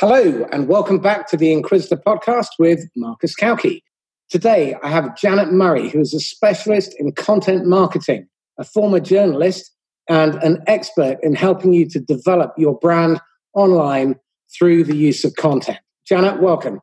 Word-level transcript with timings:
Hello, 0.00 0.46
and 0.50 0.66
welcome 0.66 0.98
back 0.98 1.28
to 1.28 1.36
the 1.36 1.52
Inquisitor 1.52 1.98
podcast 1.98 2.46
with 2.58 2.88
Marcus 2.96 3.34
Cauchi. 3.38 3.82
Today, 4.30 4.74
I 4.82 4.88
have 4.88 5.14
Janet 5.14 5.52
Murray, 5.52 5.90
who 5.90 6.00
is 6.00 6.14
a 6.14 6.20
specialist 6.20 6.94
in 6.98 7.12
content 7.12 7.66
marketing, 7.66 8.26
a 8.56 8.64
former 8.64 8.98
journalist, 8.98 9.70
and 10.08 10.36
an 10.36 10.62
expert 10.66 11.18
in 11.22 11.34
helping 11.34 11.74
you 11.74 11.86
to 11.90 12.00
develop 12.00 12.54
your 12.56 12.78
brand 12.78 13.20
online 13.52 14.18
through 14.56 14.84
the 14.84 14.96
use 14.96 15.22
of 15.22 15.36
content. 15.36 15.80
Janet, 16.06 16.40
welcome. 16.40 16.80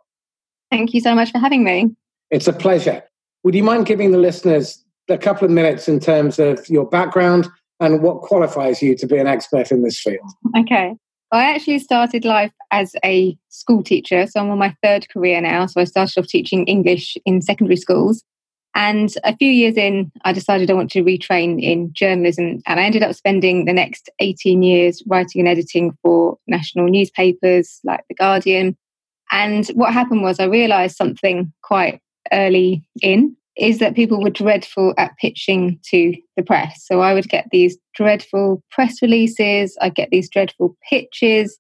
Thank 0.70 0.94
you 0.94 1.02
so 1.02 1.16
much 1.16 1.32
for 1.32 1.40
having 1.40 1.64
me. 1.64 1.96
It's 2.30 2.48
a 2.48 2.54
pleasure. 2.54 3.02
Would 3.44 3.56
you 3.56 3.64
mind 3.64 3.88
giving 3.88 4.12
the 4.12 4.20
listeners 4.20 4.86
a 5.10 5.18
couple 5.18 5.44
of 5.44 5.50
minutes 5.50 5.88
in 5.88 6.00
terms 6.00 6.38
of 6.38 6.70
your 6.70 6.86
background 6.86 7.48
and 7.80 8.04
what 8.04 8.22
qualifies 8.22 8.84
you 8.84 8.96
to 8.96 9.08
be 9.08 9.18
an 9.18 9.26
expert 9.26 9.72
in 9.72 9.82
this 9.82 10.00
field? 10.00 10.30
Okay. 10.56 10.96
I 11.32 11.54
actually 11.54 11.80
started 11.80 12.26
life 12.26 12.54
as 12.72 12.96
a 13.04 13.38
school 13.50 13.84
teacher. 13.84 14.28
So 14.28 14.40
I'm 14.40 14.50
on 14.50 14.58
my 14.58 14.76
third 14.82 15.10
career 15.10 15.42
now. 15.42 15.66
So 15.66 15.82
I 15.82 15.84
started 15.84 16.18
off 16.20 16.28
teaching 16.28 16.66
English 16.66 17.18
in 17.26 17.42
secondary 17.42 17.78
schools. 17.78 18.24
And 18.76 19.14
a 19.24 19.36
few 19.36 19.50
years 19.50 19.76
in, 19.76 20.12
I 20.24 20.34
decided 20.34 20.70
I 20.70 20.74
want 20.74 20.92
to 20.92 21.04
retrain 21.04 21.62
in 21.62 21.92
journalism. 21.94 22.62
And 22.68 22.80
I 22.80 22.84
ended 22.84 23.04
up 23.04 23.16
spending 23.16 23.66
the 23.66 23.74
next 23.74 24.10
18 24.20 24.62
years 24.62 25.02
writing 25.08 25.42
and 25.42 25.48
editing 25.48 25.98
for 26.04 26.38
national 26.48 26.88
newspapers 26.88 27.80
like 27.84 28.04
The 28.08 28.16
Guardian. 28.16 28.78
And 29.32 29.68
what 29.70 29.94
happened 29.94 30.22
was 30.22 30.40
I 30.40 30.46
realized 30.46 30.96
something 30.96 31.52
quite 31.64 32.00
early 32.32 32.88
in 33.02 33.37
is 33.58 33.80
that 33.80 33.96
people 33.96 34.22
were 34.22 34.30
dreadful 34.30 34.94
at 34.98 35.18
pitching 35.18 35.80
to 35.90 36.16
the 36.36 36.44
press. 36.44 36.86
So 36.86 37.02
I 37.02 37.14
would 37.14 37.28
get 37.28 37.48
these 37.52 37.78
dreadful 37.96 38.62
press 38.72 39.02
releases, 39.02 39.76
I'd 39.82 39.96
get 39.96 40.10
these 40.12 40.30
dreadful 40.30 40.78
pitches, 40.90 41.58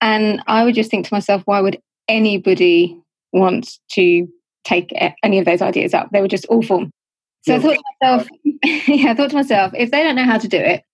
and 0.00 0.42
I 0.46 0.64
would 0.64 0.74
just 0.74 0.90
think 0.90 1.06
to 1.06 1.14
myself, 1.14 1.42
why 1.44 1.60
would 1.60 1.80
anybody 2.08 2.96
want 3.32 3.78
to 3.92 4.28
take 4.64 4.92
any 5.22 5.38
of 5.38 5.44
those 5.44 5.62
ideas 5.62 5.92
up? 5.94 6.08
They 6.12 6.20
were 6.20 6.28
just 6.28 6.46
awful. 6.48 6.88
So 7.42 7.52
yeah. 7.52 7.56
I 7.56 7.60
thought 7.60 7.76
to 7.76 7.82
myself, 8.00 8.28
yeah, 8.88 9.10
I 9.10 9.14
thought 9.14 9.30
to 9.30 9.36
myself, 9.36 9.72
if 9.76 9.90
they 9.90 10.02
don't 10.02 10.16
know 10.16 10.24
how 10.24 10.38
to 10.38 10.48
do 10.48 10.58
it, 10.58 10.84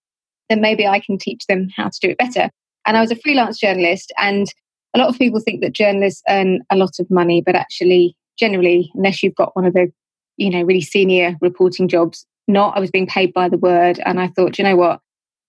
then 0.48 0.60
maybe 0.60 0.86
I 0.86 1.00
can 1.00 1.18
teach 1.18 1.46
them 1.48 1.68
how 1.76 1.88
to 1.88 1.98
do 2.00 2.10
it 2.10 2.18
better. 2.18 2.50
And 2.86 2.96
I 2.96 3.00
was 3.00 3.10
a 3.10 3.16
freelance 3.16 3.58
journalist, 3.58 4.12
and 4.16 4.46
a 4.94 4.98
lot 4.98 5.08
of 5.08 5.18
people 5.18 5.40
think 5.40 5.60
that 5.60 5.72
journalists 5.72 6.22
earn 6.28 6.60
a 6.70 6.76
lot 6.76 6.98
of 7.00 7.10
money, 7.10 7.42
but 7.44 7.56
actually, 7.56 8.16
generally, 8.38 8.90
unless 8.94 9.22
you've 9.22 9.34
got 9.34 9.56
one 9.56 9.64
of 9.64 9.74
the 9.74 9.90
you 10.36 10.50
know, 10.50 10.62
really 10.62 10.80
senior 10.80 11.36
reporting 11.40 11.88
jobs. 11.88 12.26
Not, 12.48 12.76
I 12.76 12.80
was 12.80 12.90
being 12.90 13.06
paid 13.06 13.32
by 13.32 13.48
the 13.48 13.58
word. 13.58 14.00
And 14.04 14.20
I 14.20 14.28
thought, 14.28 14.58
you 14.58 14.64
know 14.64 14.76
what? 14.76 15.00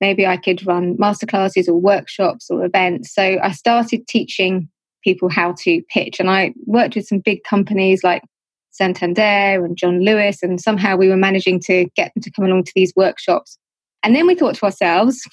Maybe 0.02 0.26
I 0.26 0.38
could 0.38 0.66
run 0.66 0.98
masterclasses 0.98 1.68
or 1.68 1.76
workshops 1.76 2.50
or 2.50 2.66
events. 2.66 3.14
So 3.14 3.38
I 3.42 3.52
started 3.52 4.08
teaching 4.08 4.70
people 5.04 5.30
how 5.30 5.54
to 5.60 5.82
pitch. 5.90 6.20
And 6.20 6.30
I 6.30 6.54
worked 6.66 6.96
with 6.96 7.08
some 7.08 7.20
big 7.20 7.44
companies 7.44 8.04
like 8.04 8.24
Santander 8.72 9.64
and 9.66 9.78
John 9.78 10.04
Lewis. 10.04 10.44
And 10.44 10.62
somehow 10.62 10.96
we 10.96 11.10
were 11.10 11.18
managing 11.18 11.60
to 11.62 11.86
get 11.96 12.14
them 12.14 12.22
to 12.22 12.32
come 12.32 12.46
along 12.46 12.66
to 12.66 12.72
these 12.76 12.94
workshops. 12.96 13.58
And 14.04 14.16
then 14.16 14.28
we 14.28 14.36
thought 14.36 14.56
to 14.56 14.66
ourselves, 14.66 15.28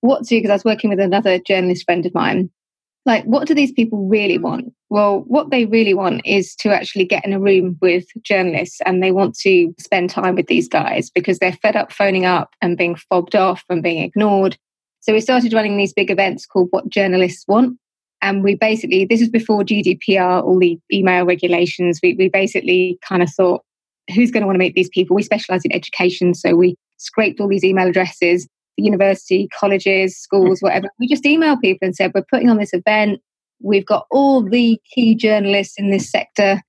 what 0.00 0.24
to? 0.24 0.36
Because 0.36 0.50
I 0.50 0.54
was 0.54 0.64
working 0.64 0.90
with 0.90 1.00
another 1.00 1.38
journalist 1.38 1.84
friend 1.84 2.04
of 2.06 2.14
mine 2.14 2.50
like 3.06 3.24
what 3.24 3.46
do 3.46 3.54
these 3.54 3.72
people 3.72 4.06
really 4.06 4.38
mm. 4.38 4.42
want? 4.42 4.72
Well 4.88 5.20
what 5.26 5.50
they 5.50 5.66
really 5.66 5.94
want 5.94 6.22
is 6.24 6.54
to 6.56 6.74
actually 6.74 7.04
get 7.04 7.24
in 7.24 7.32
a 7.32 7.40
room 7.40 7.78
with 7.80 8.06
journalists 8.22 8.80
and 8.84 9.02
they 9.02 9.12
want 9.12 9.36
to 9.40 9.74
spend 9.78 10.10
time 10.10 10.34
with 10.34 10.46
these 10.46 10.68
guys 10.68 11.10
because 11.10 11.38
they're 11.38 11.58
fed 11.62 11.76
up 11.76 11.92
phoning 11.92 12.24
up 12.24 12.54
and 12.60 12.76
being 12.76 12.96
fobbed 12.96 13.36
off 13.36 13.64
and 13.68 13.82
being 13.82 14.02
ignored. 14.02 14.56
So 15.00 15.12
we 15.12 15.20
started 15.20 15.52
running 15.52 15.76
these 15.76 15.94
big 15.94 16.10
events 16.10 16.46
called 16.46 16.68
what 16.70 16.88
journalists 16.88 17.44
want. 17.48 17.78
And 18.22 18.42
we 18.42 18.54
basically 18.54 19.06
this 19.06 19.22
is 19.22 19.28
before 19.28 19.64
gdpr 19.64 20.42
all 20.42 20.58
the 20.58 20.78
email 20.92 21.24
regulations. 21.24 22.00
We, 22.02 22.14
we 22.14 22.28
basically 22.28 22.98
kind 23.06 23.22
of 23.22 23.30
thought 23.30 23.62
who's 24.14 24.30
going 24.30 24.42
to 24.42 24.46
want 24.46 24.56
to 24.56 24.60
meet 24.60 24.74
these 24.74 24.88
people? 24.88 25.14
We 25.14 25.22
specialize 25.22 25.64
in 25.64 25.72
education 25.72 26.34
so 26.34 26.54
we 26.54 26.76
scraped 26.96 27.40
all 27.40 27.48
these 27.48 27.64
email 27.64 27.88
addresses 27.88 28.46
university, 28.84 29.48
colleges, 29.58 30.16
schools, 30.16 30.58
mm-hmm. 30.58 30.66
whatever. 30.66 30.88
We 30.98 31.08
just 31.08 31.26
email 31.26 31.56
people 31.56 31.86
and 31.86 31.96
said, 31.96 32.12
We're 32.14 32.24
putting 32.30 32.50
on 32.50 32.58
this 32.58 32.72
event. 32.72 33.20
We've 33.62 33.86
got 33.86 34.06
all 34.10 34.42
the 34.42 34.80
key 34.94 35.14
journalists 35.14 35.74
in 35.76 35.90
this 35.90 36.10
sector 36.10 36.62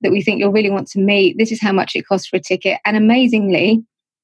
that 0.00 0.10
we 0.10 0.22
think 0.22 0.40
you'll 0.40 0.52
really 0.52 0.70
want 0.70 0.88
to 0.88 0.98
meet. 0.98 1.36
This 1.38 1.52
is 1.52 1.60
how 1.60 1.72
much 1.72 1.94
it 1.94 2.06
costs 2.06 2.26
for 2.26 2.36
a 2.36 2.40
ticket. 2.40 2.80
And 2.84 2.96
amazingly, 2.96 3.82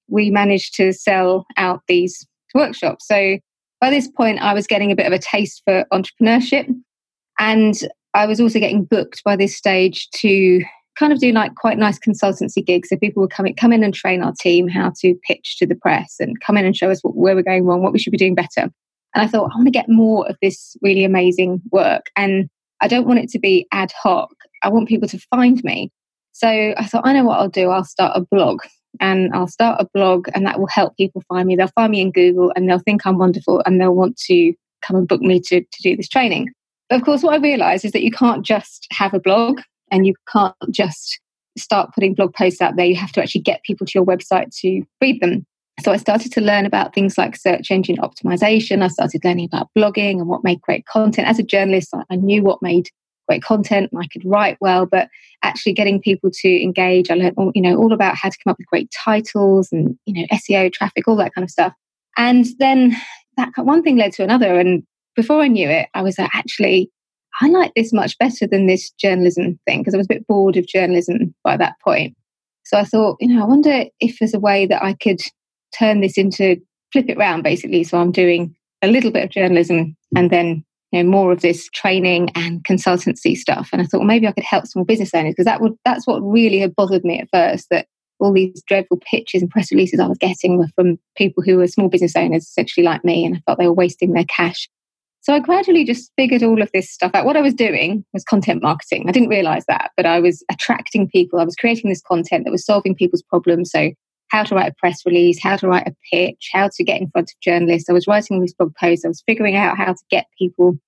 we 0.08 0.30
managed 0.30 0.74
to 0.76 0.92
sell 0.92 1.46
out 1.56 1.82
these 1.86 2.26
workshops. 2.54 3.06
So 3.06 3.38
by 3.80 3.90
this 3.90 4.08
point, 4.08 4.40
I 4.40 4.54
was 4.54 4.66
getting 4.66 4.90
a 4.90 4.96
bit 4.96 5.06
of 5.06 5.12
a 5.12 5.18
taste 5.18 5.62
for 5.64 5.84
entrepreneurship. 5.92 6.68
And 7.38 7.74
I 8.14 8.26
was 8.26 8.40
also 8.40 8.58
getting 8.58 8.84
booked 8.84 9.22
by 9.22 9.36
this 9.36 9.56
stage 9.56 10.08
to 10.16 10.64
kind 10.98 11.12
of 11.12 11.20
do 11.20 11.32
like 11.32 11.54
quite 11.54 11.78
nice 11.78 11.98
consultancy 11.98 12.64
gigs. 12.64 12.88
So 12.88 12.96
people 12.96 13.20
would 13.22 13.30
come 13.30 13.46
in, 13.46 13.54
come 13.54 13.72
in 13.72 13.84
and 13.84 13.94
train 13.94 14.22
our 14.22 14.32
team 14.38 14.68
how 14.68 14.92
to 15.00 15.14
pitch 15.26 15.56
to 15.58 15.66
the 15.66 15.76
press 15.76 16.16
and 16.18 16.40
come 16.40 16.56
in 16.56 16.66
and 16.66 16.76
show 16.76 16.90
us 16.90 17.02
what, 17.02 17.14
where 17.16 17.36
we're 17.36 17.42
going 17.42 17.64
wrong, 17.64 17.82
what 17.82 17.92
we 17.92 17.98
should 17.98 18.10
be 18.10 18.18
doing 18.18 18.34
better. 18.34 18.70
And 19.14 19.22
I 19.24 19.26
thought, 19.26 19.50
I 19.52 19.56
want 19.56 19.66
to 19.66 19.72
get 19.72 19.88
more 19.88 20.28
of 20.28 20.36
this 20.42 20.76
really 20.82 21.04
amazing 21.04 21.62
work. 21.70 22.06
And 22.16 22.48
I 22.80 22.88
don't 22.88 23.06
want 23.06 23.20
it 23.20 23.30
to 23.30 23.38
be 23.38 23.66
ad 23.72 23.92
hoc. 23.92 24.30
I 24.62 24.68
want 24.68 24.88
people 24.88 25.08
to 25.08 25.18
find 25.30 25.62
me. 25.64 25.90
So 26.32 26.48
I 26.76 26.84
thought, 26.84 27.06
I 27.06 27.12
know 27.12 27.24
what 27.24 27.40
I'll 27.40 27.48
do. 27.48 27.70
I'll 27.70 27.84
start 27.84 28.16
a 28.16 28.26
blog 28.30 28.60
and 29.00 29.32
I'll 29.34 29.48
start 29.48 29.80
a 29.80 29.88
blog 29.94 30.28
and 30.34 30.46
that 30.46 30.58
will 30.58 30.68
help 30.68 30.96
people 30.96 31.22
find 31.28 31.46
me. 31.46 31.56
They'll 31.56 31.68
find 31.68 31.90
me 31.90 32.00
in 32.00 32.12
Google 32.12 32.52
and 32.54 32.68
they'll 32.68 32.78
think 32.78 33.06
I'm 33.06 33.18
wonderful 33.18 33.62
and 33.64 33.80
they'll 33.80 33.94
want 33.94 34.16
to 34.26 34.52
come 34.82 34.96
and 34.96 35.08
book 35.08 35.20
me 35.20 35.40
to, 35.40 35.60
to 35.60 35.82
do 35.82 35.96
this 35.96 36.08
training. 36.08 36.48
But 36.88 36.96
of 36.96 37.04
course, 37.04 37.22
what 37.22 37.34
I 37.34 37.38
realized 37.38 37.84
is 37.84 37.92
that 37.92 38.02
you 38.02 38.10
can't 38.10 38.44
just 38.44 38.86
have 38.92 39.14
a 39.14 39.20
blog 39.20 39.60
and 39.90 40.06
you 40.06 40.14
can't 40.30 40.54
just 40.70 41.20
start 41.56 41.90
putting 41.94 42.14
blog 42.14 42.34
posts 42.34 42.60
out 42.60 42.76
there. 42.76 42.86
You 42.86 42.96
have 42.96 43.12
to 43.12 43.22
actually 43.22 43.42
get 43.42 43.62
people 43.64 43.86
to 43.86 43.92
your 43.94 44.06
website 44.06 44.54
to 44.60 44.82
read 45.00 45.20
them. 45.20 45.44
So 45.82 45.92
I 45.92 45.96
started 45.96 46.32
to 46.32 46.40
learn 46.40 46.66
about 46.66 46.94
things 46.94 47.16
like 47.16 47.36
search 47.36 47.70
engine 47.70 47.98
optimization. 47.98 48.82
I 48.82 48.88
started 48.88 49.24
learning 49.24 49.46
about 49.52 49.68
blogging 49.76 50.18
and 50.18 50.26
what 50.26 50.42
made 50.42 50.60
great 50.60 50.86
content. 50.86 51.28
As 51.28 51.38
a 51.38 51.44
journalist, 51.44 51.94
I 52.10 52.16
knew 52.16 52.42
what 52.42 52.62
made 52.62 52.88
great 53.28 53.42
content 53.42 53.90
and 53.92 54.02
I 54.02 54.06
could 54.08 54.24
write 54.24 54.56
well, 54.60 54.86
but 54.86 55.08
actually 55.44 55.74
getting 55.74 56.00
people 56.00 56.30
to 56.32 56.62
engage, 56.62 57.10
I 57.10 57.14
learned 57.14 57.34
all, 57.36 57.52
you 57.54 57.62
know 57.62 57.76
all 57.76 57.92
about 57.92 58.16
how 58.16 58.30
to 58.30 58.38
come 58.42 58.50
up 58.50 58.58
with 58.58 58.66
great 58.66 58.90
titles 58.90 59.68
and 59.70 59.96
you 60.06 60.14
know 60.14 60.26
SEO, 60.32 60.72
traffic, 60.72 61.06
all 61.06 61.16
that 61.16 61.34
kind 61.34 61.44
of 61.44 61.50
stuff. 61.50 61.72
And 62.16 62.46
then 62.58 62.96
that 63.36 63.52
one 63.56 63.82
thing 63.82 63.96
led 63.96 64.12
to 64.14 64.24
another, 64.24 64.58
and 64.58 64.82
before 65.14 65.42
I 65.42 65.48
knew 65.48 65.68
it, 65.68 65.88
I 65.94 66.02
was 66.02 66.18
like, 66.18 66.30
actually, 66.34 66.90
I 67.40 67.48
like 67.48 67.72
this 67.74 67.92
much 67.92 68.18
better 68.18 68.46
than 68.46 68.66
this 68.66 68.90
journalism 68.90 69.58
thing 69.66 69.80
because 69.80 69.94
I 69.94 69.98
was 69.98 70.06
a 70.06 70.14
bit 70.14 70.26
bored 70.26 70.56
of 70.56 70.66
journalism 70.66 71.34
by 71.44 71.56
that 71.56 71.74
point. 71.82 72.16
So 72.64 72.78
I 72.78 72.84
thought, 72.84 73.16
you 73.20 73.28
know, 73.28 73.42
I 73.42 73.46
wonder 73.46 73.84
if 74.00 74.18
there's 74.18 74.34
a 74.34 74.40
way 74.40 74.66
that 74.66 74.82
I 74.82 74.94
could 74.94 75.20
turn 75.78 76.00
this 76.00 76.18
into 76.18 76.56
flip 76.92 77.08
it 77.08 77.18
around 77.18 77.42
basically. 77.42 77.84
So 77.84 77.98
I'm 77.98 78.12
doing 78.12 78.54
a 78.82 78.88
little 78.88 79.10
bit 79.10 79.24
of 79.24 79.30
journalism 79.30 79.96
and 80.16 80.30
then 80.30 80.64
you 80.92 81.02
know 81.02 81.08
more 81.08 81.32
of 81.32 81.40
this 81.40 81.68
training 81.70 82.30
and 82.34 82.64
consultancy 82.64 83.36
stuff. 83.36 83.70
And 83.72 83.82
I 83.82 83.84
thought 83.84 83.98
well, 83.98 84.06
maybe 84.06 84.26
I 84.26 84.32
could 84.32 84.44
help 84.44 84.66
small 84.66 84.84
business 84.84 85.14
owners 85.14 85.32
because 85.32 85.44
that 85.44 85.60
would 85.60 85.74
that's 85.84 86.06
what 86.06 86.20
really 86.20 86.58
had 86.58 86.74
bothered 86.74 87.04
me 87.04 87.20
at 87.20 87.28
first 87.32 87.68
that 87.70 87.86
all 88.20 88.32
these 88.32 88.62
dreadful 88.66 88.98
pitches 88.98 89.42
and 89.42 89.50
press 89.50 89.70
releases 89.70 90.00
I 90.00 90.06
was 90.06 90.18
getting 90.18 90.58
were 90.58 90.68
from 90.74 90.98
people 91.16 91.42
who 91.42 91.58
were 91.58 91.68
small 91.68 91.88
business 91.88 92.16
owners, 92.16 92.44
essentially 92.44 92.84
like 92.84 93.04
me, 93.04 93.24
and 93.24 93.36
I 93.36 93.40
felt 93.46 93.58
they 93.58 93.66
were 93.66 93.72
wasting 93.72 94.12
their 94.12 94.24
cash 94.24 94.68
so 95.28 95.34
I 95.34 95.40
gradually 95.40 95.84
just 95.84 96.10
figured 96.16 96.42
all 96.42 96.62
of 96.62 96.70
this 96.72 96.90
stuff 96.90 97.10
out. 97.12 97.26
What 97.26 97.36
I 97.36 97.42
was 97.42 97.52
doing 97.52 98.02
was 98.14 98.24
content 98.24 98.62
marketing. 98.62 99.04
I 99.06 99.12
didn't 99.12 99.28
realize 99.28 99.66
that, 99.68 99.90
but 99.94 100.06
I 100.06 100.20
was 100.20 100.42
attracting 100.50 101.06
people. 101.06 101.38
I 101.38 101.44
was 101.44 101.54
creating 101.54 101.90
this 101.90 102.00
content 102.00 102.44
that 102.44 102.50
was 102.50 102.64
solving 102.64 102.94
people's 102.94 103.22
problems. 103.22 103.70
So, 103.70 103.90
how 104.30 104.42
to 104.44 104.54
write 104.54 104.72
a 104.72 104.74
press 104.78 105.04
release, 105.04 105.38
how 105.38 105.56
to 105.56 105.68
write 105.68 105.86
a 105.86 105.94
pitch, 106.10 106.48
how 106.50 106.70
to 106.74 106.82
get 106.82 106.98
in 107.02 107.10
front 107.10 107.30
of 107.30 107.40
journalists. 107.42 107.90
I 107.90 107.92
was 107.92 108.06
writing 108.06 108.40
these 108.40 108.54
blog 108.54 108.74
posts. 108.76 109.04
I 109.04 109.08
was 109.08 109.22
figuring 109.26 109.54
out 109.54 109.76
how 109.76 109.92
to 109.92 110.02
get 110.10 110.28
people 110.38 110.78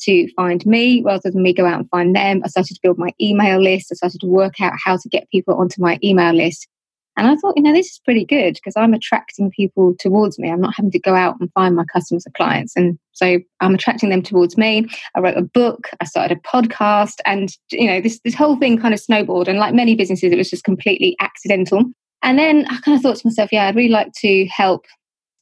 to 0.00 0.28
find 0.34 0.66
me 0.66 1.00
rather 1.04 1.30
than 1.30 1.44
me 1.44 1.54
go 1.54 1.64
out 1.64 1.78
and 1.78 1.90
find 1.90 2.16
them. 2.16 2.42
I 2.44 2.48
started 2.48 2.74
to 2.74 2.80
build 2.82 2.98
my 2.98 3.12
email 3.20 3.62
list. 3.62 3.92
I 3.92 3.94
started 3.94 4.22
to 4.22 4.26
work 4.26 4.60
out 4.60 4.72
how 4.84 4.96
to 4.96 5.08
get 5.08 5.30
people 5.30 5.54
onto 5.54 5.80
my 5.80 6.00
email 6.02 6.34
list. 6.34 6.66
And 7.16 7.28
I 7.28 7.36
thought, 7.36 7.56
you 7.56 7.62
know, 7.62 7.72
this 7.72 7.86
is 7.86 8.00
pretty 8.04 8.24
good 8.24 8.54
because 8.54 8.74
I'm 8.76 8.92
attracting 8.92 9.50
people 9.50 9.94
towards 9.98 10.38
me. 10.38 10.50
I'm 10.50 10.60
not 10.60 10.74
having 10.74 10.90
to 10.90 10.98
go 10.98 11.14
out 11.14 11.36
and 11.40 11.52
find 11.52 11.76
my 11.76 11.84
customers 11.84 12.26
or 12.26 12.30
clients. 12.30 12.74
And 12.76 12.98
so 13.12 13.38
I'm 13.60 13.74
attracting 13.74 14.10
them 14.10 14.22
towards 14.22 14.56
me. 14.56 14.88
I 15.14 15.20
wrote 15.20 15.36
a 15.36 15.42
book, 15.42 15.88
I 16.00 16.04
started 16.04 16.38
a 16.38 16.40
podcast, 16.40 17.20
and 17.24 17.50
you 17.70 17.86
know, 17.86 18.00
this 18.00 18.20
this 18.24 18.34
whole 18.34 18.56
thing 18.56 18.78
kind 18.78 18.94
of 18.94 19.00
snowballed. 19.00 19.48
And 19.48 19.58
like 19.58 19.74
many 19.74 19.94
businesses, 19.94 20.32
it 20.32 20.36
was 20.36 20.50
just 20.50 20.64
completely 20.64 21.16
accidental. 21.20 21.84
And 22.22 22.38
then 22.38 22.66
I 22.68 22.78
kind 22.80 22.96
of 22.96 23.02
thought 23.02 23.16
to 23.16 23.26
myself, 23.26 23.52
yeah, 23.52 23.68
I'd 23.68 23.76
really 23.76 23.90
like 23.90 24.12
to 24.20 24.46
help 24.46 24.86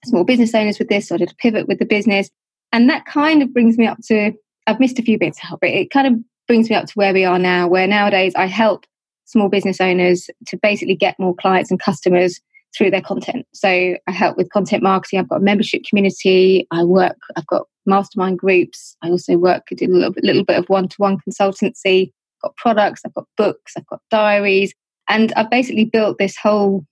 small 0.04 0.24
business 0.24 0.54
owners 0.54 0.78
with 0.78 0.88
this. 0.88 1.08
So 1.08 1.14
I 1.14 1.18
did 1.18 1.30
a 1.30 1.36
pivot 1.36 1.68
with 1.68 1.78
the 1.78 1.84
business. 1.84 2.28
And 2.72 2.90
that 2.90 3.06
kind 3.06 3.42
of 3.42 3.52
brings 3.52 3.78
me 3.78 3.86
up 3.86 3.98
to 4.08 4.32
I've 4.66 4.80
missed 4.80 4.98
a 4.98 5.02
few 5.02 5.18
bits 5.18 5.38
to 5.40 5.46
help 5.46 5.64
it. 5.64 5.74
It 5.74 5.90
kind 5.90 6.06
of 6.06 6.14
brings 6.46 6.68
me 6.68 6.76
up 6.76 6.86
to 6.86 6.92
where 6.94 7.12
we 7.12 7.24
are 7.24 7.38
now, 7.38 7.68
where 7.68 7.86
nowadays 7.86 8.34
I 8.36 8.46
help 8.46 8.84
small 9.24 9.48
business 9.48 9.80
owners 9.80 10.28
to 10.46 10.56
basically 10.56 10.96
get 10.96 11.18
more 11.18 11.34
clients 11.34 11.70
and 11.70 11.80
customers 11.80 12.40
through 12.76 12.90
their 12.90 13.02
content. 13.02 13.46
So 13.52 13.68
I 13.68 14.10
help 14.10 14.36
with 14.36 14.50
content 14.50 14.82
marketing. 14.82 15.18
I've 15.18 15.28
got 15.28 15.40
a 15.40 15.44
membership 15.44 15.82
community. 15.84 16.66
I 16.70 16.84
work, 16.84 17.18
I've 17.36 17.46
got 17.46 17.66
mastermind 17.86 18.38
groups. 18.38 18.96
I 19.02 19.10
also 19.10 19.36
work, 19.36 19.64
I 19.70 19.74
do 19.74 19.86
a 19.86 19.92
little 19.92 20.12
bit, 20.12 20.24
little 20.24 20.44
bit 20.44 20.58
of 20.58 20.68
one 20.68 20.88
to 20.88 20.96
one 20.96 21.18
consultancy. 21.18 22.12
I've 22.38 22.42
got 22.42 22.56
products, 22.56 23.02
I've 23.04 23.14
got 23.14 23.26
books, 23.36 23.74
I've 23.76 23.86
got 23.86 24.00
diaries. 24.10 24.72
And 25.08 25.32
I've 25.34 25.50
basically 25.50 25.84
built 25.84 26.18
this 26.18 26.36
whole 26.36 26.86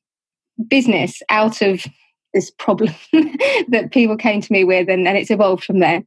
business 0.69 1.23
out 1.31 1.63
of 1.63 1.85
this 2.35 2.51
problem 2.51 2.95
that 3.69 3.91
people 3.93 4.17
came 4.17 4.41
to 4.41 4.53
me 4.53 4.65
with, 4.65 4.89
and, 4.89 5.07
and 5.09 5.17
it's 5.17 5.31
evolved 5.31 5.65
from 5.65 5.81
there. 5.81 6.03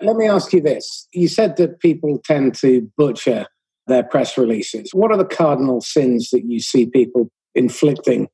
Let 0.00 0.16
me 0.16 0.28
ask 0.28 0.52
you 0.52 0.60
this. 0.60 1.08
You 1.12 1.28
said 1.28 1.56
that 1.56 1.80
people 1.80 2.20
tend 2.24 2.54
to 2.56 2.90
butcher 2.96 3.46
their 3.88 4.02
press 4.02 4.38
releases. 4.38 4.90
What 4.92 5.10
are 5.10 5.16
the 5.16 5.24
cardinal 5.24 5.80
sins 5.80 6.30
that 6.30 6.44
you 6.46 6.60
see 6.60 6.86
people 6.86 7.30
inflicting? 7.54 8.28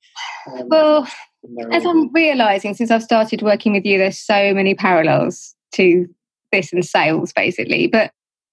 Um, 0.53 0.69
well, 0.69 1.09
as 1.73 1.85
I'm 1.85 2.13
realizing 2.13 2.75
since 2.75 2.91
I've 2.91 3.03
started 3.03 3.43
working 3.43 3.73
with 3.73 3.85
you, 3.85 3.99
there's 3.99 4.19
so 4.19 4.53
many 4.55 4.75
parallels 4.75 5.55
to 5.73 6.07
this 6.53 6.73
and 6.73 6.85
sales, 6.85 7.33
basically. 7.33 7.87
But 7.87 8.13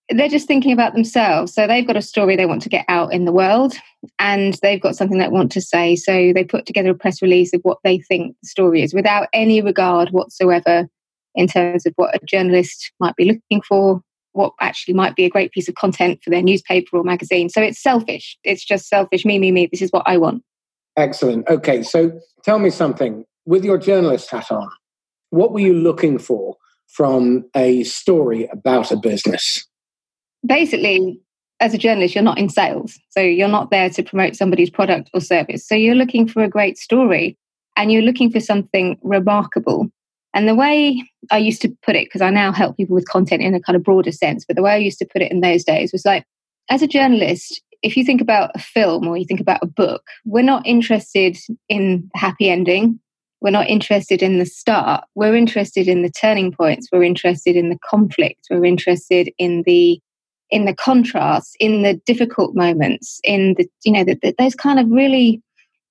they're 0.09 0.27
just 0.27 0.47
thinking 0.47 0.73
about 0.73 0.93
themselves. 0.93 1.53
So 1.53 1.67
they've 1.67 1.87
got 1.87 1.95
a 1.95 2.01
story 2.01 2.35
they 2.35 2.45
want 2.45 2.61
to 2.63 2.69
get 2.69 2.85
out 2.89 3.13
in 3.13 3.25
the 3.25 3.31
world 3.31 3.75
and 4.19 4.55
they've 4.61 4.81
got 4.81 4.95
something 4.95 5.17
they 5.17 5.27
want 5.29 5.51
to 5.53 5.61
say. 5.61 5.95
So 5.95 6.33
they 6.33 6.43
put 6.43 6.65
together 6.65 6.91
a 6.91 6.95
press 6.95 7.21
release 7.21 7.53
of 7.53 7.61
what 7.63 7.77
they 7.83 7.99
think 7.99 8.35
the 8.41 8.47
story 8.47 8.81
is 8.81 8.93
without 8.93 9.27
any 9.33 9.61
regard 9.61 10.09
whatsoever 10.09 10.87
in 11.35 11.47
terms 11.47 11.85
of 11.85 11.93
what 11.95 12.15
a 12.15 12.25
journalist 12.25 12.91
might 12.99 13.15
be 13.15 13.25
looking 13.25 13.61
for, 13.61 14.01
what 14.33 14.53
actually 14.59 14.93
might 14.93 15.15
be 15.15 15.25
a 15.25 15.29
great 15.29 15.51
piece 15.51 15.67
of 15.67 15.75
content 15.75 16.21
for 16.23 16.29
their 16.29 16.41
newspaper 16.41 16.97
or 16.97 17.03
magazine. 17.03 17.49
So 17.49 17.61
it's 17.61 17.81
selfish. 17.81 18.37
It's 18.43 18.63
just 18.63 18.87
selfish. 18.87 19.25
Me, 19.25 19.39
me, 19.39 19.51
me. 19.51 19.67
This 19.71 19.81
is 19.81 19.91
what 19.91 20.03
I 20.05 20.17
want. 20.17 20.43
Excellent. 20.97 21.47
Okay. 21.47 21.83
So 21.83 22.19
tell 22.43 22.59
me 22.59 22.69
something 22.69 23.25
with 23.45 23.63
your 23.65 23.77
journalist 23.77 24.29
hat 24.29 24.51
on, 24.51 24.69
what 25.29 25.51
were 25.51 25.59
you 25.59 25.73
looking 25.73 26.17
for 26.17 26.55
from 26.87 27.45
a 27.55 27.83
story 27.83 28.47
about 28.51 28.91
a 28.91 28.97
business? 28.97 29.65
basically, 30.45 31.19
as 31.59 31.73
a 31.73 31.77
journalist, 31.77 32.15
you're 32.15 32.23
not 32.23 32.39
in 32.39 32.49
sales. 32.49 32.99
So 33.09 33.21
you're 33.21 33.47
not 33.47 33.71
there 33.71 33.89
to 33.89 34.03
promote 34.03 34.35
somebody's 34.35 34.69
product 34.69 35.09
or 35.13 35.21
service. 35.21 35.67
So 35.67 35.75
you're 35.75 35.95
looking 35.95 36.27
for 36.27 36.43
a 36.43 36.49
great 36.49 36.77
story 36.77 37.37
and 37.77 37.91
you're 37.91 38.01
looking 38.01 38.31
for 38.31 38.39
something 38.39 38.97
remarkable. 39.03 39.91
And 40.33 40.47
the 40.47 40.55
way 40.55 41.03
I 41.29 41.37
used 41.37 41.61
to 41.63 41.75
put 41.83 41.95
it, 41.95 42.05
because 42.05 42.21
I 42.21 42.29
now 42.29 42.51
help 42.51 42.77
people 42.77 42.95
with 42.95 43.07
content 43.07 43.41
in 43.41 43.53
a 43.53 43.59
kind 43.59 43.75
of 43.75 43.83
broader 43.83 44.11
sense, 44.11 44.45
but 44.45 44.55
the 44.55 44.61
way 44.61 44.71
I 44.71 44.77
used 44.77 44.99
to 44.99 45.07
put 45.11 45.21
it 45.21 45.31
in 45.31 45.41
those 45.41 45.63
days 45.63 45.91
was 45.91 46.05
like, 46.05 46.25
as 46.69 46.81
a 46.81 46.87
journalist, 46.87 47.61
if 47.81 47.97
you 47.97 48.05
think 48.05 48.21
about 48.21 48.51
a 48.55 48.59
film 48.59 49.07
or 49.07 49.17
you 49.17 49.25
think 49.25 49.41
about 49.41 49.59
a 49.61 49.67
book, 49.67 50.03
we're 50.25 50.43
not 50.43 50.65
interested 50.65 51.37
in 51.67 52.09
the 52.13 52.19
happy 52.19 52.49
ending. 52.49 52.99
We're 53.41 53.49
not 53.49 53.67
interested 53.67 54.21
in 54.21 54.37
the 54.37 54.45
start. 54.45 55.03
We're 55.15 55.35
interested 55.35 55.87
in 55.87 56.03
the 56.03 56.11
turning 56.11 56.51
points. 56.51 56.87
We're 56.91 57.03
interested 57.03 57.55
in 57.55 57.69
the 57.69 57.79
conflict. 57.83 58.47
We're 58.49 58.65
interested 58.65 59.31
in 59.37 59.63
the 59.65 59.99
in 60.51 60.65
the 60.65 60.75
contrast, 60.75 61.55
in 61.61 61.81
the 61.81 61.93
difficult 62.05 62.55
moments, 62.55 63.21
in 63.23 63.55
the, 63.57 63.65
you 63.85 63.91
know, 63.93 64.03
the, 64.03 64.19
the, 64.21 64.35
those 64.37 64.53
kind 64.53 64.79
of 64.79 64.89
really 64.89 65.41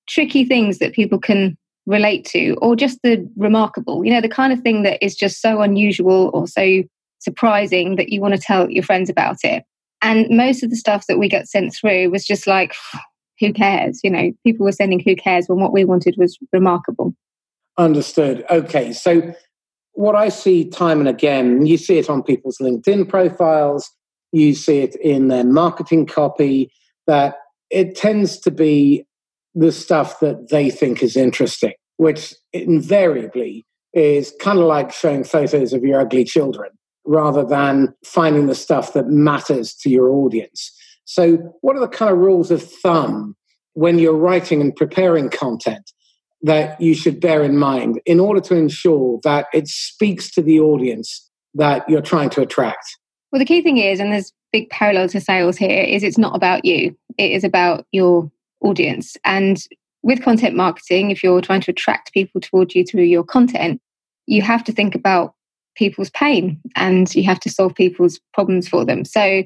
tricky 0.07 0.45
things 0.45 0.77
that 0.77 0.93
people 0.93 1.17
can 1.17 1.57
relate 1.91 2.25
to, 2.25 2.55
or 2.61 2.75
just 2.75 2.99
the 3.03 3.27
remarkable, 3.35 4.03
you 4.03 4.11
know, 4.11 4.21
the 4.21 4.29
kind 4.29 4.53
of 4.53 4.61
thing 4.61 4.83
that 4.83 5.03
is 5.03 5.15
just 5.15 5.41
so 5.41 5.61
unusual 5.61 6.31
or 6.33 6.47
so 6.47 6.83
surprising 7.19 7.97
that 7.97 8.09
you 8.09 8.21
want 8.21 8.33
to 8.33 8.39
tell 8.39 8.69
your 8.69 8.83
friends 8.83 9.09
about 9.09 9.37
it. 9.43 9.63
And 10.01 10.27
most 10.29 10.63
of 10.63 10.71
the 10.71 10.75
stuff 10.75 11.05
that 11.07 11.19
we 11.19 11.29
got 11.29 11.47
sent 11.47 11.75
through 11.75 12.09
was 12.09 12.25
just 12.25 12.47
like, 12.47 12.73
who 13.39 13.53
cares? 13.53 13.99
You 14.03 14.09
know, 14.09 14.31
people 14.45 14.65
were 14.65 14.71
sending 14.71 14.99
who 14.99 15.15
cares 15.15 15.47
when 15.47 15.59
what 15.59 15.73
we 15.73 15.85
wanted 15.85 16.15
was 16.17 16.37
remarkable. 16.51 17.13
Understood. 17.77 18.45
Okay. 18.49 18.93
So, 18.93 19.33
what 19.93 20.15
I 20.15 20.29
see 20.29 20.69
time 20.69 20.99
and 20.99 21.09
again, 21.09 21.65
you 21.65 21.77
see 21.77 21.97
it 21.97 22.09
on 22.09 22.23
people's 22.23 22.59
LinkedIn 22.59 23.09
profiles, 23.09 23.91
you 24.31 24.55
see 24.55 24.79
it 24.79 24.95
in 24.95 25.27
their 25.27 25.43
marketing 25.43 26.05
copy, 26.05 26.71
that 27.07 27.35
it 27.69 27.95
tends 27.95 28.39
to 28.39 28.51
be 28.51 29.05
the 29.53 29.71
stuff 29.71 30.19
that 30.21 30.49
they 30.49 30.69
think 30.69 31.03
is 31.03 31.17
interesting, 31.17 31.73
which 32.01 32.33
invariably 32.51 33.63
is 33.93 34.33
kind 34.41 34.57
of 34.57 34.65
like 34.65 34.91
showing 34.91 35.23
photos 35.23 35.71
of 35.71 35.83
your 35.83 36.01
ugly 36.01 36.23
children 36.23 36.71
rather 37.05 37.45
than 37.45 37.93
finding 38.03 38.47
the 38.47 38.55
stuff 38.55 38.93
that 38.93 39.05
matters 39.05 39.75
to 39.75 39.87
your 39.87 40.09
audience. 40.09 40.71
So, 41.05 41.37
what 41.61 41.75
are 41.75 41.79
the 41.79 41.87
kind 41.87 42.11
of 42.11 42.17
rules 42.17 42.49
of 42.49 42.63
thumb 42.63 43.35
when 43.73 43.99
you're 43.99 44.17
writing 44.17 44.61
and 44.61 44.75
preparing 44.75 45.29
content 45.29 45.91
that 46.41 46.81
you 46.81 46.95
should 46.95 47.21
bear 47.21 47.43
in 47.43 47.59
mind 47.59 48.01
in 48.07 48.19
order 48.19 48.41
to 48.41 48.55
ensure 48.55 49.19
that 49.23 49.45
it 49.53 49.67
speaks 49.67 50.31
to 50.31 50.41
the 50.41 50.59
audience 50.59 51.29
that 51.53 51.87
you're 51.87 52.01
trying 52.01 52.31
to 52.31 52.41
attract? 52.41 52.97
Well, 53.31 53.37
the 53.37 53.45
key 53.45 53.61
thing 53.61 53.77
is, 53.77 53.99
and 53.99 54.11
there's 54.11 54.33
big 54.51 54.71
parallel 54.71 55.07
to 55.09 55.21
sales 55.21 55.55
here, 55.55 55.83
is 55.83 56.01
it's 56.01 56.17
not 56.17 56.35
about 56.35 56.65
you. 56.65 56.97
It 57.19 57.29
is 57.29 57.43
about 57.43 57.85
your 57.91 58.31
audience. 58.61 59.17
And 59.23 59.63
with 60.03 60.23
content 60.23 60.55
marketing, 60.55 61.11
if 61.11 61.23
you're 61.23 61.41
trying 61.41 61.61
to 61.61 61.71
attract 61.71 62.13
people 62.13 62.41
towards 62.41 62.75
you 62.75 62.83
through 62.83 63.03
your 63.03 63.23
content, 63.23 63.79
you 64.27 64.41
have 64.41 64.63
to 64.63 64.71
think 64.71 64.95
about 64.95 65.33
people's 65.75 66.09
pain 66.11 66.59
and 66.75 67.13
you 67.15 67.23
have 67.23 67.39
to 67.39 67.49
solve 67.49 67.75
people's 67.75 68.19
problems 68.33 68.67
for 68.67 68.85
them. 68.85 69.05
So 69.05 69.43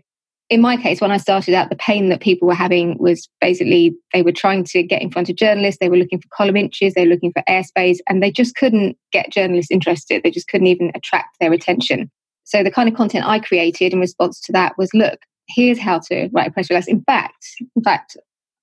in 0.50 0.62
my 0.62 0.78
case, 0.78 1.02
when 1.02 1.12
I 1.12 1.18
started 1.18 1.56
out, 1.56 1.69
the 1.69 1.75
pain 1.75 2.10
that 2.10 2.22
people 2.22 2.48
were 2.48 2.54
having 2.54 2.98
was 3.00 3.28
basically 3.42 3.96
they 4.13 4.22
were 4.22 4.31
trying 4.31 4.63
to 4.66 4.84
get 4.84 5.02
in 5.02 5.10
front 5.10 5.30
of 5.30 5.36
journalists, 5.36 5.80
they 5.80 5.90
were 5.90 5.98
looking 5.98 6.22
for 6.22 6.28
column 6.36 6.56
inches, 6.56 6.94
they 6.94 7.06
were 7.06 7.13
looking 7.13 7.34
for 7.34 7.44
airspace, 7.50 7.98
and 8.08 8.22
they 8.22 8.31
just 8.31 8.56
couldn't 8.56 8.96
get 9.12 9.31
journalists 9.31 9.72
interested. 9.72 10.22
They 10.22 10.31
just 10.31 10.48
couldn't 10.48 10.68
even 10.68 10.92
attract 10.94 11.38
their 11.40 11.51
attention. 11.51 12.12
So 12.44 12.63
the 12.63 12.72
kind 12.72 12.88
of 12.88 12.96
content 12.96 13.25
I 13.25 13.40
created 13.40 13.92
in 13.92 14.00
response 14.00 14.40
to 14.42 14.51
that 14.51 14.78
was 14.78 14.94
look, 14.94 15.19
here's 15.48 15.80
how 15.80 16.00
to 16.00 16.30
write 16.31 16.50
a 16.50 16.51
press 16.51 16.69
release. 16.69 16.88
In 16.88 17.01
fact, 17.04 17.44
in 17.75 17.84
fact, 17.84 18.16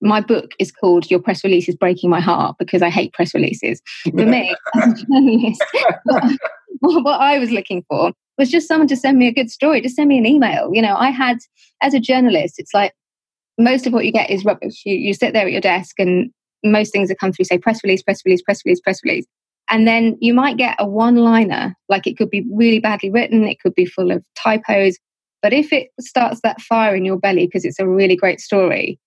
my 0.02 0.20
book 0.20 0.50
is 0.58 0.72
called 0.72 1.10
Your 1.10 1.20
Press 1.20 1.44
Release 1.44 1.69
is 1.69 1.76
Breaking 1.76 2.10
My 2.10 2.20
Heart 2.20 2.56
because 2.58 2.82
I 2.82 2.90
hate 2.90 3.12
press 3.12 3.32
releases. 3.34 3.81
For 4.04 4.26
me, 4.26 4.54
what 6.81 7.20
I 7.20 7.38
was 7.38 7.50
looking 7.50 7.84
for 7.88 8.12
was 8.37 8.50
just 8.50 8.66
someone 8.66 8.88
to 8.88 8.96
send 8.96 9.19
me 9.19 9.28
a 9.28 9.32
good 9.32 9.50
story, 9.50 9.81
just 9.81 9.94
send 9.94 10.08
me 10.08 10.19
an 10.19 10.26
email. 10.26 10.70
You 10.75 10.82
know, 10.82 10.96
I 10.96 11.10
had, 11.10 11.38
as 11.81 11.94
a 11.94 12.00
journalist, 12.00 12.56
it's 12.58 12.75
like 12.75 12.93
most 13.58 13.87
of 13.87 13.93
what 13.93 14.04
you 14.04 14.12
get 14.12 14.28
is 14.28 14.44
rubbish. 14.44 14.82
You, 14.84 14.96
you 14.96 15.14
sit 15.14 15.32
there 15.32 15.46
at 15.46 15.52
your 15.52 15.60
desk 15.60 15.99
and 15.99 16.32
most 16.64 16.93
things 16.93 17.08
that 17.08 17.20
come 17.20 17.32
through 17.32 17.44
say 17.44 17.58
press 17.58 17.82
release, 17.84 18.02
press 18.02 18.22
release, 18.25 18.43
press 18.43 18.60
release, 18.64 18.81
press 18.81 19.00
release. 19.05 19.26
And 19.70 19.87
then 19.87 20.19
you 20.20 20.34
might 20.34 20.56
get 20.56 20.76
a 20.81 20.87
one 20.87 21.16
liner, 21.16 21.76
like 21.88 22.08
it 22.08 22.19
could 22.19 22.31
be 22.31 22.44
really 22.52 22.81
badly 22.81 23.10
written, 23.10 23.44
it 23.44 23.60
could 23.60 23.75
be 23.75 23.87
full 23.87 24.10
of 24.10 24.25
typos. 24.34 24.98
But 25.40 25.52
if 25.52 25.72
it 25.72 25.88
starts 26.00 26.40
that 26.43 26.60
fire 26.60 26.94
in 26.94 27.05
your 27.05 27.19
belly 27.19 27.46
because 27.46 27.64
it's 27.64 27.79
a 27.79 27.88
really 27.88 28.17
great 28.17 28.41
story, 28.41 28.98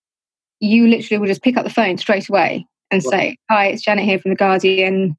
you 0.66 0.88
literally 0.88 1.20
will 1.20 1.28
just 1.28 1.44
pick 1.44 1.58
up 1.58 1.64
the 1.64 1.70
phone 1.70 1.98
straight 1.98 2.30
away 2.30 2.66
and 2.92 3.04
say, 3.04 3.38
Hi, 3.50 3.68
it's 3.68 3.84
Janet 3.84 4.06
here 4.06 4.20
from 4.20 4.32
The 4.32 4.36
Guardian. 4.36 5.18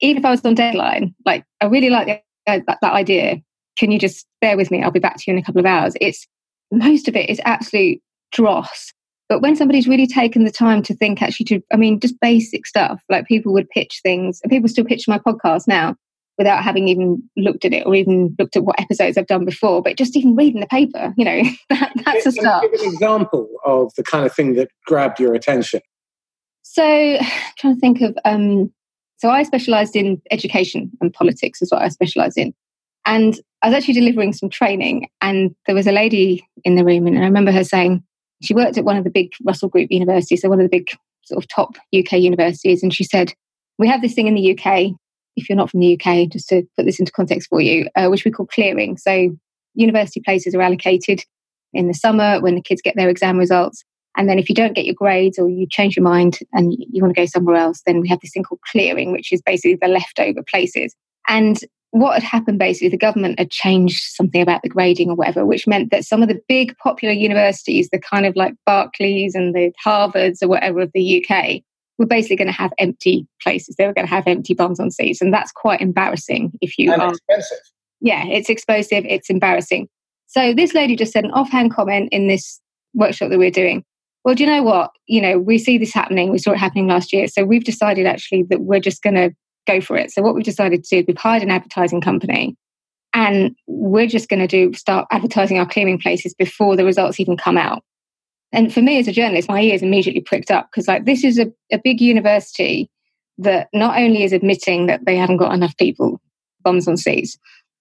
Even 0.00 0.18
if 0.18 0.24
I 0.24 0.30
was 0.30 0.44
on 0.44 0.54
deadline, 0.54 1.14
like 1.24 1.44
I 1.60 1.66
really 1.66 1.90
like 1.90 2.06
the, 2.06 2.52
uh, 2.52 2.60
that, 2.66 2.78
that 2.82 2.92
idea. 2.92 3.40
Can 3.78 3.90
you 3.90 3.98
just 3.98 4.26
bear 4.40 4.56
with 4.56 4.70
me? 4.70 4.82
I'll 4.82 4.90
be 4.90 5.00
back 5.00 5.16
to 5.16 5.24
you 5.26 5.34
in 5.34 5.38
a 5.38 5.44
couple 5.44 5.60
of 5.60 5.66
hours. 5.66 5.94
It's 6.00 6.26
most 6.70 7.08
of 7.08 7.16
it 7.16 7.28
is 7.28 7.40
absolute 7.44 8.00
dross. 8.32 8.92
But 9.28 9.42
when 9.42 9.56
somebody's 9.56 9.88
really 9.88 10.06
taken 10.06 10.44
the 10.44 10.52
time 10.52 10.82
to 10.84 10.94
think, 10.94 11.20
actually, 11.20 11.46
to, 11.46 11.60
I 11.72 11.76
mean, 11.76 11.98
just 11.98 12.20
basic 12.20 12.64
stuff, 12.64 13.02
like 13.10 13.26
people 13.26 13.52
would 13.54 13.68
pitch 13.70 14.00
things, 14.02 14.40
and 14.42 14.50
people 14.50 14.68
still 14.68 14.84
pitch 14.84 15.08
my 15.08 15.18
podcast 15.18 15.66
now 15.66 15.96
without 16.38 16.62
having 16.62 16.88
even 16.88 17.22
looked 17.36 17.64
at 17.64 17.72
it 17.72 17.86
or 17.86 17.94
even 17.94 18.34
looked 18.38 18.56
at 18.56 18.64
what 18.64 18.78
episodes 18.80 19.16
I've 19.16 19.26
done 19.26 19.44
before, 19.44 19.82
but 19.82 19.96
just 19.96 20.16
even 20.16 20.36
reading 20.36 20.60
the 20.60 20.66
paper, 20.66 21.14
you 21.16 21.24
know, 21.24 21.42
that, 21.70 21.92
that's 22.04 22.26
a 22.26 22.32
start. 22.32 22.70
Give 22.70 22.80
an 22.80 22.92
example 22.92 23.48
of 23.64 23.92
the 23.96 24.02
kind 24.02 24.26
of 24.26 24.34
thing 24.34 24.54
that 24.54 24.68
grabbed 24.84 25.18
your 25.18 25.34
attention. 25.34 25.80
So, 26.62 26.84
I'm 26.84 27.26
trying 27.58 27.74
to 27.74 27.80
think 27.80 28.00
of, 28.02 28.18
um, 28.24 28.72
so 29.18 29.30
I 29.30 29.42
specialised 29.44 29.96
in 29.96 30.20
education 30.30 30.90
and 31.00 31.12
politics, 31.12 31.62
is 31.62 31.70
what 31.70 31.82
I 31.82 31.88
specialised 31.88 32.36
in. 32.36 32.54
And 33.06 33.38
I 33.62 33.68
was 33.68 33.76
actually 33.76 33.94
delivering 33.94 34.32
some 34.32 34.50
training, 34.50 35.08
and 35.20 35.54
there 35.66 35.74
was 35.74 35.86
a 35.86 35.92
lady 35.92 36.46
in 36.64 36.74
the 36.74 36.84
room, 36.84 37.06
and 37.06 37.18
I 37.18 37.22
remember 37.22 37.52
her 37.52 37.64
saying, 37.64 38.02
she 38.42 38.52
worked 38.52 38.76
at 38.76 38.84
one 38.84 38.96
of 38.96 39.04
the 39.04 39.10
big 39.10 39.32
Russell 39.44 39.68
Group 39.68 39.90
universities, 39.90 40.42
so 40.42 40.48
one 40.48 40.60
of 40.60 40.64
the 40.64 40.76
big 40.76 40.88
sort 41.24 41.42
of 41.42 41.48
top 41.48 41.76
UK 41.96 42.12
universities. 42.12 42.82
And 42.82 42.92
she 42.92 43.04
said, 43.04 43.32
We 43.78 43.88
have 43.88 44.02
this 44.02 44.14
thing 44.14 44.26
in 44.26 44.34
the 44.34 44.58
UK, 44.58 44.92
if 45.36 45.48
you're 45.48 45.56
not 45.56 45.70
from 45.70 45.80
the 45.80 46.00
UK, 46.00 46.28
just 46.28 46.48
to 46.48 46.62
put 46.76 46.86
this 46.86 46.98
into 46.98 47.12
context 47.12 47.48
for 47.48 47.60
you, 47.60 47.88
uh, 47.94 48.08
which 48.08 48.24
we 48.24 48.30
call 48.30 48.46
clearing. 48.46 48.96
So 48.96 49.36
university 49.74 50.20
places 50.20 50.54
are 50.54 50.62
allocated 50.62 51.22
in 51.72 51.88
the 51.88 51.94
summer 51.94 52.40
when 52.40 52.54
the 52.54 52.62
kids 52.62 52.82
get 52.82 52.96
their 52.96 53.08
exam 53.08 53.38
results. 53.38 53.84
And 54.16 54.28
then 54.28 54.38
if 54.38 54.48
you 54.48 54.54
don't 54.54 54.72
get 54.72 54.86
your 54.86 54.94
grades 54.94 55.38
or 55.38 55.48
you 55.50 55.66
change 55.70 55.96
your 55.96 56.04
mind 56.04 56.38
and 56.52 56.72
you 56.72 57.02
want 57.02 57.14
to 57.14 57.20
go 57.20 57.26
somewhere 57.26 57.56
else, 57.56 57.82
then 57.84 58.00
we 58.00 58.08
have 58.08 58.20
this 58.20 58.32
thing 58.32 58.44
called 58.44 58.62
clearing, 58.70 59.12
which 59.12 59.30
is 59.30 59.42
basically 59.42 59.76
the 59.80 59.88
leftover 59.88 60.42
places. 60.42 60.94
And 61.28 61.58
what 61.90 62.14
had 62.14 62.22
happened 62.22 62.58
basically, 62.58 62.88
the 62.88 62.96
government 62.96 63.38
had 63.38 63.50
changed 63.50 64.02
something 64.14 64.40
about 64.40 64.62
the 64.62 64.68
grading 64.68 65.10
or 65.10 65.16
whatever, 65.16 65.44
which 65.44 65.66
meant 65.66 65.90
that 65.90 66.04
some 66.04 66.22
of 66.22 66.28
the 66.28 66.40
big 66.48 66.76
popular 66.78 67.12
universities, 67.12 67.88
the 67.90 67.98
kind 67.98 68.26
of 68.26 68.34
like 68.36 68.54
Berkeleys 68.68 69.34
and 69.34 69.54
the 69.54 69.72
Harvards 69.84 70.42
or 70.42 70.48
whatever 70.48 70.80
of 70.80 70.90
the 70.94 71.24
UK, 71.24 71.62
were 71.98 72.06
basically 72.06 72.36
going 72.36 72.48
to 72.48 72.52
have 72.52 72.72
empty 72.78 73.26
places. 73.42 73.76
They 73.76 73.86
were 73.86 73.92
going 73.92 74.06
to 74.06 74.12
have 74.12 74.26
empty 74.26 74.54
bums 74.54 74.80
on 74.80 74.90
seats. 74.90 75.20
And 75.20 75.32
that's 75.32 75.52
quite 75.52 75.80
embarrassing 75.80 76.52
if 76.60 76.78
you 76.78 76.92
and 76.92 77.02
are. 77.02 77.12
expensive. 77.12 77.58
Yeah, 78.00 78.26
it's 78.26 78.50
explosive, 78.50 79.04
it's 79.06 79.30
embarrassing. 79.30 79.88
So 80.26 80.52
this 80.52 80.74
lady 80.74 80.96
just 80.96 81.12
said 81.12 81.24
an 81.24 81.30
offhand 81.30 81.72
comment 81.72 82.10
in 82.12 82.28
this 82.28 82.60
workshop 82.94 83.30
that 83.30 83.38
we're 83.38 83.50
doing. 83.50 83.84
Well, 84.24 84.34
do 84.34 84.42
you 84.42 84.50
know 84.50 84.62
what? 84.62 84.90
You 85.06 85.22
know, 85.22 85.38
we 85.38 85.56
see 85.56 85.78
this 85.78 85.94
happening. 85.94 86.30
We 86.30 86.38
saw 86.38 86.52
it 86.52 86.58
happening 86.58 86.88
last 86.88 87.12
year. 87.12 87.28
So 87.28 87.44
we've 87.44 87.64
decided 87.64 88.06
actually 88.06 88.42
that 88.50 88.62
we're 88.62 88.80
just 88.80 89.02
going 89.02 89.14
to 89.14 89.30
go 89.66 89.80
for 89.80 89.96
it. 89.96 90.10
So 90.10 90.20
what 90.20 90.34
we've 90.34 90.44
decided 90.44 90.84
to 90.84 90.88
do 90.88 91.00
is 91.00 91.04
we've 91.06 91.16
hired 91.16 91.42
an 91.42 91.50
advertising 91.50 92.00
company 92.00 92.56
and 93.14 93.56
we're 93.66 94.06
just 94.06 94.28
going 94.28 94.40
to 94.40 94.46
do 94.46 94.72
start 94.74 95.06
advertising 95.10 95.58
our 95.58 95.66
clearing 95.66 95.98
places 95.98 96.34
before 96.34 96.76
the 96.76 96.84
results 96.84 97.18
even 97.20 97.36
come 97.36 97.56
out. 97.56 97.82
And 98.52 98.72
for 98.72 98.80
me 98.80 98.98
as 98.98 99.08
a 99.08 99.12
journalist, 99.12 99.48
my 99.48 99.60
ears 99.60 99.82
immediately 99.82 100.20
pricked 100.20 100.50
up 100.50 100.70
because 100.70 100.88
like 100.88 101.04
this 101.04 101.24
is 101.24 101.38
a, 101.38 101.52
a 101.72 101.78
big 101.82 102.00
university 102.00 102.90
that 103.38 103.68
not 103.72 103.98
only 103.98 104.22
is 104.22 104.32
admitting 104.32 104.86
that 104.86 105.04
they 105.04 105.16
haven't 105.16 105.36
got 105.36 105.52
enough 105.52 105.76
people 105.76 106.20
bums 106.62 106.88
on 106.88 106.96
seats, 106.96 107.36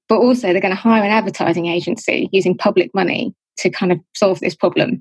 but 0.09 0.17
also 0.17 0.51
they're 0.51 0.61
going 0.61 0.75
to 0.75 0.79
hire 0.79 1.03
an 1.03 1.11
advertising 1.11 1.67
agency 1.67 2.29
using 2.31 2.57
public 2.57 2.93
money 2.93 3.33
to 3.57 3.69
kind 3.69 3.91
of 3.91 3.99
solve 4.15 4.39
this 4.39 4.55
problem. 4.55 4.99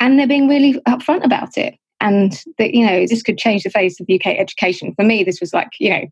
And 0.00 0.18
they're 0.18 0.28
being 0.28 0.48
really 0.48 0.74
upfront 0.86 1.24
about 1.24 1.58
it. 1.58 1.74
And 2.00 2.40
that, 2.58 2.74
you 2.74 2.86
know, 2.86 3.06
this 3.06 3.22
could 3.22 3.38
change 3.38 3.64
the 3.64 3.70
face 3.70 3.98
of 3.98 4.06
UK 4.08 4.26
education. 4.26 4.94
For 4.94 5.04
me, 5.04 5.24
this 5.24 5.40
was 5.40 5.52
like, 5.52 5.70
you 5.80 5.90
know, 5.90 6.04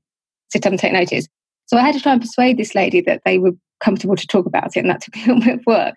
sit 0.50 0.66
up 0.66 0.72
and 0.72 0.80
take 0.80 0.92
notice. 0.92 1.28
So 1.66 1.76
I 1.76 1.82
had 1.82 1.94
to 1.94 2.00
try 2.00 2.12
and 2.12 2.20
persuade 2.20 2.56
this 2.56 2.74
lady 2.74 3.00
that 3.02 3.22
they 3.24 3.38
were 3.38 3.52
comfortable 3.80 4.16
to 4.16 4.26
talk 4.26 4.46
about 4.46 4.76
it, 4.76 4.80
and 4.80 4.90
that 4.90 5.02
took 5.02 5.16
a 5.16 5.18
little 5.20 5.40
bit 5.40 5.54
of 5.60 5.66
work. 5.66 5.96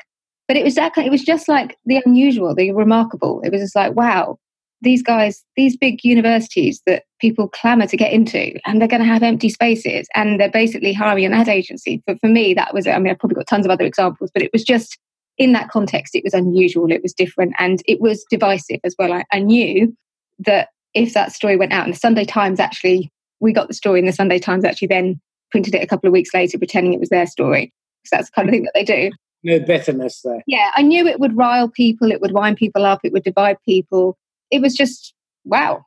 But 0.49 0.57
it 0.57 0.65
was 0.65 0.73
that 0.75 0.95
kind, 0.95 1.07
it 1.07 1.11
was 1.11 1.23
just 1.23 1.47
like 1.47 1.77
the 1.85 2.01
unusual, 2.05 2.55
the 2.55 2.71
remarkable. 2.71 3.39
It 3.43 3.51
was 3.51 3.61
just 3.61 3.75
like, 3.75 3.95
wow, 3.95 4.39
these 4.81 5.03
guys, 5.03 5.45
these 5.55 5.77
big 5.77 6.03
universities 6.03 6.81
that 6.87 7.03
people 7.21 7.47
clamour 7.47 7.85
to 7.85 7.95
get 7.95 8.11
into, 8.11 8.59
and 8.65 8.81
they're 8.81 8.87
going 8.87 9.03
to 9.03 9.07
have 9.07 9.21
empty 9.21 9.49
spaces, 9.49 10.07
and 10.15 10.39
they're 10.39 10.49
basically 10.49 10.91
hiring 10.91 11.25
an 11.25 11.33
ad 11.33 11.49
agency. 11.49 12.01
But 12.07 12.19
for 12.19 12.27
me, 12.27 12.55
that 12.55 12.73
was, 12.73 12.87
I 12.87 12.97
mean, 12.97 13.11
I've 13.11 13.19
probably 13.19 13.35
got 13.35 13.45
tons 13.45 13.63
of 13.63 13.71
other 13.71 13.85
examples, 13.85 14.31
but 14.33 14.41
it 14.41 14.49
was 14.51 14.63
just 14.63 14.97
in 15.37 15.53
that 15.53 15.69
context, 15.69 16.15
it 16.15 16.23
was 16.23 16.33
unusual, 16.33 16.91
it 16.91 17.03
was 17.03 17.13
different, 17.13 17.53
and 17.59 17.83
it 17.85 18.01
was 18.01 18.25
divisive 18.31 18.79
as 18.83 18.95
well. 18.97 19.13
I, 19.13 19.25
I 19.31 19.39
knew 19.39 19.95
that 20.39 20.69
if 20.95 21.13
that 21.13 21.31
story 21.31 21.57
went 21.57 21.73
out, 21.73 21.85
and 21.85 21.93
the 21.93 21.99
Sunday 21.99 22.25
Times 22.25 22.59
actually, 22.59 23.11
we 23.39 23.53
got 23.53 23.67
the 23.67 23.75
story, 23.75 23.99
and 23.99 24.07
the 24.07 24.13
Sunday 24.13 24.39
Times 24.39 24.65
actually 24.65 24.87
then 24.87 25.21
printed 25.51 25.75
it 25.75 25.83
a 25.83 25.87
couple 25.87 26.07
of 26.07 26.13
weeks 26.13 26.33
later, 26.33 26.57
pretending 26.57 26.95
it 26.95 26.99
was 26.99 27.09
their 27.09 27.27
story. 27.27 27.71
Because 28.01 28.17
that's 28.17 28.29
the 28.29 28.33
kind 28.33 28.49
of 28.49 28.53
thing 28.53 28.63
that 28.63 28.73
they 28.73 28.83
do. 28.83 29.11
No 29.43 29.59
bitterness 29.59 30.21
there. 30.23 30.43
Yeah, 30.47 30.71
I 30.75 30.81
knew 30.81 31.07
it 31.07 31.19
would 31.19 31.37
rile 31.37 31.69
people, 31.69 32.11
it 32.11 32.21
would 32.21 32.33
wind 32.33 32.57
people 32.57 32.85
up, 32.85 32.99
it 33.03 33.13
would 33.13 33.23
divide 33.23 33.57
people. 33.65 34.17
It 34.51 34.61
was 34.61 34.75
just 34.75 35.13
wow. 35.45 35.85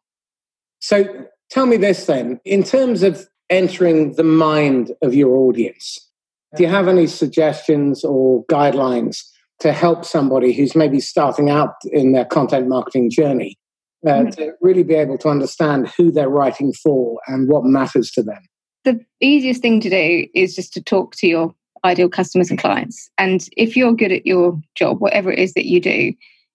So 0.80 1.26
tell 1.50 1.66
me 1.66 1.76
this 1.76 2.06
then, 2.06 2.40
in 2.44 2.62
terms 2.62 3.02
of 3.02 3.26
entering 3.50 4.14
the 4.14 4.24
mind 4.24 4.92
of 5.02 5.14
your 5.14 5.36
audience, 5.36 5.98
do 6.56 6.62
you 6.62 6.68
have 6.68 6.88
any 6.88 7.06
suggestions 7.06 8.04
or 8.04 8.44
guidelines 8.46 9.22
to 9.60 9.72
help 9.72 10.04
somebody 10.04 10.52
who's 10.52 10.74
maybe 10.74 11.00
starting 11.00 11.48
out 11.48 11.74
in 11.84 12.12
their 12.12 12.24
content 12.24 12.68
marketing 12.68 13.10
journey 13.10 13.56
uh, 14.06 14.10
mm-hmm. 14.10 14.30
to 14.30 14.52
really 14.60 14.82
be 14.82 14.94
able 14.94 15.16
to 15.18 15.28
understand 15.28 15.88
who 15.96 16.10
they're 16.10 16.28
writing 16.28 16.72
for 16.72 17.20
and 17.28 17.48
what 17.48 17.64
matters 17.64 18.10
to 18.10 18.22
them? 18.22 18.42
The 18.84 18.98
easiest 19.20 19.62
thing 19.62 19.80
to 19.80 19.88
do 19.88 20.26
is 20.34 20.56
just 20.56 20.72
to 20.72 20.82
talk 20.82 21.14
to 21.16 21.28
your 21.28 21.54
ideal 21.84 22.08
customers 22.08 22.50
and 22.50 22.58
clients. 22.58 23.10
And 23.18 23.46
if 23.56 23.76
you're 23.76 23.94
good 23.94 24.12
at 24.12 24.26
your 24.26 24.60
job, 24.74 25.00
whatever 25.00 25.32
it 25.32 25.38
is 25.38 25.54
that 25.54 25.66
you 25.66 25.80
do, 25.80 26.12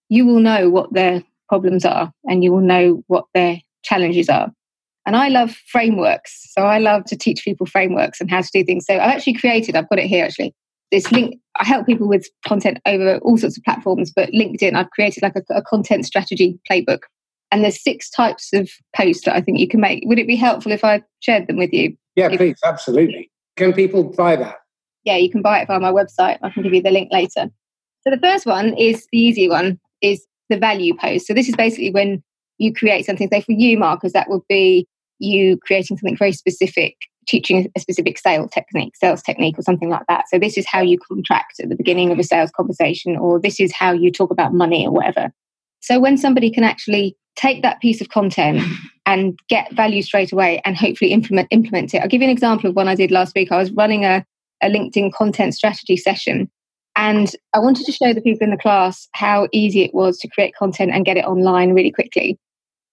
you 0.09 0.25
will 0.25 0.39
know 0.39 0.69
what 0.69 0.93
their 0.93 1.23
problems 1.49 1.85
are 1.85 2.11
and 2.25 2.43
you 2.43 2.51
will 2.51 2.61
know 2.61 3.03
what 3.07 3.25
their 3.33 3.61
challenges 3.83 4.29
are. 4.29 4.51
And 5.05 5.15
I 5.15 5.29
love 5.29 5.51
frameworks. 5.51 6.51
So 6.53 6.63
I 6.63 6.79
love 6.79 7.05
to 7.05 7.15
teach 7.15 7.43
people 7.43 7.65
frameworks 7.65 8.19
and 8.19 8.29
how 8.29 8.41
to 8.41 8.49
do 8.53 8.63
things. 8.63 8.85
So 8.85 8.95
I've 8.95 9.15
actually 9.15 9.35
created, 9.35 9.75
I've 9.75 9.89
got 9.89 9.99
it 9.99 10.07
here 10.07 10.25
actually, 10.25 10.53
this 10.91 11.11
link. 11.11 11.39
I 11.59 11.65
help 11.65 11.85
people 11.85 12.07
with 12.07 12.27
content 12.45 12.79
over 12.85 13.17
all 13.19 13.37
sorts 13.37 13.57
of 13.57 13.63
platforms, 13.63 14.11
but 14.13 14.29
LinkedIn, 14.31 14.75
I've 14.75 14.91
created 14.91 15.23
like 15.23 15.35
a, 15.35 15.53
a 15.53 15.61
content 15.61 16.05
strategy 16.05 16.59
playbook. 16.69 16.99
And 17.51 17.63
there's 17.63 17.81
six 17.81 18.09
types 18.09 18.51
of 18.51 18.69
posts 18.93 19.23
that 19.23 19.35
I 19.35 19.41
think 19.41 19.59
you 19.59 19.67
can 19.69 19.79
make. 19.79 20.03
Would 20.05 20.19
it 20.19 20.27
be 20.27 20.35
helpful 20.35 20.73
if 20.73 20.83
I 20.83 21.01
shared 21.21 21.47
them 21.47 21.57
with 21.57 21.71
you? 21.71 21.95
Yeah, 22.17 22.27
please, 22.29 22.59
absolutely. 22.65 23.31
Can 23.55 23.71
people 23.71 24.03
buy 24.03 24.35
that? 24.35 24.57
Yeah, 25.07 25.15
you 25.15 25.31
can 25.31 25.41
buy 25.41 25.61
it 25.61 25.67
via 25.67 25.79
my 25.79 25.89
website. 25.89 26.37
I 26.43 26.49
can 26.49 26.63
give 26.63 26.73
you 26.73 26.81
the 26.81 26.91
link 26.91 27.13
later. 27.13 27.49
So 28.01 28.11
the 28.11 28.19
first 28.21 28.45
one 28.45 28.73
is 28.73 29.07
the 29.13 29.17
easy 29.17 29.47
one, 29.47 29.79
is 30.01 30.27
the 30.49 30.57
value 30.57 30.97
post. 30.97 31.27
So 31.27 31.33
this 31.33 31.47
is 31.47 31.55
basically 31.55 31.91
when 31.91 32.21
you 32.57 32.73
create 32.73 33.05
something. 33.05 33.29
Say 33.31 33.39
for 33.39 33.53
you, 33.53 33.77
Marcus, 33.77 34.11
that 34.11 34.29
would 34.29 34.41
be 34.49 34.85
you 35.19 35.59
creating 35.65 35.95
something 35.95 36.17
very 36.17 36.33
specific, 36.33 36.97
teaching 37.25 37.71
a 37.73 37.79
specific 37.79 38.17
sales 38.17 38.51
technique, 38.51 38.97
sales 38.97 39.21
technique, 39.21 39.57
or 39.57 39.61
something 39.61 39.87
like 39.87 40.03
that. 40.09 40.25
So 40.27 40.37
this 40.39 40.57
is 40.57 40.67
how 40.67 40.81
you 40.81 40.99
contract 40.99 41.61
at 41.61 41.69
the 41.69 41.77
beginning 41.77 42.11
of 42.11 42.19
a 42.19 42.23
sales 42.23 42.51
conversation, 42.51 43.15
or 43.15 43.39
this 43.39 43.61
is 43.61 43.71
how 43.71 43.93
you 43.93 44.11
talk 44.11 44.29
about 44.29 44.53
money, 44.53 44.85
or 44.85 44.91
whatever. 44.91 45.31
So 45.79 46.01
when 46.01 46.17
somebody 46.17 46.51
can 46.51 46.65
actually 46.65 47.15
take 47.37 47.61
that 47.61 47.79
piece 47.79 48.01
of 48.01 48.09
content 48.09 48.61
and 49.05 49.39
get 49.47 49.71
value 49.71 50.01
straight 50.01 50.33
away 50.33 50.61
and 50.65 50.75
hopefully 50.75 51.13
implement 51.13 51.47
implement 51.51 51.93
it. 51.93 51.99
I'll 51.99 52.09
give 52.09 52.21
you 52.21 52.27
an 52.27 52.33
example 52.33 52.69
of 52.69 52.75
one 52.75 52.89
I 52.89 52.95
did 52.95 53.09
last 53.09 53.33
week. 53.35 53.53
I 53.53 53.57
was 53.57 53.71
running 53.71 54.03
a, 54.03 54.25
a 54.61 54.69
LinkedIn 54.69 55.13
content 55.13 55.53
strategy 55.53 55.97
session 55.97 56.49
and 56.97 57.31
I 57.53 57.59
wanted 57.59 57.85
to 57.85 57.91
show 57.91 58.11
the 58.11 58.21
people 58.21 58.43
in 58.43 58.49
the 58.49 58.57
class 58.57 59.07
how 59.13 59.47
easy 59.53 59.83
it 59.83 59.93
was 59.93 60.17
to 60.17 60.27
create 60.27 60.55
content 60.55 60.91
and 60.91 61.05
get 61.05 61.15
it 61.15 61.25
online 61.25 61.73
really 61.73 61.91
quickly. 61.91 62.39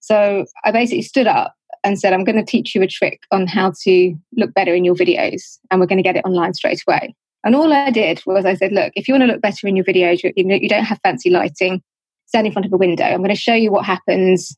So 0.00 0.44
I 0.62 0.72
basically 0.72 1.02
stood 1.02 1.26
up 1.26 1.54
and 1.82 1.98
said, 1.98 2.12
I'm 2.12 2.22
going 2.22 2.36
to 2.36 2.44
teach 2.44 2.74
you 2.74 2.82
a 2.82 2.86
trick 2.86 3.20
on 3.30 3.46
how 3.46 3.72
to 3.82 4.14
look 4.36 4.52
better 4.52 4.74
in 4.74 4.84
your 4.84 4.94
videos, 4.94 5.58
and 5.70 5.80
we're 5.80 5.86
going 5.86 5.98
to 5.98 6.02
get 6.02 6.16
it 6.16 6.24
online 6.26 6.52
straight 6.52 6.82
away. 6.86 7.14
And 7.44 7.56
all 7.56 7.72
I 7.72 7.90
did 7.90 8.22
was 8.26 8.44
I 8.44 8.54
said, 8.54 8.72
look, 8.72 8.92
if 8.94 9.08
you 9.08 9.14
want 9.14 9.22
to 9.22 9.26
look 9.26 9.40
better 9.40 9.66
in 9.66 9.74
your 9.74 9.86
videos, 9.86 10.22
you, 10.22 10.32
you 10.36 10.68
don't 10.68 10.84
have 10.84 11.00
fancy 11.02 11.30
lighting, 11.30 11.82
stand 12.26 12.46
in 12.46 12.52
front 12.52 12.66
of 12.66 12.72
a 12.74 12.76
window. 12.76 13.04
I'm 13.04 13.18
going 13.18 13.30
to 13.30 13.34
show 13.34 13.54
you 13.54 13.72
what 13.72 13.86
happens 13.86 14.54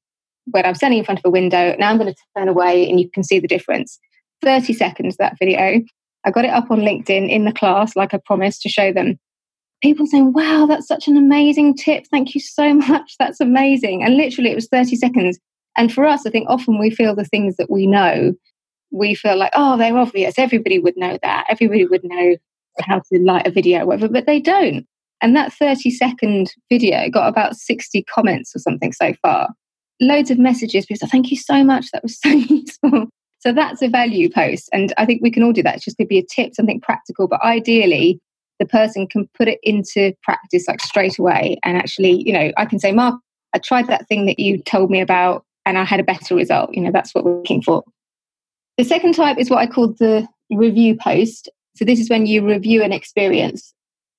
when 0.46 0.66
I'm 0.66 0.74
standing 0.74 0.98
in 0.98 1.04
front 1.04 1.20
of 1.20 1.24
a 1.24 1.30
window. 1.30 1.76
Now 1.78 1.90
I'm 1.90 1.98
going 1.98 2.12
to 2.12 2.20
turn 2.36 2.48
away 2.48 2.88
and 2.88 2.98
you 2.98 3.08
can 3.10 3.22
see 3.22 3.38
the 3.38 3.48
difference. 3.48 3.98
30 4.42 4.72
seconds 4.72 5.16
that 5.16 5.36
video. 5.38 5.82
I 6.26 6.30
got 6.30 6.44
it 6.44 6.50
up 6.50 6.70
on 6.70 6.80
LinkedIn 6.80 7.30
in 7.30 7.44
the 7.44 7.52
class, 7.52 7.94
like 7.94 8.12
I 8.12 8.18
promised 8.18 8.60
to 8.62 8.68
show 8.68 8.92
them. 8.92 9.18
People 9.82 10.06
saying, 10.06 10.32
wow, 10.32 10.66
that's 10.66 10.88
such 10.88 11.06
an 11.06 11.16
amazing 11.16 11.76
tip. 11.76 12.04
Thank 12.10 12.34
you 12.34 12.40
so 12.40 12.74
much. 12.88 13.14
That's 13.18 13.40
amazing. 13.40 14.02
And 14.02 14.16
literally, 14.16 14.50
it 14.50 14.56
was 14.56 14.68
30 14.68 14.96
seconds. 14.96 15.38
And 15.76 15.92
for 15.92 16.04
us, 16.04 16.26
I 16.26 16.30
think 16.30 16.48
often 16.48 16.78
we 16.78 16.90
feel 16.90 17.14
the 17.14 17.24
things 17.24 17.56
that 17.56 17.70
we 17.70 17.86
know, 17.86 18.32
we 18.90 19.14
feel 19.14 19.36
like, 19.36 19.52
oh, 19.54 19.76
they're 19.76 19.96
obvious. 19.96 20.34
Everybody 20.38 20.78
would 20.78 20.96
know 20.96 21.18
that. 21.22 21.46
Everybody 21.48 21.84
would 21.84 22.02
know 22.04 22.36
how 22.80 23.00
to 23.12 23.18
light 23.20 23.46
a 23.46 23.50
video, 23.50 23.82
or 23.82 23.86
whatever, 23.86 24.08
but 24.08 24.26
they 24.26 24.40
don't. 24.40 24.86
And 25.22 25.36
that 25.36 25.52
30 25.52 25.90
second 25.90 26.52
video 26.70 27.08
got 27.08 27.28
about 27.28 27.56
60 27.56 28.04
comments 28.04 28.54
or 28.54 28.58
something 28.58 28.92
so 28.92 29.14
far. 29.22 29.50
Loads 30.00 30.30
of 30.30 30.38
messages. 30.38 30.86
Say, 30.90 31.06
thank 31.06 31.30
you 31.30 31.36
so 31.36 31.64
much. 31.64 31.90
That 31.92 32.02
was 32.02 32.18
so 32.20 32.28
useful. 32.30 33.08
So 33.46 33.52
that's 33.52 33.80
a 33.80 33.86
value 33.86 34.28
post. 34.28 34.68
And 34.72 34.92
I 34.98 35.06
think 35.06 35.22
we 35.22 35.30
can 35.30 35.44
all 35.44 35.52
do 35.52 35.62
that. 35.62 35.76
It 35.76 35.82
just 35.82 35.96
could 35.98 36.08
be 36.08 36.18
a 36.18 36.24
tip, 36.24 36.56
something 36.56 36.80
practical. 36.80 37.28
But 37.28 37.44
ideally, 37.44 38.18
the 38.58 38.66
person 38.66 39.06
can 39.06 39.28
put 39.38 39.46
it 39.46 39.60
into 39.62 40.14
practice 40.24 40.66
like 40.66 40.80
straight 40.80 41.16
away. 41.16 41.56
And 41.62 41.76
actually, 41.76 42.24
you 42.26 42.32
know, 42.32 42.50
I 42.56 42.64
can 42.64 42.80
say, 42.80 42.90
Mark, 42.90 43.20
I 43.54 43.58
tried 43.58 43.86
that 43.86 44.08
thing 44.08 44.26
that 44.26 44.40
you 44.40 44.60
told 44.60 44.90
me 44.90 45.00
about 45.00 45.44
and 45.64 45.78
I 45.78 45.84
had 45.84 46.00
a 46.00 46.02
better 46.02 46.34
result. 46.34 46.74
You 46.74 46.80
know, 46.80 46.90
that's 46.90 47.14
what 47.14 47.24
we're 47.24 47.36
looking 47.36 47.62
for. 47.62 47.84
The 48.78 48.84
second 48.84 49.14
type 49.14 49.38
is 49.38 49.48
what 49.48 49.60
I 49.60 49.68
call 49.68 49.92
the 49.92 50.26
review 50.50 50.96
post. 50.96 51.48
So 51.76 51.84
this 51.84 52.00
is 52.00 52.10
when 52.10 52.26
you 52.26 52.44
review 52.44 52.82
an 52.82 52.92
experience 52.92 53.72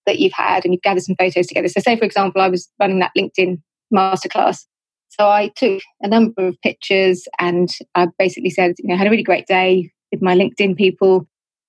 that 0.05 0.19
you've 0.19 0.31
had 0.31 0.63
and 0.63 0.74
you've 0.74 0.84
gathered 0.84 1.03
some 1.03 1.17
photos 1.19 1.48
together. 1.48 1.67
So, 1.67 1.81
say 1.81 1.98
for 1.98 2.05
example, 2.05 2.41
I 2.41 2.48
was 2.48 2.69
running 2.79 3.00
that 3.00 3.12
LinkedIn 3.17 3.62
masterclass. 3.93 4.63
So 5.19 5.27
I 5.27 5.51
took 5.55 5.81
a 6.01 6.07
number 6.07 6.47
of 6.47 6.55
pictures 6.62 7.27
and 7.39 7.69
I 7.95 8.07
basically 8.19 8.50
said, 8.50 8.75
you 8.79 8.88
know, 8.88 8.95
I 8.95 8.97
had 8.97 9.07
a 9.07 9.09
really 9.09 9.24
great 9.24 9.47
day 9.47 9.91
with 10.12 10.21
my 10.21 10.36
LinkedIn 10.36 10.77
people. 10.77 11.27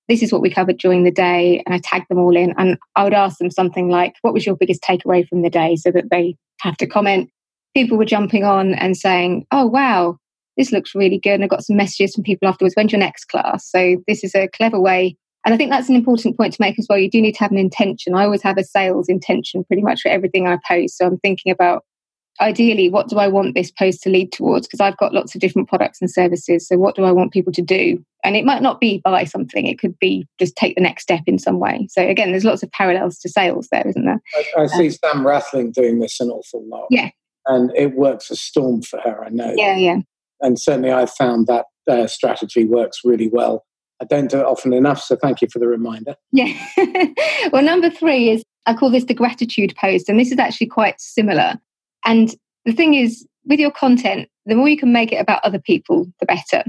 This 0.08 0.22
is 0.22 0.32
what 0.32 0.42
we 0.42 0.50
covered 0.50 0.78
during 0.78 1.04
the 1.04 1.10
day. 1.10 1.62
And 1.66 1.74
I 1.74 1.80
tagged 1.82 2.06
them 2.08 2.18
all 2.18 2.36
in. 2.36 2.54
And 2.58 2.78
I 2.96 3.04
would 3.04 3.14
ask 3.14 3.38
them 3.38 3.50
something 3.50 3.88
like, 3.88 4.14
what 4.22 4.34
was 4.34 4.46
your 4.46 4.56
biggest 4.56 4.82
takeaway 4.82 5.26
from 5.26 5.42
the 5.42 5.50
day? 5.50 5.76
So 5.76 5.90
that 5.90 6.10
they 6.10 6.36
have 6.60 6.76
to 6.78 6.86
comment. 6.86 7.30
People 7.74 7.98
were 7.98 8.04
jumping 8.04 8.44
on 8.44 8.74
and 8.74 8.96
saying, 8.96 9.46
oh, 9.50 9.66
wow, 9.66 10.16
this 10.56 10.72
looks 10.72 10.94
really 10.94 11.18
good. 11.18 11.34
And 11.34 11.44
I 11.44 11.46
got 11.46 11.64
some 11.64 11.76
messages 11.76 12.14
from 12.14 12.24
people 12.24 12.48
afterwards. 12.48 12.74
When's 12.74 12.92
your 12.92 13.00
next 13.00 13.26
class? 13.26 13.70
So 13.70 13.96
this 14.06 14.24
is 14.24 14.34
a 14.34 14.48
clever 14.48 14.80
way 14.80 15.16
and 15.44 15.54
I 15.54 15.56
think 15.56 15.70
that's 15.70 15.88
an 15.88 15.94
important 15.94 16.36
point 16.36 16.52
to 16.52 16.60
make 16.60 16.78
as 16.78 16.86
well. 16.90 16.98
You 16.98 17.08
do 17.08 17.22
need 17.22 17.32
to 17.32 17.40
have 17.40 17.52
an 17.52 17.58
intention. 17.58 18.14
I 18.14 18.24
always 18.24 18.42
have 18.42 18.58
a 18.58 18.64
sales 18.64 19.08
intention 19.08 19.64
pretty 19.64 19.82
much 19.82 20.02
for 20.02 20.10
everything 20.10 20.46
I 20.46 20.58
post. 20.68 20.98
So 20.98 21.06
I'm 21.06 21.18
thinking 21.20 21.52
about 21.52 21.84
ideally, 22.40 22.88
what 22.88 23.08
do 23.08 23.18
I 23.18 23.28
want 23.28 23.54
this 23.54 23.70
post 23.70 24.02
to 24.02 24.10
lead 24.10 24.32
towards? 24.32 24.66
Because 24.66 24.80
I've 24.80 24.96
got 24.96 25.14
lots 25.14 25.34
of 25.34 25.40
different 25.40 25.68
products 25.68 26.00
and 26.00 26.10
services. 26.10 26.66
So 26.66 26.76
what 26.76 26.94
do 26.94 27.04
I 27.04 27.12
want 27.12 27.32
people 27.32 27.52
to 27.52 27.62
do? 27.62 28.04
And 28.24 28.36
it 28.36 28.44
might 28.44 28.62
not 28.62 28.80
be 28.80 29.00
buy 29.04 29.24
something, 29.24 29.66
it 29.66 29.78
could 29.78 29.98
be 29.98 30.26
just 30.38 30.56
take 30.56 30.74
the 30.74 30.80
next 30.80 31.02
step 31.02 31.22
in 31.26 31.38
some 31.38 31.58
way. 31.58 31.86
So 31.90 32.06
again, 32.06 32.30
there's 32.30 32.44
lots 32.44 32.62
of 32.62 32.70
parallels 32.72 33.18
to 33.20 33.28
sales 33.28 33.68
there, 33.70 33.86
isn't 33.86 34.04
there? 34.04 34.20
I, 34.34 34.62
I 34.62 34.66
see 34.66 34.86
um, 34.86 34.90
Sam 34.90 35.24
Rathling 35.24 35.72
doing 35.72 36.00
this 36.00 36.20
an 36.20 36.30
awful 36.30 36.64
lot. 36.66 36.86
Yeah. 36.90 37.10
And 37.46 37.70
it 37.76 37.94
works 37.94 38.30
a 38.30 38.36
storm 38.36 38.82
for 38.82 39.00
her, 39.00 39.24
I 39.24 39.30
know. 39.30 39.54
Yeah, 39.56 39.76
yeah. 39.76 39.98
and 40.40 40.58
certainly 40.58 40.90
I've 40.90 41.12
found 41.12 41.46
that 41.46 41.66
uh, 41.88 42.06
strategy 42.06 42.66
works 42.66 43.00
really 43.04 43.28
well. 43.28 43.64
I 44.00 44.04
don't 44.04 44.30
do 44.30 44.38
it 44.38 44.44
often 44.46 44.72
enough, 44.72 45.00
so 45.02 45.16
thank 45.16 45.42
you 45.42 45.48
for 45.50 45.58
the 45.58 45.66
reminder. 45.66 46.14
Yeah. 46.30 46.52
well, 47.52 47.62
number 47.62 47.90
three 47.90 48.30
is 48.30 48.44
I 48.66 48.74
call 48.74 48.90
this 48.90 49.04
the 49.04 49.14
gratitude 49.14 49.74
post, 49.80 50.08
and 50.08 50.20
this 50.20 50.30
is 50.30 50.38
actually 50.38 50.68
quite 50.68 51.00
similar. 51.00 51.58
And 52.04 52.34
the 52.64 52.72
thing 52.72 52.94
is, 52.94 53.26
with 53.44 53.60
your 53.60 53.70
content, 53.70 54.28
the 54.46 54.54
more 54.54 54.68
you 54.68 54.76
can 54.76 54.92
make 54.92 55.12
it 55.12 55.20
about 55.20 55.44
other 55.44 55.58
people, 55.58 56.06
the 56.20 56.26
better. 56.26 56.64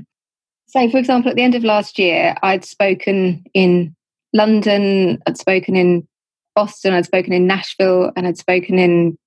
So, 0.67 0.89
for 0.89 0.97
example, 0.97 1.29
at 1.29 1.35
the 1.35 1.41
end 1.41 1.55
of 1.55 1.63
last 1.63 1.97
year, 1.97 2.35
I'd 2.43 2.63
spoken 2.63 3.43
in 3.53 3.95
London, 4.33 5.19
I'd 5.25 5.37
spoken 5.37 5.75
in 5.75 6.07
Boston, 6.55 6.93
I'd 6.93 7.05
spoken 7.05 7.33
in 7.33 7.47
Nashville, 7.47 8.11
and 8.15 8.27
I'd 8.27 8.37
spoken 8.37 8.77
in 8.77 9.17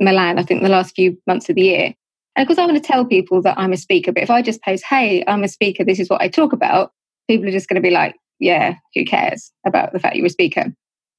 Milan, 0.00 0.38
I 0.38 0.42
think 0.42 0.62
the 0.62 0.68
last 0.68 0.94
few 0.94 1.16
months 1.26 1.48
of 1.48 1.56
the 1.56 1.62
year. 1.62 1.94
And 2.34 2.42
of 2.42 2.46
course, 2.46 2.58
I 2.58 2.66
want 2.66 2.82
to 2.82 2.92
tell 2.92 3.04
people 3.04 3.42
that 3.42 3.58
I'm 3.58 3.72
a 3.72 3.76
speaker, 3.76 4.12
but 4.12 4.22
if 4.22 4.30
I 4.30 4.42
just 4.42 4.62
post, 4.62 4.84
hey, 4.84 5.24
I'm 5.26 5.44
a 5.44 5.48
speaker, 5.48 5.84
this 5.84 6.00
is 6.00 6.08
what 6.08 6.20
I 6.20 6.28
talk 6.28 6.52
about, 6.52 6.92
people 7.28 7.48
are 7.48 7.52
just 7.52 7.68
going 7.68 7.80
to 7.80 7.86
be 7.86 7.90
like, 7.90 8.14
yeah, 8.38 8.74
who 8.94 9.04
cares 9.04 9.52
about 9.66 9.92
the 9.92 9.98
fact 9.98 10.16
you're 10.16 10.26
a 10.26 10.30
speaker? 10.30 10.72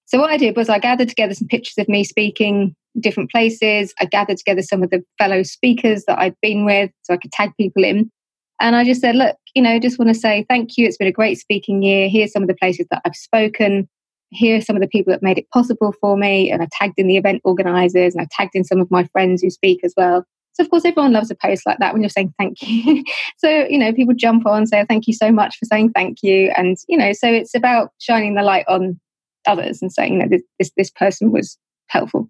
So 0.05 0.17
what 0.17 0.31
I 0.31 0.37
did 0.37 0.55
was 0.55 0.69
I 0.69 0.79
gathered 0.79 1.09
together 1.09 1.33
some 1.33 1.47
pictures 1.47 1.77
of 1.77 1.89
me 1.89 2.03
speaking 2.03 2.75
different 3.01 3.31
places. 3.31 3.93
I 3.99 4.05
gathered 4.05 4.37
together 4.37 4.61
some 4.61 4.83
of 4.83 4.89
the 4.89 5.03
fellow 5.17 5.43
speakers 5.43 6.05
that 6.05 6.19
I'd 6.19 6.35
been 6.41 6.65
with 6.65 6.91
so 7.03 7.13
I 7.13 7.17
could 7.17 7.31
tag 7.31 7.51
people 7.57 7.83
in. 7.83 8.11
And 8.59 8.75
I 8.75 8.83
just 8.83 9.01
said, 9.01 9.15
look, 9.15 9.37
you 9.55 9.61
know, 9.61 9.79
just 9.79 9.97
want 9.97 10.09
to 10.09 10.15
say 10.15 10.45
thank 10.49 10.77
you. 10.77 10.85
It's 10.85 10.97
been 10.97 11.07
a 11.07 11.13
great 11.13 11.39
speaking 11.39 11.81
year. 11.81 12.09
Here's 12.09 12.31
some 12.31 12.43
of 12.43 12.49
the 12.49 12.55
places 12.55 12.87
that 12.91 13.01
I've 13.05 13.15
spoken. 13.15 13.87
Here 14.31 14.57
are 14.57 14.61
some 14.61 14.75
of 14.75 14.81
the 14.81 14.87
people 14.87 15.11
that 15.11 15.23
made 15.23 15.37
it 15.37 15.49
possible 15.51 15.93
for 16.01 16.17
me. 16.17 16.51
And 16.51 16.61
I 16.61 16.67
tagged 16.71 16.95
in 16.97 17.07
the 17.07 17.17
event 17.17 17.41
organizers 17.45 18.13
and 18.13 18.21
I 18.21 18.27
tagged 18.31 18.55
in 18.55 18.63
some 18.63 18.81
of 18.81 18.91
my 18.91 19.05
friends 19.05 19.41
who 19.41 19.49
speak 19.49 19.79
as 19.83 19.93
well. 19.95 20.25
So, 20.53 20.63
of 20.63 20.69
course, 20.71 20.83
everyone 20.83 21.13
loves 21.13 21.31
a 21.31 21.35
post 21.35 21.65
like 21.65 21.77
that 21.79 21.93
when 21.93 22.01
you're 22.01 22.09
saying 22.09 22.33
thank 22.37 22.61
you. 22.61 23.03
so, 23.37 23.49
you 23.49 23.77
know, 23.77 23.93
people 23.93 24.13
jump 24.13 24.45
on, 24.45 24.67
say, 24.67 24.85
thank 24.89 25.07
you 25.07 25.13
so 25.13 25.31
much 25.31 25.57
for 25.57 25.65
saying 25.65 25.91
thank 25.95 26.21
you. 26.21 26.51
And, 26.57 26.75
you 26.89 26.97
know, 26.97 27.13
so 27.13 27.29
it's 27.29 27.55
about 27.55 27.91
shining 27.99 28.35
the 28.35 28.43
light 28.43 28.65
on 28.67 28.99
others 29.47 29.81
and 29.81 29.91
saying, 29.91 30.13
you 30.13 30.19
know, 30.19 30.27
this, 30.29 30.41
this, 30.59 30.71
this 30.75 30.91
person 30.91 31.31
was 31.31 31.57
helpful. 31.87 32.29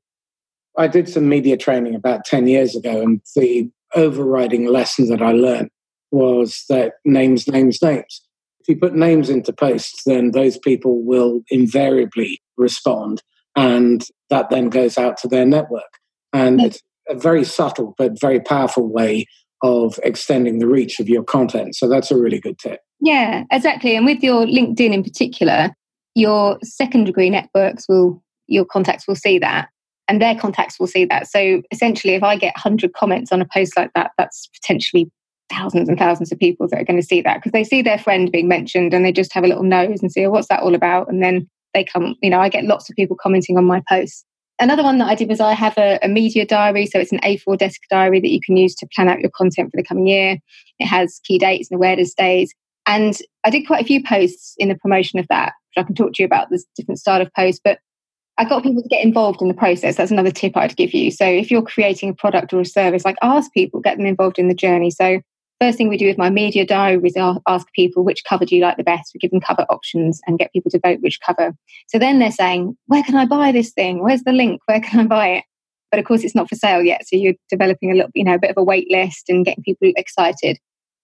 I 0.79 0.88
did 0.88 1.09
some 1.09 1.27
media 1.27 1.57
training 1.57 1.93
about 1.93 2.24
10 2.24 2.48
years 2.48 2.74
ago, 2.74 3.01
and 3.01 3.21
the 3.36 3.69
overriding 3.95 4.65
lesson 4.65 5.09
that 5.09 5.21
I 5.21 5.33
learned 5.33 5.69
was 6.09 6.63
that 6.69 6.93
names, 7.03 7.50
names, 7.50 7.81
names. 7.81 8.21
If 8.62 8.69
you 8.69 8.77
put 8.79 8.95
names 8.95 9.29
into 9.29 9.51
posts, 9.51 10.03
then 10.05 10.31
those 10.31 10.57
people 10.57 11.03
will 11.03 11.41
invariably 11.50 12.41
respond, 12.55 13.21
and 13.57 14.05
that 14.29 14.50
then 14.50 14.69
goes 14.69 14.98
out 14.98 15.17
to 15.17 15.27
their 15.27 15.45
network. 15.45 16.00
And 16.31 16.62
hmm. 16.62 16.67
it's 16.67 16.81
a 17.09 17.15
very 17.15 17.43
subtle 17.43 17.93
but 17.98 18.19
very 18.19 18.39
powerful 18.39 18.88
way 18.88 19.25
of 19.62 20.00
extending 20.03 20.59
the 20.59 20.67
reach 20.67 21.01
of 21.01 21.09
your 21.09 21.24
content. 21.24 21.75
So 21.75 21.89
that's 21.89 22.09
a 22.09 22.17
really 22.17 22.39
good 22.39 22.57
tip. 22.57 22.79
Yeah, 23.01 23.43
exactly. 23.51 23.98
And 23.98 24.05
with 24.05 24.24
your 24.24 24.45
LinkedIn 24.45 24.93
in 24.93 25.03
particular, 25.03 25.71
your 26.15 26.57
second 26.63 27.03
degree 27.03 27.29
networks 27.29 27.86
will, 27.89 28.24
your 28.48 28.63
contacts 28.63 29.05
will 29.09 29.15
see 29.15 29.39
that 29.39 29.67
and 30.09 30.19
their 30.19 30.35
contacts 30.35 30.79
will 30.79 30.87
see 30.87 31.05
that. 31.05 31.27
So 31.27 31.61
essentially, 31.71 32.15
if 32.15 32.23
I 32.23 32.35
get 32.35 32.55
100 32.55 32.93
comments 32.93 33.31
on 33.31 33.41
a 33.41 33.45
post 33.45 33.77
like 33.77 33.91
that, 33.93 34.11
that's 34.17 34.47
potentially 34.47 35.09
thousands 35.49 35.87
and 35.87 35.97
thousands 35.97 36.31
of 36.31 36.39
people 36.39 36.67
that 36.67 36.81
are 36.81 36.83
going 36.83 36.99
to 36.99 37.05
see 37.05 37.21
that 37.21 37.37
because 37.37 37.51
they 37.51 37.63
see 37.63 37.81
their 37.81 37.97
friend 37.97 38.31
being 38.31 38.47
mentioned 38.47 38.93
and 38.93 39.05
they 39.05 39.11
just 39.11 39.33
have 39.33 39.43
a 39.43 39.47
little 39.47 39.63
nose 39.63 40.01
and 40.01 40.11
see, 40.11 40.25
oh, 40.25 40.31
what's 40.31 40.47
that 40.47 40.61
all 40.61 40.75
about? 40.75 41.09
And 41.09 41.23
then 41.23 41.47
they 41.75 41.83
come, 41.83 42.15
you 42.21 42.29
know, 42.29 42.39
I 42.39 42.49
get 42.49 42.65
lots 42.65 42.89
of 42.89 42.95
people 42.95 43.15
commenting 43.15 43.57
on 43.57 43.65
my 43.65 43.81
posts. 43.87 44.25
Another 44.59 44.83
one 44.83 44.97
that 44.97 45.07
I 45.07 45.15
did 45.15 45.29
was 45.29 45.39
I 45.39 45.53
have 45.53 45.77
a, 45.77 45.99
a, 46.01 46.07
media 46.07 46.45
diary. 46.45 46.85
So 46.85 46.99
it's 46.99 47.13
an 47.13 47.19
A4 47.19 47.57
desk 47.57 47.79
diary 47.89 48.19
that 48.19 48.29
you 48.29 48.41
can 48.43 48.57
use 48.57 48.75
to 48.75 48.87
plan 48.93 49.07
out 49.07 49.21
your 49.21 49.31
content 49.33 49.69
for 49.71 49.77
the 49.77 49.85
coming 49.85 50.07
year. 50.07 50.37
It 50.79 50.87
has 50.87 51.21
key 51.23 51.37
dates 51.37 51.69
and 51.69 51.77
awareness 51.77 52.13
days. 52.13 52.53
And 52.85 53.17
I 53.45 53.51
did 53.51 53.67
quite 53.67 53.81
a 53.81 53.87
few 53.87 54.03
posts 54.03 54.55
in 54.57 54.69
the 54.69 54.75
promotion 54.75 55.19
of 55.19 55.27
that, 55.29 55.53
which 55.69 55.83
I 55.83 55.85
can 55.85 55.95
talk 55.95 56.13
to 56.13 56.23
you 56.23 56.25
about 56.25 56.49
this 56.49 56.65
different 56.75 56.99
style 56.99 57.21
of 57.21 57.31
post. 57.35 57.61
But 57.63 57.79
I 58.39 58.46
got 58.46 58.63
people 58.63 58.81
to 58.81 58.88
get 58.88 59.03
involved 59.03 59.41
in 59.41 59.50
the 59.50 59.53
process. 59.53 59.98
That's 59.98 60.12
another 60.12 60.31
tip 60.31 60.55
I'd 60.55 60.77
give 60.77 60.93
you. 60.93 61.12
So 61.12 61.25
if 61.25 61.51
you're 61.51 61.62
creating 61.62 62.10
a 62.10 62.13
product 62.13 62.53
or 62.53 62.62
a 62.62 62.65
service, 62.65 63.03
like 63.03 63.17
ask 63.22 63.51
people, 63.51 63.81
get 63.81 63.98
them 63.98 64.05
involved 64.05 64.40
in 64.40 64.48
the 64.48 64.55
journey. 64.55 64.90
So 64.92 65.20
first 65.59 65.77
thing 65.77 65.90
we 65.90 65.98
do 65.98 66.07
with 66.07 66.18
my 66.18 66.29
media 66.29 66.66
diary 66.66 67.01
is 67.03 67.18
ask 67.48 67.68
people 67.74 68.05
which 68.05 68.24
cover 68.24 68.46
do 68.46 68.55
you 68.55 68.61
like 68.61 68.77
the 68.77 68.83
best. 68.83 69.11
We 69.13 69.20
give 69.20 69.31
them 69.31 69.42
cover 69.42 69.66
options 69.70 70.22
and 70.25 70.40
get 70.40 70.53
people 70.53 70.72
to 70.72 70.79
vote 70.79 71.01
which 71.01 71.20
cover. 71.20 71.53
So 71.87 72.00
then 72.00 72.20
they're 72.20 72.31
saying, 72.31 72.77
where 72.85 73.03
can 73.03 73.16
I 73.16 73.25
buy 73.25 73.51
this 73.51 73.74
thing? 73.74 74.01
Where's 74.01 74.24
the 74.24 74.31
link? 74.31 74.61
Where 74.68 74.79
can 74.79 75.01
I 75.01 75.05
buy 75.05 75.27
it? 75.27 75.44
But 75.92 76.00
of 76.00 76.05
course, 76.05 76.24
it's 76.24 76.35
not 76.35 76.48
for 76.48 76.55
sale 76.55 76.81
yet. 76.81 77.05
So 77.07 77.18
you're 77.18 77.33
developing 77.50 77.92
a 77.92 77.96
little, 77.96 78.11
you 78.13 78.24
know, 78.24 78.35
a 78.35 78.40
bit 78.40 78.51
of 78.51 78.57
a 78.57 78.63
wait 78.63 78.90
list 78.90 79.27
and 79.27 79.44
getting 79.44 79.66
people 79.66 79.92
excited. 79.98 80.59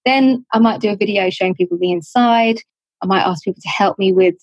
Then 0.05 0.45
I 0.53 0.59
might 0.59 0.79
do 0.79 0.89
a 0.89 0.95
video 0.95 1.29
showing 1.29 1.53
people 1.53 1.77
the 1.77 1.91
inside. 1.91 2.61
I 3.01 3.07
might 3.07 3.23
ask 3.23 3.43
people 3.43 3.61
to 3.61 3.69
help 3.69 3.99
me 3.99 4.13
with, 4.13 4.35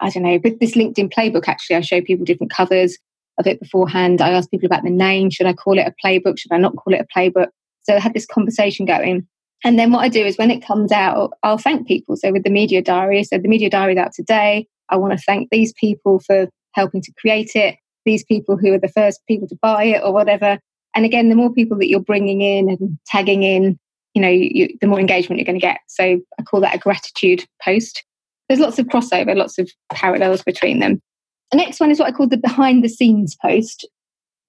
I 0.00 0.10
don't 0.10 0.22
know, 0.22 0.40
with 0.42 0.60
this 0.60 0.74
LinkedIn 0.74 1.12
playbook. 1.12 1.48
Actually, 1.48 1.76
I 1.76 1.80
show 1.80 2.00
people 2.00 2.24
different 2.24 2.52
covers 2.52 2.98
of 3.38 3.46
it 3.46 3.60
beforehand. 3.60 4.20
I 4.20 4.30
ask 4.30 4.50
people 4.50 4.66
about 4.66 4.84
the 4.84 4.90
name. 4.90 5.30
Should 5.30 5.46
I 5.46 5.52
call 5.52 5.78
it 5.78 5.86
a 5.86 5.94
playbook? 6.04 6.38
Should 6.38 6.52
I 6.52 6.58
not 6.58 6.76
call 6.76 6.94
it 6.94 7.00
a 7.00 7.18
playbook? 7.18 7.48
So 7.82 7.94
I 7.94 8.00
had 8.00 8.14
this 8.14 8.26
conversation 8.26 8.86
going. 8.86 9.26
And 9.64 9.78
then 9.78 9.92
what 9.92 10.00
I 10.00 10.08
do 10.08 10.24
is 10.24 10.36
when 10.36 10.50
it 10.50 10.64
comes 10.64 10.92
out, 10.92 11.32
I'll 11.42 11.58
thank 11.58 11.88
people. 11.88 12.16
So 12.16 12.32
with 12.32 12.44
the 12.44 12.50
media 12.50 12.82
diary, 12.82 13.24
so 13.24 13.38
the 13.38 13.48
media 13.48 13.70
diary 13.70 13.94
is 13.94 13.98
out 13.98 14.12
today. 14.12 14.66
I 14.90 14.96
want 14.96 15.12
to 15.12 15.24
thank 15.24 15.48
these 15.50 15.72
people 15.72 16.20
for 16.20 16.48
helping 16.72 17.00
to 17.00 17.12
create 17.18 17.52
it, 17.54 17.76
these 18.04 18.24
people 18.24 18.56
who 18.56 18.74
are 18.74 18.78
the 18.78 18.88
first 18.88 19.20
people 19.26 19.48
to 19.48 19.58
buy 19.62 19.84
it 19.84 20.02
or 20.04 20.12
whatever. 20.12 20.58
And 20.94 21.04
again, 21.04 21.28
the 21.28 21.34
more 21.34 21.52
people 21.52 21.78
that 21.78 21.88
you're 21.88 22.00
bringing 22.00 22.40
in 22.40 22.68
and 22.68 22.98
tagging 23.06 23.42
in, 23.42 23.78
you 24.12 24.22
know, 24.22 24.28
you, 24.28 24.68
the 24.80 24.86
more 24.86 25.00
engagement 25.00 25.38
you're 25.38 25.46
going 25.46 25.58
to 25.58 25.66
get. 25.66 25.78
So 25.88 26.20
I 26.38 26.42
call 26.42 26.60
that 26.60 26.74
a 26.74 26.78
gratitude 26.78 27.44
post. 27.62 28.04
There's 28.48 28.60
lots 28.60 28.78
of 28.78 28.86
crossover, 28.86 29.34
lots 29.36 29.58
of 29.58 29.70
parallels 29.92 30.42
between 30.42 30.80
them. 30.80 31.00
The 31.50 31.58
next 31.58 31.80
one 31.80 31.90
is 31.90 31.98
what 31.98 32.08
I 32.08 32.12
call 32.12 32.28
the 32.28 32.36
behind 32.36 32.84
the 32.84 32.88
scenes 32.88 33.36
post. 33.40 33.88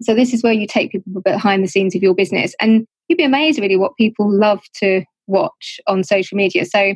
So 0.01 0.13
this 0.13 0.34
is 0.34 0.43
where 0.43 0.53
you 0.53 0.67
take 0.67 0.91
people 0.91 1.21
behind 1.21 1.63
the 1.63 1.67
scenes 1.67 1.95
of 1.95 2.01
your 2.01 2.13
business. 2.13 2.53
And 2.60 2.86
you'd 3.08 3.17
be 3.17 3.23
amazed 3.23 3.60
really 3.60 3.77
what 3.77 3.95
people 3.97 4.29
love 4.31 4.62
to 4.79 5.03
watch 5.27 5.79
on 5.88 6.03
social 6.03 6.36
media. 6.36 6.65
So 6.65 6.95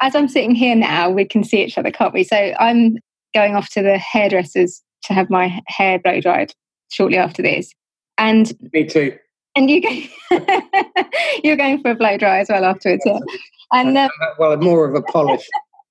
as 0.00 0.14
I'm 0.14 0.28
sitting 0.28 0.54
here 0.54 0.74
now, 0.74 1.08
we 1.10 1.24
can 1.24 1.44
see 1.44 1.62
each 1.62 1.78
other, 1.78 1.90
can't 1.90 2.12
we? 2.12 2.24
So 2.24 2.36
I'm 2.36 2.98
going 3.34 3.56
off 3.56 3.70
to 3.70 3.82
the 3.82 3.98
hairdressers 3.98 4.82
to 5.04 5.14
have 5.14 5.30
my 5.30 5.60
hair 5.66 5.98
blow 5.98 6.20
dried 6.20 6.52
shortly 6.90 7.18
after 7.18 7.42
this. 7.42 7.72
And 8.18 8.52
me 8.72 8.84
too. 8.84 9.16
And 9.56 9.70
you 9.70 9.80
go, 9.80 10.38
you're 11.44 11.56
going 11.56 11.80
for 11.80 11.92
a 11.92 11.94
blow 11.94 12.16
dry 12.18 12.40
as 12.40 12.48
well 12.48 12.64
afterwards, 12.64 13.02
yeah. 13.06 13.18
And 13.72 13.96
um, 13.96 14.10
well, 14.38 14.56
more 14.56 14.86
of 14.88 14.94
a 14.94 15.02
polish. 15.02 15.48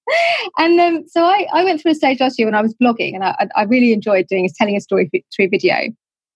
and 0.57 0.79
um, 0.79 1.07
so 1.07 1.23
I, 1.23 1.47
I 1.53 1.63
went 1.63 1.81
through 1.81 1.91
a 1.91 1.95
stage 1.95 2.19
last 2.19 2.37
year 2.37 2.47
when 2.47 2.55
I 2.55 2.61
was 2.61 2.73
blogging, 2.75 3.13
and 3.13 3.23
I, 3.23 3.47
I 3.55 3.63
really 3.63 3.93
enjoyed 3.93 4.27
doing 4.27 4.45
is 4.45 4.53
telling 4.53 4.75
a 4.75 4.81
story 4.81 5.09
through 5.35 5.49
video. 5.49 5.87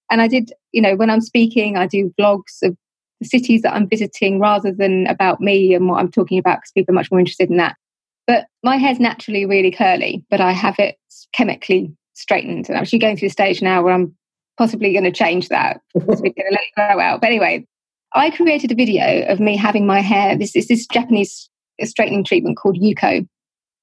And 0.10 0.21
I 0.21 0.27
did, 0.27 0.53
you 0.71 0.82
know, 0.82 0.95
when 0.95 1.10
I'm 1.10 1.21
speaking, 1.21 1.77
I 1.77 1.86
do 1.86 2.13
vlogs 2.19 2.62
of 2.63 2.77
the 3.19 3.27
cities 3.27 3.62
that 3.63 3.73
I'm 3.73 3.89
visiting 3.89 4.39
rather 4.39 4.71
than 4.71 5.08
about 5.08 5.41
me 5.41 5.73
and 5.73 5.89
what 5.89 5.99
I'm 5.99 6.12
talking 6.12 6.39
about 6.39 6.60
because 6.60 6.71
people 6.71 6.93
are 6.93 6.95
much 6.95 7.12
more 7.12 7.19
interested 7.19 7.49
in 7.49 7.58
that. 7.58 7.75
But 8.25 8.45
my 8.63 8.77
hair's 8.77 8.99
naturally 8.99 9.45
really 9.45 9.71
curly, 9.71 10.23
but 10.30 10.41
I 10.41 10.51
have 10.51 10.77
it 10.80 10.97
chemically 11.34 11.91
straightened. 12.13 12.67
And 12.67 12.77
I'm 12.77 12.84
actually 12.84 12.99
going 12.99 13.17
through 13.17 13.30
the 13.30 13.34
stage 13.34 13.62
now 13.62 13.82
where 13.82 13.93
I'm 13.93 14.15
possibly 14.58 14.91
going 14.91 15.03
to 15.03 15.12
change 15.12 15.49
that, 15.49 15.82
possibly 15.93 16.32
going 16.32 16.49
to 16.49 16.51
let 16.51 16.62
it 16.62 16.75
grow 16.75 16.99
out. 16.99 17.21
But 17.21 17.27
anyway, 17.27 17.65
I 18.13 18.30
created 18.32 18.71
a 18.71 18.75
video 18.75 19.25
of 19.27 19.39
me 19.39 19.56
having 19.56 19.86
my 19.86 20.01
hair. 20.01 20.38
This 20.38 20.56
is 20.56 20.67
this 20.67 20.86
Japanese 20.88 21.49
straightening 21.84 22.23
treatment 22.23 22.58
called 22.58 22.77
Yuko. 22.77 23.27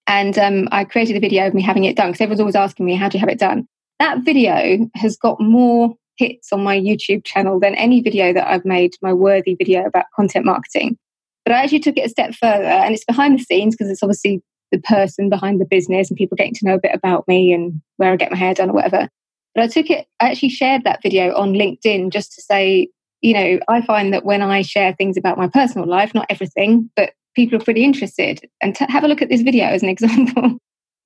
And 0.07 0.39
um, 0.39 0.69
I 0.71 0.85
created 0.85 1.17
a 1.17 1.21
video 1.21 1.47
of 1.47 1.55
me 1.55 1.63
having 1.63 1.85
it 1.85 1.97
done 1.97 2.09
because 2.09 2.21
everyone's 2.21 2.41
always 2.41 2.57
asking 2.57 2.87
me, 2.87 2.95
how 2.95 3.09
do 3.09 3.17
you 3.17 3.21
have 3.21 3.31
it 3.31 3.39
done? 3.39 3.67
That 3.99 4.21
video 4.25 4.89
has 4.95 5.17
got 5.17 5.41
more 5.41 5.95
hits 6.17 6.53
on 6.53 6.63
my 6.63 6.79
YouTube 6.79 7.25
channel 7.25 7.59
than 7.59 7.75
any 7.75 8.01
video 8.03 8.33
that 8.33 8.47
I've 8.47 8.65
made, 8.65 8.93
my 9.03 9.13
worthy 9.13 9.55
video 9.55 9.85
about 9.87 10.07
content 10.15 10.45
marketing. 10.45 10.99
But 11.45 11.55
I 11.55 11.63
actually 11.63 11.81
took 11.81 11.97
it 11.97 12.07
a 12.07 12.09
step 12.09 12.35
further 12.35 12.65
and 12.65 12.95
it's 12.95 13.05
behind 13.05 13.39
the 13.39 13.43
scenes 13.43 13.75
because 13.75 13.91
it's 13.91 14.03
obviously 14.03 14.43
the 14.73 14.79
person 14.81 15.29
behind 15.29 15.61
the 15.61 15.67
business 15.67 16.09
and 16.11 16.17
people 16.17 16.37
getting 16.37 16.55
to 16.55 16.65
know 16.65 16.75
a 16.75 16.81
bit 16.81 16.95
about 16.95 17.27
me 17.29 17.53
and 17.53 17.81
where 17.97 18.13
I 18.13 18.17
get 18.17 18.31
my 18.31 18.37
hair 18.37 18.55
done 18.55 18.71
or 18.71 18.75
whatever. 18.75 19.09
But 19.55 19.65
I 19.65 19.67
took 19.69 19.91
it, 19.91 20.07
I 20.21 20.31
actually 20.31 20.49
shared 20.49 20.85
that 20.85 21.03
video 21.03 21.35
on 21.35 21.53
LinkedIn 21.53 22.11
just 22.11 22.33
to 22.35 22.43
say, 22.43 22.89
you 23.21 23.35
know, 23.35 23.61
I 23.69 23.83
find 23.83 24.13
that 24.13 24.25
when 24.25 24.43
I 24.43 24.63
share 24.63 24.93
things 24.95 25.17
about 25.17 25.39
my 25.39 25.49
personal 25.49 25.87
life, 25.87 26.15
not 26.15 26.27
everything, 26.29 26.91
but 26.97 27.13
people 27.35 27.61
are 27.61 27.65
pretty 27.65 27.85
interested. 27.85 28.41
And 28.63 28.75
to 28.77 28.85
have 28.85 29.05
a 29.05 29.09
look 29.09 29.23
at 29.23 29.29
this 29.29 29.43
video 29.43 29.67
as 29.67 29.83
an 29.83 29.89
example. 29.97 30.59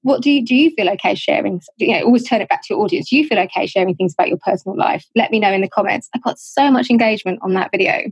What 0.02 0.22
do 0.22 0.30
you 0.30 0.44
do 0.44 0.54
you 0.54 0.70
feel 0.70 0.88
okay 0.90 1.16
sharing 1.16 1.60
you 1.76 1.92
know 1.92 2.04
always 2.04 2.26
turn 2.26 2.40
it 2.40 2.48
back 2.48 2.62
to 2.62 2.74
your 2.74 2.82
audience. 2.82 3.10
Do 3.10 3.16
you 3.16 3.26
feel 3.26 3.38
okay 3.40 3.66
sharing 3.66 3.94
things 3.96 4.14
about 4.14 4.28
your 4.28 4.38
personal 4.38 4.76
life? 4.76 5.04
Let 5.16 5.32
me 5.32 5.40
know 5.40 5.52
in 5.52 5.60
the 5.60 5.68
comments. 5.68 6.08
I 6.14 6.20
got 6.20 6.38
so 6.38 6.70
much 6.70 6.88
engagement 6.88 7.40
on 7.42 7.54
that 7.54 7.72
video. 7.72 8.10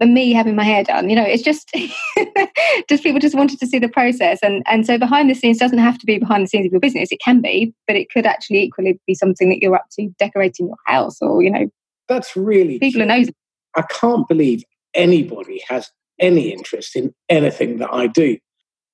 For 0.00 0.06
me 0.06 0.32
having 0.32 0.56
my 0.56 0.64
hair 0.64 0.82
done 0.82 1.10
you 1.10 1.14
know 1.14 1.22
it's 1.22 1.42
just 1.42 1.70
just 2.88 3.02
people 3.02 3.20
just 3.20 3.36
wanted 3.36 3.60
to 3.60 3.66
see 3.66 3.78
the 3.78 3.90
process. 3.90 4.38
And 4.42 4.62
and 4.66 4.86
so 4.86 4.96
behind 4.96 5.28
the 5.28 5.34
scenes 5.34 5.58
doesn't 5.58 5.78
have 5.78 5.98
to 5.98 6.06
be 6.06 6.18
behind 6.18 6.44
the 6.44 6.48
scenes 6.48 6.64
of 6.64 6.72
your 6.72 6.80
business. 6.80 7.12
It 7.12 7.20
can 7.22 7.42
be 7.42 7.74
but 7.86 7.94
it 7.94 8.10
could 8.10 8.24
actually 8.24 8.62
equally 8.62 8.98
be 9.06 9.14
something 9.14 9.50
that 9.50 9.60
you're 9.60 9.76
up 9.76 9.86
to 9.98 10.08
decorating 10.18 10.68
your 10.68 10.78
house 10.86 11.18
or 11.20 11.42
you 11.42 11.50
know 11.50 11.68
that's 12.08 12.34
really 12.36 12.78
people 12.78 13.00
true. 13.00 13.02
are 13.02 13.18
nosy. 13.18 13.34
I 13.76 13.82
can't 13.82 14.26
believe 14.26 14.64
anybody 14.94 15.62
has 15.68 15.90
any 16.20 16.52
interest 16.52 16.96
in 16.96 17.14
anything 17.28 17.78
that 17.78 17.92
I 17.92 18.06
do. 18.06 18.38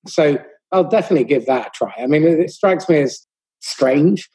So 0.06 0.38
I'll 0.72 0.88
definitely 0.88 1.24
give 1.24 1.46
that 1.46 1.68
a 1.68 1.70
try. 1.74 1.92
I 1.98 2.06
mean, 2.06 2.24
it, 2.24 2.50
strikes 2.50 2.88
me 2.88 3.00
as 3.00 3.26
strange, 3.60 4.28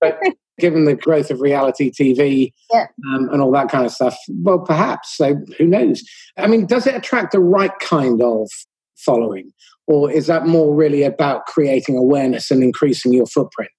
but 0.00 0.18
given 0.58 0.84
the 0.84 0.94
growth 0.94 1.30
of 1.30 1.40
reality 1.40 1.90
TV 1.90 2.52
yeah. 2.72 2.86
um, 3.12 3.28
and 3.30 3.42
all 3.42 3.52
that 3.52 3.68
kind 3.68 3.84
of 3.84 3.92
stuff, 3.92 4.16
well, 4.42 4.58
perhaps. 4.58 5.16
So 5.16 5.36
who 5.58 5.66
knows? 5.66 6.02
I 6.36 6.46
mean, 6.46 6.66
does 6.66 6.86
it 6.86 6.94
attract 6.94 7.32
the 7.32 7.40
right 7.40 7.76
kind 7.80 8.22
of 8.22 8.48
following, 8.96 9.52
or 9.86 10.10
is 10.10 10.26
that 10.26 10.46
more 10.46 10.74
really 10.74 11.02
about 11.02 11.46
creating 11.46 11.96
awareness 11.96 12.50
and 12.50 12.62
increasing 12.62 13.12
your 13.12 13.26
footprint? 13.26 13.70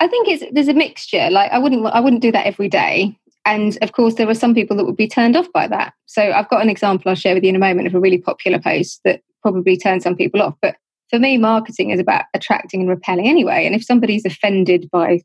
I 0.00 0.08
think 0.08 0.28
it's 0.28 0.44
there's 0.52 0.68
a 0.68 0.74
mixture. 0.74 1.28
Like 1.30 1.50
I 1.50 1.58
wouldn't 1.58 1.84
I 1.86 2.00
wouldn't 2.00 2.22
do 2.22 2.32
that 2.32 2.46
every 2.46 2.68
day. 2.68 3.16
And 3.44 3.78
of 3.80 3.92
course, 3.92 4.14
there 4.14 4.26
were 4.26 4.34
some 4.34 4.54
people 4.54 4.76
that 4.76 4.84
would 4.84 4.96
be 4.96 5.08
turned 5.08 5.36
off 5.36 5.50
by 5.52 5.66
that. 5.68 5.94
So 6.06 6.32
I've 6.32 6.48
got 6.48 6.62
an 6.62 6.68
example 6.68 7.08
I'll 7.08 7.14
share 7.14 7.34
with 7.34 7.44
you 7.44 7.50
in 7.50 7.56
a 7.56 7.60
moment 7.60 7.88
of 7.88 7.94
a 7.94 8.00
really 8.00 8.18
popular 8.18 8.58
post 8.58 9.00
that 9.04 9.22
probably 9.42 9.76
turned 9.76 10.02
some 10.02 10.16
people 10.16 10.42
off. 10.42 10.54
But 10.60 10.76
for 11.10 11.18
me, 11.18 11.38
marketing 11.38 11.90
is 11.90 12.00
about 12.00 12.24
attracting 12.34 12.80
and 12.80 12.90
repelling 12.90 13.28
anyway. 13.28 13.64
And 13.64 13.74
if 13.74 13.84
somebody's 13.84 14.24
offended 14.24 14.88
by 14.90 15.20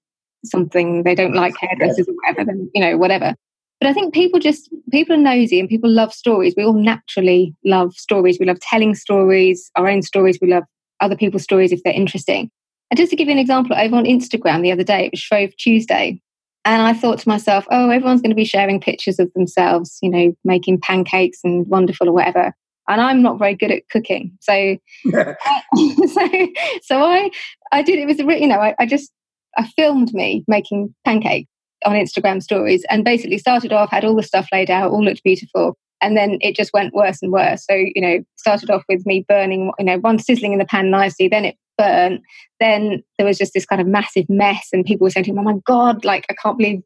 something 0.45 1.03
they 1.03 1.15
don't 1.15 1.35
like 1.35 1.55
hairdressers 1.59 2.07
or 2.07 2.13
whatever, 2.13 2.45
then 2.45 2.69
you 2.73 2.81
know 2.81 2.97
whatever. 2.97 3.35
But 3.79 3.89
I 3.89 3.93
think 3.93 4.13
people 4.13 4.39
just 4.39 4.69
people 4.91 5.15
are 5.15 5.19
nosy 5.19 5.59
and 5.59 5.67
people 5.67 5.89
love 5.89 6.13
stories. 6.13 6.53
We 6.55 6.63
all 6.63 6.73
naturally 6.73 7.53
love 7.65 7.93
stories. 7.93 8.37
We 8.39 8.45
love 8.45 8.59
telling 8.61 8.95
stories, 8.95 9.69
our 9.75 9.89
own 9.89 10.01
stories. 10.01 10.39
We 10.41 10.47
love 10.47 10.63
other 11.01 11.17
people's 11.17 11.43
stories 11.43 11.71
if 11.71 11.83
they're 11.83 11.93
interesting. 11.93 12.49
And 12.89 12.97
just 12.97 13.09
to 13.09 13.15
give 13.15 13.27
you 13.27 13.33
an 13.33 13.39
example, 13.39 13.75
over 13.75 13.95
on 13.95 14.05
Instagram 14.05 14.61
the 14.61 14.71
other 14.71 14.83
day, 14.83 15.05
it 15.05 15.11
was 15.11 15.19
Shrove 15.19 15.55
Tuesday. 15.57 16.21
And 16.65 16.81
I 16.81 16.93
thought 16.93 17.19
to 17.19 17.27
myself, 17.27 17.65
oh, 17.71 17.89
everyone's 17.89 18.21
going 18.21 18.31
to 18.31 18.35
be 18.35 18.45
sharing 18.45 18.79
pictures 18.79 19.19
of 19.19 19.31
themselves, 19.33 19.97
you 20.01 20.09
know, 20.09 20.35
making 20.45 20.79
pancakes 20.79 21.39
and 21.43 21.67
wonderful 21.67 22.07
or 22.07 22.13
whatever. 22.13 22.53
And 22.87 23.01
I'm 23.01 23.21
not 23.21 23.39
very 23.39 23.55
good 23.55 23.71
at 23.71 23.87
cooking. 23.89 24.37
So, 24.41 24.53
uh, 25.13 25.33
so, 26.07 26.47
so 26.81 27.03
I, 27.03 27.29
I 27.71 27.81
did, 27.81 27.99
it 27.99 28.07
was, 28.07 28.19
a, 28.19 28.39
you 28.39 28.47
know, 28.47 28.59
I, 28.59 28.75
I 28.79 28.85
just, 28.85 29.11
I 29.57 29.67
filmed 29.75 30.13
me 30.13 30.43
making 30.47 30.93
pancakes 31.05 31.49
on 31.85 31.95
Instagram 31.95 32.41
stories 32.41 32.85
and 32.89 33.03
basically 33.03 33.37
started 33.37 33.73
off, 33.73 33.91
had 33.91 34.05
all 34.05 34.15
the 34.15 34.23
stuff 34.23 34.47
laid 34.51 34.69
out, 34.69 34.91
all 34.91 35.03
looked 35.03 35.23
beautiful. 35.23 35.77
And 36.01 36.17
then 36.17 36.37
it 36.41 36.55
just 36.55 36.73
went 36.73 36.93
worse 36.93 37.21
and 37.21 37.31
worse. 37.31 37.65
So, 37.65 37.75
you 37.75 38.01
know, 38.01 38.19
started 38.35 38.69
off 38.69 38.83
with 38.89 39.05
me 39.05 39.25
burning, 39.27 39.71
you 39.79 39.85
know, 39.85 39.97
one 39.99 40.19
sizzling 40.19 40.53
in 40.53 40.59
the 40.59 40.65
pan 40.65 40.89
nicely, 40.89 41.27
then 41.27 41.45
it 41.45 41.57
burnt, 41.77 42.21
then 42.59 43.03
there 43.17 43.27
was 43.27 43.37
just 43.37 43.53
this 43.53 43.65
kind 43.65 43.81
of 43.81 43.87
massive 43.87 44.29
mess, 44.29 44.69
and 44.73 44.85
people 44.85 45.05
were 45.05 45.09
saying 45.09 45.25
to 45.25 45.33
me, 45.33 45.39
"Oh 45.39 45.43
my 45.43 45.59
god, 45.65 46.05
like 46.05 46.25
I 46.29 46.33
can't 46.33 46.57
believe 46.57 46.81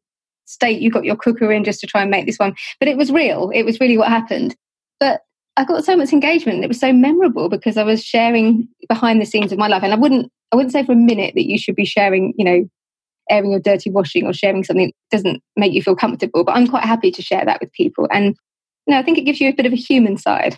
state 0.46 0.82
you 0.82 0.90
got 0.90 1.04
your 1.04 1.16
cooker 1.16 1.52
in 1.52 1.64
just 1.64 1.80
to 1.82 1.88
try 1.88 2.02
and 2.02 2.12
make 2.12 2.26
this 2.26 2.38
one." 2.38 2.56
But 2.80 2.90
it 2.90 2.98
was 2.98 3.12
real. 3.12 3.52
It 3.54 3.64
was 3.64 3.80
really 3.80 3.98
what 3.98 4.10
happened. 4.10 4.56
But 5.00 5.22
I 5.58 5.66
got 5.66 5.84
so 5.84 5.96
much 5.96 6.14
engagement. 6.14 6.64
It 6.64 6.68
was 6.68 6.80
so 6.80 6.94
memorable 6.94 7.50
because 7.50 7.78
I 7.78 7.84
was 7.84 8.04
sharing 8.04 8.68
behind 8.88 9.22
the 9.22 9.26
scenes 9.26 9.52
of 9.52 9.58
my 9.58 9.68
life, 9.68 9.84
and 9.84 9.94
I 9.94 9.98
wouldn't 9.98 10.32
I 10.52 10.56
wouldn't 10.56 10.72
say 10.72 10.84
for 10.84 10.94
a 10.94 10.96
minute 10.96 11.34
that 11.36 11.50
you 11.50 11.58
should 11.58 11.76
be 11.76 11.86
sharing, 11.86 12.34
you 12.38 12.46
know, 12.46 12.70
airing 13.30 13.52
your 13.52 13.60
dirty 13.60 13.90
washing 13.90 14.26
or 14.26 14.34
sharing 14.34 14.64
something 14.64 14.88
that 14.88 15.18
doesn't 15.18 15.44
make 15.58 15.74
you 15.74 15.82
feel 15.82 15.96
comfortable. 15.96 16.44
But 16.44 16.56
I'm 16.56 16.68
quite 16.68 16.86
happy 16.86 17.12
to 17.12 17.22
share 17.22 17.44
that 17.46 17.60
with 17.60 17.72
people, 17.74 18.08
and 18.12 18.36
you 18.86 18.94
know, 18.94 19.00
I 19.00 19.04
think 19.04 19.18
it 19.18 19.26
gives 19.26 19.42
you 19.42 19.50
a 19.50 19.54
bit 19.54 19.66
of 19.66 19.74
a 19.74 19.78
human 19.78 20.18
side. 20.18 20.58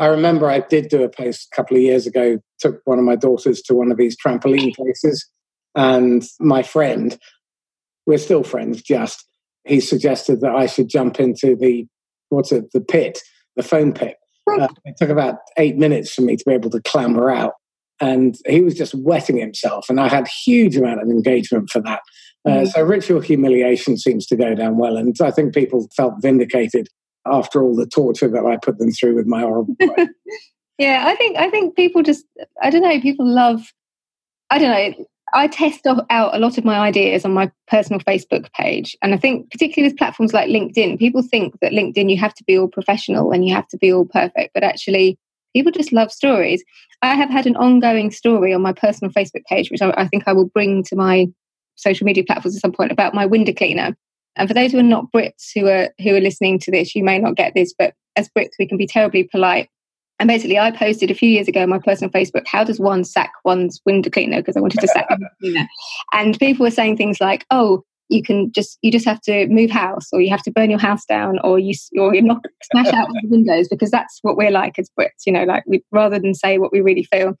I 0.00 0.06
remember 0.06 0.48
I 0.48 0.60
did 0.60 0.88
do 0.88 1.02
a 1.02 1.10
post 1.10 1.48
a 1.52 1.54
couple 1.54 1.76
of 1.76 1.82
years 1.82 2.06
ago, 2.06 2.38
took 2.58 2.80
one 2.86 2.98
of 2.98 3.04
my 3.04 3.16
daughters 3.16 3.60
to 3.62 3.74
one 3.74 3.92
of 3.92 3.98
these 3.98 4.16
trampoline 4.16 4.74
places, 4.74 5.28
and 5.76 6.24
my 6.40 6.62
friend, 6.62 7.18
we're 8.06 8.18
still 8.18 8.42
friends, 8.42 8.80
just, 8.80 9.24
he 9.64 9.78
suggested 9.78 10.40
that 10.40 10.54
I 10.54 10.64
should 10.64 10.88
jump 10.88 11.20
into 11.20 11.54
the, 11.54 11.86
what's 12.30 12.50
it, 12.50 12.72
the 12.72 12.80
pit, 12.80 13.20
the 13.56 13.62
foam 13.62 13.92
pit. 13.92 14.16
Uh, 14.50 14.68
it 14.86 14.96
took 14.96 15.10
about 15.10 15.36
eight 15.58 15.76
minutes 15.76 16.14
for 16.14 16.22
me 16.22 16.34
to 16.34 16.44
be 16.44 16.54
able 16.54 16.70
to 16.70 16.80
clamber 16.80 17.30
out. 17.30 17.52
And 18.00 18.36
he 18.48 18.62
was 18.62 18.74
just 18.74 18.94
wetting 18.94 19.36
himself, 19.36 19.90
and 19.90 20.00
I 20.00 20.08
had 20.08 20.26
huge 20.26 20.76
amount 20.76 21.02
of 21.02 21.08
engagement 21.08 21.68
for 21.68 21.82
that. 21.82 22.00
Uh, 22.48 22.50
mm. 22.50 22.68
So 22.68 22.82
ritual 22.82 23.20
humiliation 23.20 23.98
seems 23.98 24.26
to 24.28 24.36
go 24.36 24.54
down 24.54 24.78
well, 24.78 24.96
and 24.96 25.14
I 25.20 25.30
think 25.30 25.52
people 25.52 25.86
felt 25.94 26.14
vindicated 26.22 26.88
after 27.26 27.62
all 27.62 27.74
the 27.74 27.86
torture 27.86 28.28
that 28.28 28.46
I 28.46 28.56
put 28.56 28.78
them 28.78 28.90
through 28.90 29.14
with 29.14 29.26
my 29.26 29.40
horrible. 29.40 29.76
yeah, 30.78 31.04
I 31.06 31.14
think 31.16 31.36
I 31.36 31.50
think 31.50 31.76
people 31.76 32.02
just 32.02 32.24
I 32.62 32.70
don't 32.70 32.82
know. 32.82 33.00
People 33.00 33.26
love. 33.26 33.72
I 34.50 34.58
don't 34.58 34.70
know. 34.70 35.06
I 35.32 35.46
test 35.46 35.86
out 35.86 36.34
a 36.34 36.38
lot 36.38 36.58
of 36.58 36.64
my 36.64 36.78
ideas 36.78 37.24
on 37.24 37.32
my 37.32 37.50
personal 37.68 38.00
Facebook 38.00 38.52
page. 38.52 38.96
And 39.00 39.14
I 39.14 39.16
think, 39.16 39.50
particularly 39.50 39.90
with 39.90 39.98
platforms 39.98 40.32
like 40.32 40.48
LinkedIn, 40.48 40.98
people 40.98 41.22
think 41.22 41.54
that 41.60 41.72
LinkedIn, 41.72 42.10
you 42.10 42.16
have 42.18 42.34
to 42.34 42.44
be 42.44 42.58
all 42.58 42.66
professional 42.66 43.30
and 43.30 43.46
you 43.46 43.54
have 43.54 43.68
to 43.68 43.78
be 43.78 43.92
all 43.92 44.04
perfect. 44.04 44.52
But 44.54 44.64
actually, 44.64 45.18
people 45.54 45.72
just 45.72 45.92
love 45.92 46.10
stories. 46.10 46.64
I 47.02 47.14
have 47.14 47.30
had 47.30 47.46
an 47.46 47.56
ongoing 47.56 48.10
story 48.10 48.52
on 48.52 48.62
my 48.62 48.72
personal 48.72 49.12
Facebook 49.12 49.44
page, 49.48 49.70
which 49.70 49.82
I, 49.82 49.92
I 49.96 50.08
think 50.08 50.24
I 50.26 50.32
will 50.32 50.48
bring 50.48 50.82
to 50.84 50.96
my 50.96 51.28
social 51.76 52.04
media 52.04 52.24
platforms 52.24 52.56
at 52.56 52.62
some 52.62 52.72
point 52.72 52.92
about 52.92 53.14
my 53.14 53.26
window 53.26 53.52
cleaner. 53.52 53.96
And 54.40 54.48
for 54.48 54.54
those 54.54 54.72
who 54.72 54.78
are 54.78 54.82
not 54.82 55.12
Brits 55.12 55.50
who 55.54 55.68
are 55.68 55.90
who 56.02 56.16
are 56.16 56.20
listening 56.20 56.58
to 56.60 56.70
this, 56.70 56.96
you 56.96 57.04
may 57.04 57.18
not 57.18 57.36
get 57.36 57.52
this, 57.54 57.74
but 57.78 57.92
as 58.16 58.30
Brits, 58.30 58.52
we 58.58 58.66
can 58.66 58.78
be 58.78 58.86
terribly 58.86 59.24
polite. 59.24 59.68
And 60.18 60.28
basically, 60.28 60.58
I 60.58 60.70
posted 60.70 61.10
a 61.10 61.14
few 61.14 61.28
years 61.28 61.46
ago 61.46 61.62
on 61.62 61.68
my 61.68 61.78
personal 61.78 62.10
Facebook, 62.10 62.46
how 62.46 62.64
does 62.64 62.80
one 62.80 63.04
sack 63.04 63.32
one's 63.44 63.82
window 63.84 64.08
cleaner? 64.08 64.38
Because 64.38 64.56
I 64.56 64.60
wanted 64.60 64.80
to 64.80 64.88
sack 64.88 65.08
cleaner. 65.40 65.68
And 66.12 66.38
people 66.38 66.64
were 66.64 66.70
saying 66.70 66.96
things 66.96 67.20
like, 67.20 67.44
oh, 67.50 67.84
you 68.08 68.22
can 68.22 68.50
just 68.52 68.78
you 68.80 68.90
just 68.90 69.04
have 69.04 69.20
to 69.22 69.46
move 69.48 69.70
house 69.70 70.08
or 70.10 70.22
you 70.22 70.30
have 70.30 70.42
to 70.44 70.50
burn 70.50 70.70
your 70.70 70.80
house 70.80 71.04
down 71.04 71.38
or 71.44 71.58
you 71.58 71.74
or 71.98 72.14
you 72.14 72.22
knock 72.22 72.42
smash 72.72 72.92
out 72.94 73.08
the 73.08 73.28
windows 73.28 73.68
because 73.68 73.90
that's 73.90 74.20
what 74.22 74.38
we're 74.38 74.50
like 74.50 74.78
as 74.78 74.90
Brits, 74.98 75.26
you 75.26 75.34
know, 75.34 75.44
like 75.44 75.64
we, 75.66 75.84
rather 75.92 76.18
than 76.18 76.32
say 76.32 76.56
what 76.56 76.72
we 76.72 76.80
really 76.80 77.04
feel. 77.04 77.34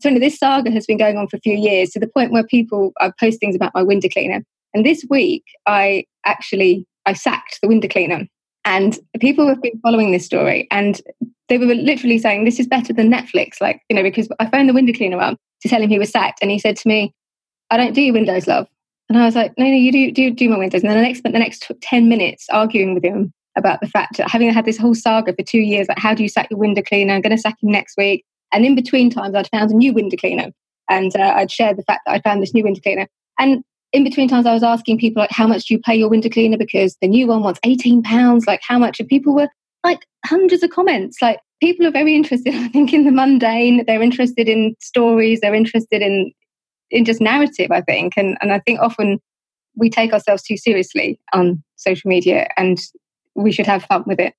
So 0.00 0.10
this 0.18 0.38
saga 0.38 0.70
has 0.70 0.86
been 0.86 0.98
going 0.98 1.18
on 1.18 1.28
for 1.28 1.36
a 1.36 1.40
few 1.40 1.56
years 1.56 1.90
to 1.90 2.00
the 2.00 2.08
point 2.08 2.32
where 2.32 2.44
people 2.44 2.92
I 2.98 3.12
post 3.20 3.40
things 3.40 3.56
about 3.56 3.74
my 3.74 3.82
window 3.82 4.08
cleaner 4.08 4.42
and 4.76 4.84
this 4.84 5.06
week, 5.08 5.44
I 5.66 6.04
actually 6.26 6.86
I 7.06 7.12
sacked 7.12 7.60
the 7.62 7.68
window 7.68 7.88
cleaner, 7.88 8.26
and 8.64 8.98
people 9.20 9.48
have 9.48 9.62
been 9.62 9.78
following 9.82 10.12
this 10.12 10.26
story, 10.26 10.66
and 10.70 11.00
they 11.48 11.58
were 11.58 11.66
literally 11.66 12.18
saying 12.18 12.44
this 12.44 12.60
is 12.60 12.66
better 12.66 12.92
than 12.92 13.10
Netflix, 13.10 13.60
like 13.60 13.80
you 13.88 13.96
know, 13.96 14.02
because 14.02 14.28
I 14.40 14.50
phoned 14.50 14.68
the 14.68 14.74
window 14.74 14.92
cleaner 14.92 15.20
up 15.20 15.38
to 15.62 15.68
tell 15.68 15.80
him 15.80 15.88
he 15.88 15.98
was 15.98 16.10
sacked, 16.10 16.40
and 16.42 16.50
he 16.50 16.58
said 16.58 16.76
to 16.76 16.88
me, 16.88 17.14
"I 17.70 17.76
don't 17.76 17.94
do 17.94 18.02
your 18.02 18.14
windows, 18.14 18.46
love." 18.46 18.66
And 19.08 19.18
I 19.18 19.24
was 19.24 19.36
like, 19.36 19.52
"No, 19.56 19.64
no, 19.64 19.70
you 19.70 19.92
do 19.92 20.10
do 20.10 20.30
do 20.30 20.48
my 20.48 20.58
windows." 20.58 20.82
And 20.82 20.90
then 20.90 21.04
I 21.04 21.12
spent 21.12 21.32
the 21.32 21.38
next 21.38 21.70
ten 21.80 22.08
minutes 22.08 22.46
arguing 22.50 22.94
with 22.94 23.04
him 23.04 23.32
about 23.56 23.80
the 23.80 23.88
fact 23.88 24.18
that 24.18 24.30
having 24.30 24.52
had 24.52 24.66
this 24.66 24.76
whole 24.76 24.94
saga 24.94 25.32
for 25.32 25.42
two 25.42 25.60
years, 25.60 25.88
like 25.88 25.98
how 25.98 26.14
do 26.14 26.22
you 26.22 26.28
sack 26.28 26.48
your 26.50 26.58
window 26.58 26.82
cleaner? 26.82 27.14
I'm 27.14 27.22
going 27.22 27.34
to 27.34 27.40
sack 27.40 27.56
him 27.62 27.70
next 27.70 27.96
week. 27.96 28.24
And 28.52 28.64
in 28.64 28.74
between 28.74 29.10
times, 29.10 29.34
I'd 29.34 29.48
found 29.48 29.70
a 29.70 29.74
new 29.74 29.92
window 29.92 30.16
cleaner, 30.16 30.50
and 30.90 31.14
uh, 31.16 31.34
I'd 31.36 31.50
shared 31.50 31.76
the 31.76 31.82
fact 31.84 32.02
that 32.06 32.12
I 32.12 32.20
found 32.20 32.42
this 32.42 32.54
new 32.54 32.64
window 32.64 32.80
cleaner. 32.80 33.06
And 33.38 33.62
in 33.96 34.04
between 34.04 34.28
times 34.28 34.44
I 34.44 34.52
was 34.52 34.62
asking 34.62 34.98
people 34.98 35.22
like 35.22 35.30
how 35.30 35.46
much 35.46 35.64
do 35.64 35.74
you 35.74 35.80
pay 35.80 35.96
your 35.96 36.10
window 36.10 36.28
cleaner? 36.28 36.58
Because 36.58 36.98
the 37.00 37.08
new 37.08 37.26
one 37.26 37.42
wants 37.42 37.58
18 37.64 38.02
pounds. 38.02 38.46
Like 38.46 38.60
how 38.62 38.78
much? 38.78 39.00
And 39.00 39.08
people 39.08 39.34
were 39.34 39.48
like 39.84 40.06
hundreds 40.26 40.62
of 40.62 40.68
comments. 40.68 41.22
Like 41.22 41.40
people 41.60 41.86
are 41.86 41.90
very 41.90 42.14
interested 42.14 42.54
I 42.54 42.68
think 42.68 42.92
in 42.92 43.06
the 43.06 43.10
mundane. 43.10 43.84
They're 43.86 44.02
interested 44.02 44.50
in 44.50 44.76
stories. 44.80 45.40
They're 45.40 45.54
interested 45.54 46.02
in 46.02 46.32
in 46.90 47.06
just 47.06 47.22
narrative 47.22 47.70
I 47.70 47.80
think. 47.80 48.12
And 48.18 48.36
and 48.42 48.52
I 48.52 48.58
think 48.60 48.80
often 48.80 49.18
we 49.76 49.88
take 49.88 50.12
ourselves 50.12 50.42
too 50.42 50.58
seriously 50.58 51.18
on 51.32 51.62
social 51.76 52.08
media 52.08 52.48
and 52.58 52.78
we 53.34 53.50
should 53.50 53.66
have 53.66 53.84
fun 53.84 54.04
with 54.06 54.20
it. 54.20 54.34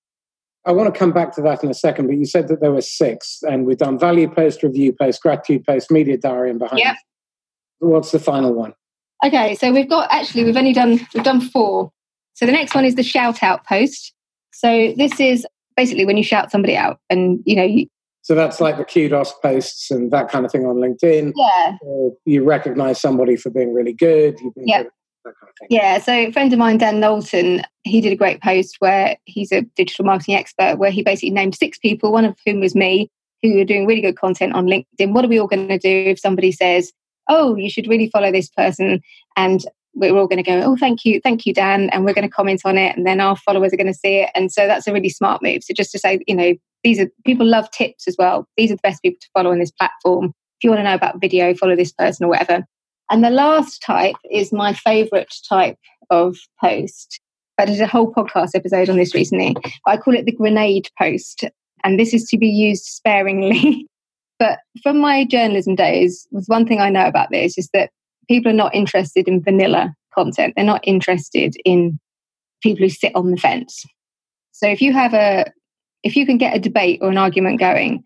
I 0.66 0.72
want 0.72 0.94
to 0.94 0.98
come 0.98 1.14
back 1.14 1.34
to 1.34 1.42
that 1.42 1.64
in 1.64 1.72
a 1.72 1.74
second, 1.74 2.08
but 2.08 2.18
you 2.18 2.26
said 2.26 2.48
that 2.50 2.60
there 2.60 2.74
were 2.74 2.82
six, 2.82 3.42
and 3.48 3.66
we've 3.66 3.78
done 3.78 3.98
value 3.98 4.30
post, 4.30 4.64
review 4.64 4.92
post, 4.92 5.22
gratitude 5.22 5.64
post, 5.64 5.90
media 5.90 6.18
diary, 6.18 6.50
and 6.50 6.60
behind. 6.60 6.80
Yep. 6.80 6.96
What's 7.80 8.12
the 8.12 8.20
final 8.20 8.54
one? 8.54 8.74
Okay, 9.24 9.56
so 9.56 9.72
we've 9.72 9.90
got 9.90 10.08
actually 10.12 10.44
we've 10.44 10.58
only 10.58 10.74
done 10.74 11.00
we've 11.14 11.24
done 11.24 11.42
four. 11.42 11.92
So 12.34 12.46
the 12.46 12.52
next 12.52 12.76
one 12.76 12.86
is 12.86 12.96
the 12.96 13.04
shout 13.04 13.42
out 13.42 13.66
post. 13.66 14.14
So 14.54 14.94
this 14.96 15.20
is 15.20 15.46
basically 15.76 16.06
when 16.06 16.18
you 16.18 16.24
shout 16.24 16.52
somebody 16.52 16.76
out, 16.76 17.00
and 17.10 17.42
you 17.46 17.56
know. 17.56 17.64
You, 17.64 17.88
so 18.22 18.36
that's 18.36 18.60
like 18.60 18.78
the 18.78 18.84
kudos 18.84 19.34
posts 19.42 19.90
and 19.90 20.12
that 20.12 20.30
kind 20.30 20.46
of 20.46 20.52
thing 20.52 20.66
on 20.66 20.76
LinkedIn. 20.76 21.32
Yeah. 21.34 21.78
You 22.26 22.44
recognize 22.44 23.00
somebody 23.00 23.38
for 23.38 23.50
being 23.50 23.74
really 23.74 23.94
good. 23.94 24.38
yeah. 24.58 24.84
Kind 25.24 25.36
of 25.62 25.68
yeah, 25.70 26.00
so 26.00 26.14
a 26.14 26.32
friend 26.32 26.54
of 26.54 26.60
mine, 26.60 26.78
Dan 26.78 27.00
Knowlton, 27.00 27.64
he 27.84 28.02
did 28.02 28.14
a 28.14 28.16
great 28.16 28.42
post 28.42 28.78
where 28.80 29.18
he's 29.26 29.52
a 29.52 29.62
digital 29.76 30.06
marketing 30.06 30.36
expert, 30.36 30.78
where 30.78 30.92
he 30.92 31.04
basically 31.04 31.32
named 31.32 31.56
six 31.56 31.78
people, 31.78 32.12
one 32.12 32.26
of 32.26 32.38
whom 32.46 32.60
was 32.60 32.76
me, 32.76 33.10
who 33.44 33.60
are 33.60 33.66
doing 33.66 33.86
really 33.86 34.02
good 34.02 34.18
content 34.18 34.54
on 34.54 34.68
LinkedIn. 34.68 35.14
What 35.14 35.26
are 35.26 35.30
we 35.30 35.40
all 35.40 35.48
going 35.48 35.68
to 35.68 35.78
do 35.78 35.90
if 35.90 36.20
somebody 36.20 36.52
says, 36.52 36.94
oh, 37.30 37.56
you 37.56 37.70
should 37.70 37.88
really 37.88 38.10
follow 38.10 38.32
this 38.32 38.50
person. 38.50 39.02
And 39.36 39.66
we're 39.94 40.16
all 40.16 40.28
going 40.28 40.44
to 40.44 40.44
go, 40.44 40.62
oh, 40.62 40.76
thank 40.78 41.04
you, 41.06 41.20
thank 41.22 41.46
you, 41.46 41.54
Dan. 41.54 41.90
And 41.90 42.06
we're 42.06 42.14
going 42.14 42.28
to 42.28 42.34
comment 42.34 42.62
on 42.66 42.78
it. 42.78 42.96
And 42.96 43.06
then 43.06 43.20
our 43.20 43.36
followers 43.36 43.74
are 43.74 43.78
going 43.78 43.88
to 43.88 43.94
see 43.94 44.22
it. 44.22 44.30
And 44.36 44.52
so 44.52 44.68
that's 44.68 44.88
a 44.88 44.94
really 44.94 45.10
smart 45.10 45.42
move. 45.42 45.64
So 45.64 45.74
just 45.74 45.92
to 45.92 46.00
say, 46.00 46.20
you 46.28 46.36
know, 46.36 46.54
these 46.84 47.00
are 47.00 47.10
people 47.26 47.46
love 47.46 47.70
tips 47.72 48.08
as 48.08 48.16
well. 48.18 48.48
These 48.58 48.72
are 48.72 48.76
the 48.76 48.82
best 48.82 49.02
people 49.02 49.18
to 49.20 49.28
follow 49.34 49.52
on 49.52 49.60
this 49.60 49.72
platform. 49.72 50.26
If 50.26 50.64
you 50.64 50.70
want 50.70 50.80
to 50.80 50.84
know 50.84 50.94
about 50.94 51.20
video, 51.20 51.54
follow 51.54 51.76
this 51.76 51.92
person 51.92 52.26
or 52.26 52.30
whatever. 52.30 52.66
And 53.10 53.24
the 53.24 53.30
last 53.30 53.82
type 53.82 54.16
is 54.32 54.52
my 54.52 54.74
favorite 54.74 55.34
type 55.48 55.78
of 56.10 56.38
post. 56.62 57.20
I 57.58 57.66
did 57.66 57.82
a 57.82 57.88
whole 57.88 58.14
podcast 58.14 58.52
episode 58.54 58.90
on 58.90 58.98
this 58.98 59.16
recently. 59.16 59.56
I 59.86 59.98
call 59.98 60.16
it 60.16 60.26
the 60.26 60.32
grenade 60.32 60.90
post. 60.98 61.46
And 61.84 62.00
this 62.00 62.14
is 62.14 62.28
to 62.30 62.38
be 62.38 62.48
used 62.48 62.86
sparingly. 62.86 63.88
but 64.40 64.60
from 64.84 65.00
my 65.00 65.26
journalism 65.26 65.76
days, 65.76 66.28
was 66.32 66.48
one 66.48 66.66
thing 66.66 66.80
I 66.80 66.90
know 66.90 67.06
about 67.06 67.30
this 67.32 67.58
is 67.58 67.70
that 67.74 67.92
people 68.28 68.52
are 68.52 68.56
not 68.56 68.76
interested 68.76 69.28
in 69.28 69.44
vanilla 69.44 69.94
content. 70.14 70.54
They're 70.56 70.66
not 70.66 70.82
interested 70.84 71.56
in 71.66 72.00
people 72.62 72.86
who 72.86 72.90
sit 72.90 73.16
on 73.16 73.32
the 73.32 73.38
fence. 73.38 73.86
So 74.52 74.68
if 74.68 74.82
you 74.82 74.94
have 74.94 75.14
a 75.14 75.52
if 76.04 76.16
you 76.16 76.26
can 76.26 76.38
get 76.38 76.56
a 76.56 76.60
debate 76.60 77.00
or 77.02 77.10
an 77.10 77.18
argument 77.18 77.60
going, 77.60 78.04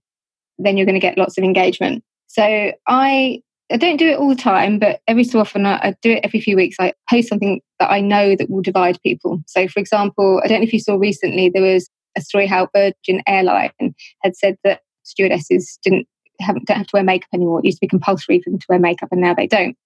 then 0.58 0.78
you're 0.78 0.86
going 0.86 1.00
to 1.00 1.00
get 1.00 1.18
lots 1.18 1.38
of 1.38 1.44
engagement. 1.44 2.04
So 2.28 2.72
I 2.88 3.42
I 3.72 3.78
don't 3.78 3.98
do 3.98 4.08
it 4.08 4.18
all 4.18 4.30
the 4.30 4.36
time, 4.36 4.80
but 4.80 5.00
every 5.08 5.24
so 5.24 5.40
often 5.40 5.66
I, 5.66 5.76
I, 5.78 5.96
do 6.02 6.12
it 6.12 6.26
every 6.26 6.42
few 6.42 6.58
weeks. 6.58 6.76
I 6.78 6.94
post 7.10 7.30
something 7.30 7.62
that 7.80 7.90
I 7.90 8.02
know 8.02 8.36
that 8.36 8.50
will 8.50 8.62
divide 8.62 9.02
people. 9.02 9.42
So, 9.48 9.66
for 9.70 9.80
example, 9.80 10.42
I 10.44 10.50
don't 10.50 10.60
know 10.60 10.66
if 10.66 10.74
you 10.74 10.80
saw 10.80 10.98
recently 10.98 11.50
there 11.50 11.64
was 11.64 11.90
a 12.18 12.22
story 12.22 12.48
how 12.48 12.68
Virgin 12.76 13.22
Airline 13.28 13.96
had 14.24 14.36
said 14.36 14.58
that 14.66 14.82
stewardesses 15.04 15.80
didn't 15.84 16.06
have, 16.42 16.64
don't 16.66 16.78
have 16.78 16.88
to 16.88 16.96
wear 16.96 17.04
makeup 17.04 17.30
anymore. 17.34 17.60
It 17.60 17.66
used 17.66 17.78
to 17.78 17.86
be 17.86 17.90
compulsory 17.90 18.42
for 18.42 18.50
them 18.50 18.60
to 18.60 18.66
wear 18.70 18.80
makeup, 18.80 19.10
and 19.12 19.22
now 19.22 19.34
they 19.34 19.48
don't. 19.48 19.78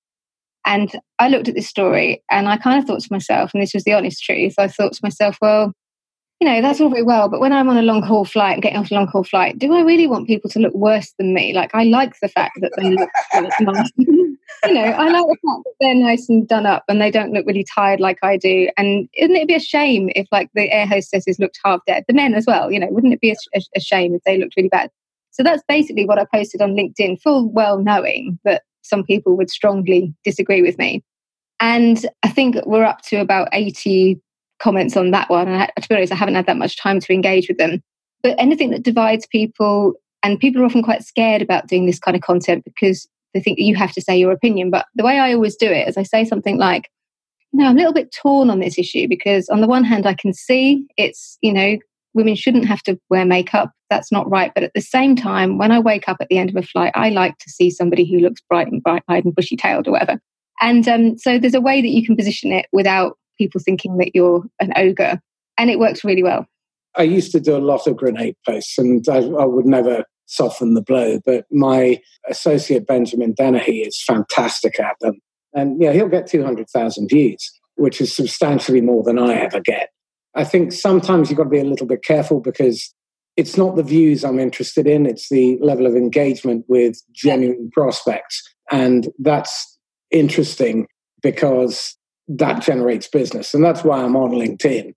And 0.65 0.91
I 1.19 1.29
looked 1.29 1.47
at 1.47 1.55
this 1.55 1.67
story 1.67 2.23
and 2.31 2.47
I 2.47 2.57
kind 2.57 2.79
of 2.79 2.85
thought 2.85 3.01
to 3.01 3.11
myself, 3.13 3.53
and 3.53 3.61
this 3.61 3.73
was 3.73 3.83
the 3.83 3.93
honest 3.93 4.23
truth. 4.23 4.55
I 4.57 4.67
thought 4.67 4.93
to 4.93 4.99
myself, 5.03 5.37
well, 5.41 5.73
you 6.41 6.47
know, 6.47 6.61
that's 6.61 6.81
all 6.81 6.89
very 6.89 7.03
well, 7.03 7.29
but 7.29 7.39
when 7.39 7.53
I'm 7.53 7.69
on 7.69 7.77
a 7.77 7.81
long 7.81 8.01
haul 8.01 8.25
flight 8.25 8.53
and 8.53 8.63
getting 8.63 8.77
off 8.77 8.91
a 8.91 8.93
long 8.93 9.07
haul 9.07 9.23
flight, 9.23 9.57
do 9.57 9.73
I 9.73 9.81
really 9.81 10.05
want 10.07 10.27
people 10.27 10.49
to 10.49 10.59
look 10.59 10.73
worse 10.73 11.13
than 11.17 11.33
me? 11.33 11.53
Like, 11.53 11.73
I 11.73 11.83
like 11.83 12.19
the 12.19 12.27
fact 12.27 12.59
that 12.61 12.73
they 12.75 12.89
look 12.89 13.09
nice. 13.61 13.91
you 13.97 14.73
know, 14.73 14.83
I 14.83 15.07
like 15.09 15.27
the 15.27 15.37
fact 15.47 15.63
that 15.63 15.73
they're 15.79 15.95
nice 15.95 16.27
and 16.27 16.45
done 16.45 16.65
up 16.65 16.83
and 16.89 16.99
they 16.99 17.09
don't 17.09 17.31
look 17.31 17.45
really 17.45 17.63
tired 17.63 18.01
like 18.01 18.17
I 18.21 18.35
do. 18.35 18.69
And 18.75 19.07
wouldn't 19.21 19.39
it 19.39 19.47
be 19.47 19.55
a 19.55 19.61
shame 19.61 20.09
if, 20.13 20.27
like, 20.31 20.49
the 20.55 20.69
air 20.71 20.85
hostesses 20.85 21.39
looked 21.39 21.59
half 21.63 21.79
dead? 21.87 22.03
The 22.07 22.13
men 22.13 22.33
as 22.33 22.45
well, 22.45 22.69
you 22.69 22.79
know, 22.79 22.89
wouldn't 22.89 23.13
it 23.13 23.21
be 23.21 23.31
a, 23.31 23.61
a 23.75 23.79
shame 23.79 24.13
if 24.13 24.23
they 24.23 24.37
looked 24.37 24.57
really 24.57 24.69
bad? 24.69 24.91
So 25.35 25.43
that's 25.43 25.63
basically 25.67 26.05
what 26.05 26.17
I 26.17 26.25
posted 26.33 26.61
on 26.61 26.75
LinkedIn, 26.75 27.21
full 27.21 27.51
well 27.51 27.77
knowing 27.77 28.39
that 28.45 28.63
some 28.83 29.03
people 29.03 29.35
would 29.35 29.49
strongly 29.49 30.13
disagree 30.23 30.61
with 30.61 30.77
me. 30.77 31.03
And 31.59 32.05
I 32.23 32.29
think 32.29 32.55
we're 32.65 32.85
up 32.85 33.01
to 33.03 33.17
about 33.17 33.49
80 33.51 34.19
comments 34.59 34.95
on 34.95 35.11
that 35.11 35.29
one. 35.29 35.47
And 35.49 35.63
I, 35.63 35.69
to 35.81 35.89
be 35.89 35.95
honest, 35.95 36.13
I 36.13 36.15
haven't 36.15 36.35
had 36.35 36.45
that 36.45 36.57
much 36.57 36.77
time 36.77 37.01
to 37.01 37.13
engage 37.13 37.49
with 37.49 37.57
them. 37.57 37.83
But 38.23 38.35
anything 38.39 38.69
that 38.71 38.83
divides 38.83 39.27
people, 39.27 39.93
and 40.23 40.39
people 40.39 40.61
are 40.61 40.65
often 40.65 40.83
quite 40.83 41.03
scared 41.03 41.41
about 41.41 41.67
doing 41.67 41.85
this 41.85 41.99
kind 41.99 42.15
of 42.15 42.23
content 42.23 42.63
because 42.63 43.07
they 43.33 43.41
think 43.41 43.57
that 43.57 43.63
you 43.65 43.75
have 43.75 43.91
to 43.91 44.01
say 44.01 44.17
your 44.17 44.31
opinion. 44.31 44.69
But 44.69 44.85
the 44.95 45.03
way 45.03 45.19
I 45.19 45.33
always 45.33 45.57
do 45.57 45.67
it 45.67 45.87
is 45.87 45.97
I 45.97 46.03
say 46.03 46.23
something 46.23 46.57
like, 46.57 46.89
you 47.51 47.59
know, 47.59 47.67
I'm 47.67 47.75
a 47.75 47.77
little 47.77 47.93
bit 47.93 48.13
torn 48.13 48.49
on 48.49 48.59
this 48.59 48.79
issue 48.79 49.07
because 49.07 49.49
on 49.49 49.59
the 49.59 49.67
one 49.67 49.83
hand, 49.83 50.07
I 50.07 50.13
can 50.13 50.33
see 50.33 50.87
it's, 50.97 51.37
you 51.41 51.51
know, 51.51 51.77
women 52.13 52.35
shouldn't 52.35 52.65
have 52.65 52.81
to 52.83 52.97
wear 53.09 53.25
makeup. 53.25 53.71
That's 53.95 54.11
not 54.11 54.29
right. 54.29 54.51
But 54.53 54.63
at 54.63 54.73
the 54.75 54.81
same 54.81 55.15
time, 55.15 55.57
when 55.57 55.71
I 55.71 55.79
wake 55.79 56.09
up 56.09 56.17
at 56.19 56.27
the 56.27 56.37
end 56.37 56.49
of 56.49 56.57
a 56.57 56.61
flight, 56.61 56.91
I 56.95 57.09
like 57.09 57.37
to 57.37 57.49
see 57.49 57.69
somebody 57.69 58.03
who 58.03 58.19
looks 58.19 58.41
bright 58.49 58.67
and 58.67 58.83
bright 58.83 59.03
eyed 59.07 59.23
and 59.23 59.33
bushy 59.33 59.55
tailed 59.55 59.87
or 59.87 59.91
whatever. 59.91 60.19
And 60.61 60.85
um, 60.87 61.17
so 61.17 61.39
there's 61.39 61.53
a 61.53 61.61
way 61.61 61.81
that 61.81 61.87
you 61.87 62.05
can 62.05 62.17
position 62.17 62.51
it 62.51 62.65
without 62.73 63.17
people 63.37 63.61
thinking 63.61 63.97
that 63.97 64.13
you're 64.13 64.43
an 64.59 64.73
ogre. 64.75 65.21
And 65.57 65.69
it 65.69 65.79
works 65.79 66.03
really 66.03 66.23
well. 66.23 66.45
I 66.97 67.03
used 67.03 67.31
to 67.31 67.39
do 67.39 67.55
a 67.55 67.59
lot 67.59 67.87
of 67.87 67.95
grenade 67.95 68.35
posts 68.45 68.77
and 68.77 69.07
I, 69.07 69.17
I 69.17 69.45
would 69.45 69.65
never 69.65 70.03
soften 70.25 70.73
the 70.73 70.81
blow, 70.81 71.19
but 71.25 71.45
my 71.51 72.01
associate 72.29 72.85
Benjamin 72.85 73.33
Dennehy 73.33 73.79
is 73.81 74.03
fantastic 74.05 74.77
at 74.77 74.95
them. 74.99 75.19
And 75.53 75.81
yeah, 75.81 75.93
he'll 75.93 76.09
get 76.09 76.27
200,000 76.27 77.07
views, 77.07 77.51
which 77.75 78.01
is 78.01 78.13
substantially 78.13 78.81
more 78.81 79.03
than 79.03 79.17
I 79.17 79.35
ever 79.35 79.61
get. 79.61 79.89
I 80.35 80.43
think 80.43 80.73
sometimes 80.73 81.29
you've 81.29 81.37
got 81.37 81.45
to 81.45 81.49
be 81.49 81.59
a 81.59 81.65
little 81.65 81.87
bit 81.87 82.03
careful 82.03 82.41
because 82.41 82.93
it's 83.37 83.57
not 83.57 83.75
the 83.75 83.83
views 83.83 84.23
I'm 84.23 84.39
interested 84.39 84.87
in, 84.87 85.05
it's 85.05 85.29
the 85.29 85.57
level 85.61 85.85
of 85.85 85.95
engagement 85.95 86.65
with 86.67 87.01
genuine 87.13 87.69
prospects. 87.71 88.41
And 88.71 89.09
that's 89.19 89.77
interesting 90.11 90.87
because 91.21 91.97
that 92.27 92.61
generates 92.61 93.07
business. 93.07 93.53
And 93.53 93.63
that's 93.63 93.83
why 93.83 94.01
I'm 94.01 94.15
on 94.15 94.31
LinkedIn. 94.31 94.93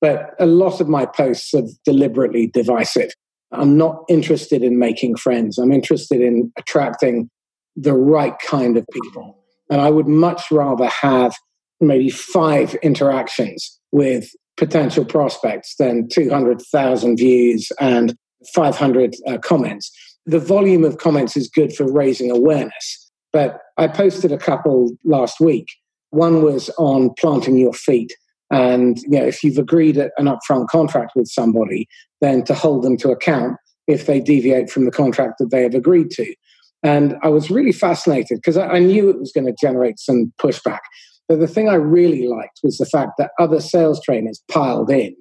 But 0.00 0.34
a 0.38 0.46
lot 0.46 0.80
of 0.80 0.88
my 0.88 1.06
posts 1.06 1.52
are 1.54 1.62
deliberately 1.84 2.46
divisive. 2.46 3.10
I'm 3.52 3.76
not 3.76 4.04
interested 4.08 4.62
in 4.62 4.78
making 4.78 5.16
friends. 5.16 5.58
I'm 5.58 5.72
interested 5.72 6.20
in 6.20 6.52
attracting 6.56 7.28
the 7.76 7.94
right 7.94 8.34
kind 8.46 8.76
of 8.76 8.86
people. 8.92 9.38
And 9.70 9.80
I 9.80 9.90
would 9.90 10.08
much 10.08 10.50
rather 10.50 10.86
have 10.86 11.34
maybe 11.80 12.10
five 12.10 12.74
interactions 12.76 13.78
with 13.92 14.30
potential 14.60 15.04
prospects 15.04 15.74
than 15.76 16.06
200,000 16.08 17.16
views 17.16 17.72
and 17.80 18.14
500 18.54 19.16
uh, 19.26 19.38
comments. 19.38 19.90
The 20.26 20.38
volume 20.38 20.84
of 20.84 20.98
comments 20.98 21.36
is 21.36 21.48
good 21.48 21.74
for 21.74 21.90
raising 21.90 22.30
awareness. 22.30 23.10
But 23.32 23.58
I 23.78 23.88
posted 23.88 24.30
a 24.30 24.38
couple 24.38 24.90
last 25.04 25.40
week 25.40 25.66
one 26.10 26.42
was 26.42 26.70
on 26.70 27.10
planting 27.18 27.56
your 27.56 27.72
feet. 27.72 28.12
And 28.50 28.98
you 29.02 29.10
know, 29.10 29.24
if 29.24 29.42
you've 29.42 29.58
agreed 29.58 29.96
an 29.96 30.10
upfront 30.26 30.68
contract 30.68 31.12
with 31.14 31.28
somebody, 31.28 31.88
then 32.20 32.42
to 32.44 32.54
hold 32.54 32.82
them 32.82 32.96
to 32.98 33.10
account 33.10 33.56
if 33.86 34.06
they 34.06 34.20
deviate 34.20 34.70
from 34.70 34.84
the 34.84 34.90
contract 34.90 35.34
that 35.38 35.50
they 35.50 35.62
have 35.62 35.74
agreed 35.74 36.10
to. 36.10 36.34
And 36.82 37.16
I 37.22 37.28
was 37.28 37.50
really 37.50 37.72
fascinated 37.72 38.38
because 38.38 38.56
I, 38.56 38.66
I 38.66 38.78
knew 38.80 39.08
it 39.08 39.20
was 39.20 39.32
going 39.32 39.46
to 39.46 39.54
generate 39.60 39.98
some 39.98 40.32
pushback. 40.40 40.80
But 41.30 41.40
the 41.40 41.48
thing 41.48 41.68
I 41.70 41.74
really 41.74 42.26
liked 42.26 42.60
was 42.62 42.76
the 42.76 42.84
fact 42.84 43.12
that 43.18 43.30
other 43.38 43.60
sales 43.60 44.02
trainers 44.04 44.42
piled 44.50 44.90
in 44.90 45.14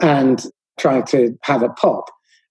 and 0.00 0.44
trying 0.78 1.04
to 1.06 1.36
have 1.42 1.62
a 1.62 1.70
pop 1.70 2.04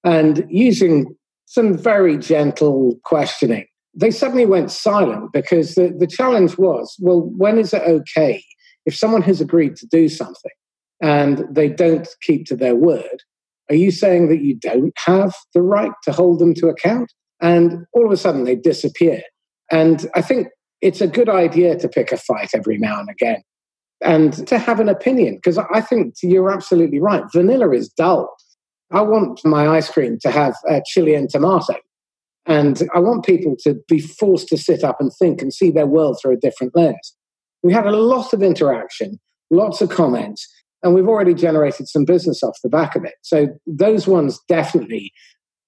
and 0.03 0.45
using 0.49 1.15
some 1.45 1.77
very 1.77 2.17
gentle 2.17 2.99
questioning 3.03 3.65
they 3.95 4.11
suddenly 4.11 4.45
went 4.45 4.71
silent 4.71 5.31
because 5.33 5.75
the, 5.75 5.93
the 5.97 6.07
challenge 6.07 6.57
was 6.57 6.95
well, 6.99 7.21
when 7.21 7.57
is 7.57 7.73
it 7.73 7.81
okay 7.83 8.43
if 8.85 8.95
someone 8.95 9.21
has 9.23 9.41
agreed 9.41 9.75
to 9.77 9.87
do 9.87 10.07
something 10.07 10.51
and 11.01 11.43
they 11.51 11.69
don't 11.69 12.07
keep 12.21 12.45
to 12.47 12.55
their 12.55 12.75
word? 12.75 13.23
Are 13.69 13.75
you 13.75 13.91
saying 13.91 14.29
that 14.29 14.41
you 14.41 14.55
don't 14.55 14.93
have 14.97 15.35
the 15.53 15.61
right 15.61 15.91
to 16.03 16.11
hold 16.11 16.39
them 16.39 16.53
to 16.55 16.67
account? 16.67 17.11
And 17.41 17.85
all 17.93 18.05
of 18.05 18.11
a 18.11 18.17
sudden 18.17 18.43
they 18.43 18.55
disappear. 18.55 19.21
And 19.71 20.09
I 20.15 20.21
think 20.21 20.47
it's 20.81 21.01
a 21.01 21.07
good 21.07 21.29
idea 21.29 21.77
to 21.77 21.87
pick 21.89 22.11
a 22.11 22.17
fight 22.17 22.49
every 22.53 22.77
now 22.77 22.99
and 22.99 23.09
again 23.09 23.41
and 24.01 24.47
to 24.47 24.57
have 24.57 24.79
an 24.79 24.89
opinion 24.89 25.35
because 25.35 25.57
I 25.57 25.81
think 25.81 26.15
you're 26.23 26.51
absolutely 26.51 26.99
right. 26.99 27.23
Vanilla 27.33 27.71
is 27.71 27.89
dull. 27.89 28.33
I 28.91 29.01
want 29.01 29.43
my 29.45 29.67
ice 29.67 29.89
cream 29.89 30.17
to 30.21 30.31
have 30.31 30.55
uh, 30.69 30.79
chili 30.85 31.13
and 31.13 31.29
tomato. 31.29 31.75
And 32.45 32.81
I 32.95 32.99
want 32.99 33.25
people 33.25 33.55
to 33.63 33.75
be 33.87 33.99
forced 33.99 34.47
to 34.47 34.57
sit 34.57 34.83
up 34.83 34.97
and 34.99 35.11
think 35.13 35.41
and 35.41 35.53
see 35.53 35.69
their 35.69 35.85
world 35.85 36.17
through 36.19 36.33
a 36.33 36.39
different 36.39 36.75
lens. 36.75 37.15
We 37.61 37.73
had 37.73 37.85
a 37.85 37.91
lot 37.91 38.33
of 38.33 38.41
interaction, 38.41 39.19
lots 39.51 39.81
of 39.81 39.89
comments, 39.89 40.47
and 40.81 40.95
we've 40.95 41.07
already 41.07 41.33
generated 41.33 41.87
some 41.87 42.05
business 42.05 42.41
off 42.41 42.57
the 42.63 42.69
back 42.69 42.95
of 42.95 43.03
it. 43.03 43.15
So 43.21 43.47
those 43.67 44.07
ones 44.07 44.39
definitely 44.47 45.11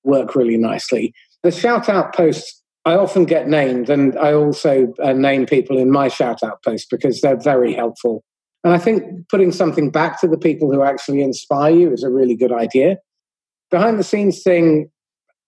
work 0.04 0.36
really 0.36 0.58
nicely. 0.58 1.14
The 1.44 1.52
shout 1.52 1.90
out 1.90 2.16
posts, 2.16 2.61
I 2.84 2.96
often 2.96 3.26
get 3.26 3.48
named, 3.48 3.90
and 3.90 4.18
I 4.18 4.34
also 4.34 4.94
uh, 5.04 5.14
name 5.14 5.46
people 5.46 5.78
in 5.78 5.92
my 5.92 6.08
shout 6.08 6.42
out 6.42 6.64
post 6.64 6.90
because 6.90 7.22
they're 7.22 7.40
very 7.40 7.74
helpful. 7.74 8.24
And 8.64 8.74
I 8.74 8.78
think 8.78 9.28
putting 9.30 9.52
something 9.52 9.90
back 9.90 10.20
to 10.22 10.28
the 10.28 10.38
people 10.38 10.72
who 10.72 10.84
actually 10.84 11.22
inspire 11.22 11.72
you 11.72 11.92
is 11.92 12.04
a 12.04 12.10
really 12.10 12.36
good 12.36 12.52
idea. 12.52 12.98
Behind 13.70 14.00
the 14.00 14.04
scenes 14.04 14.42
thing, 14.42 14.90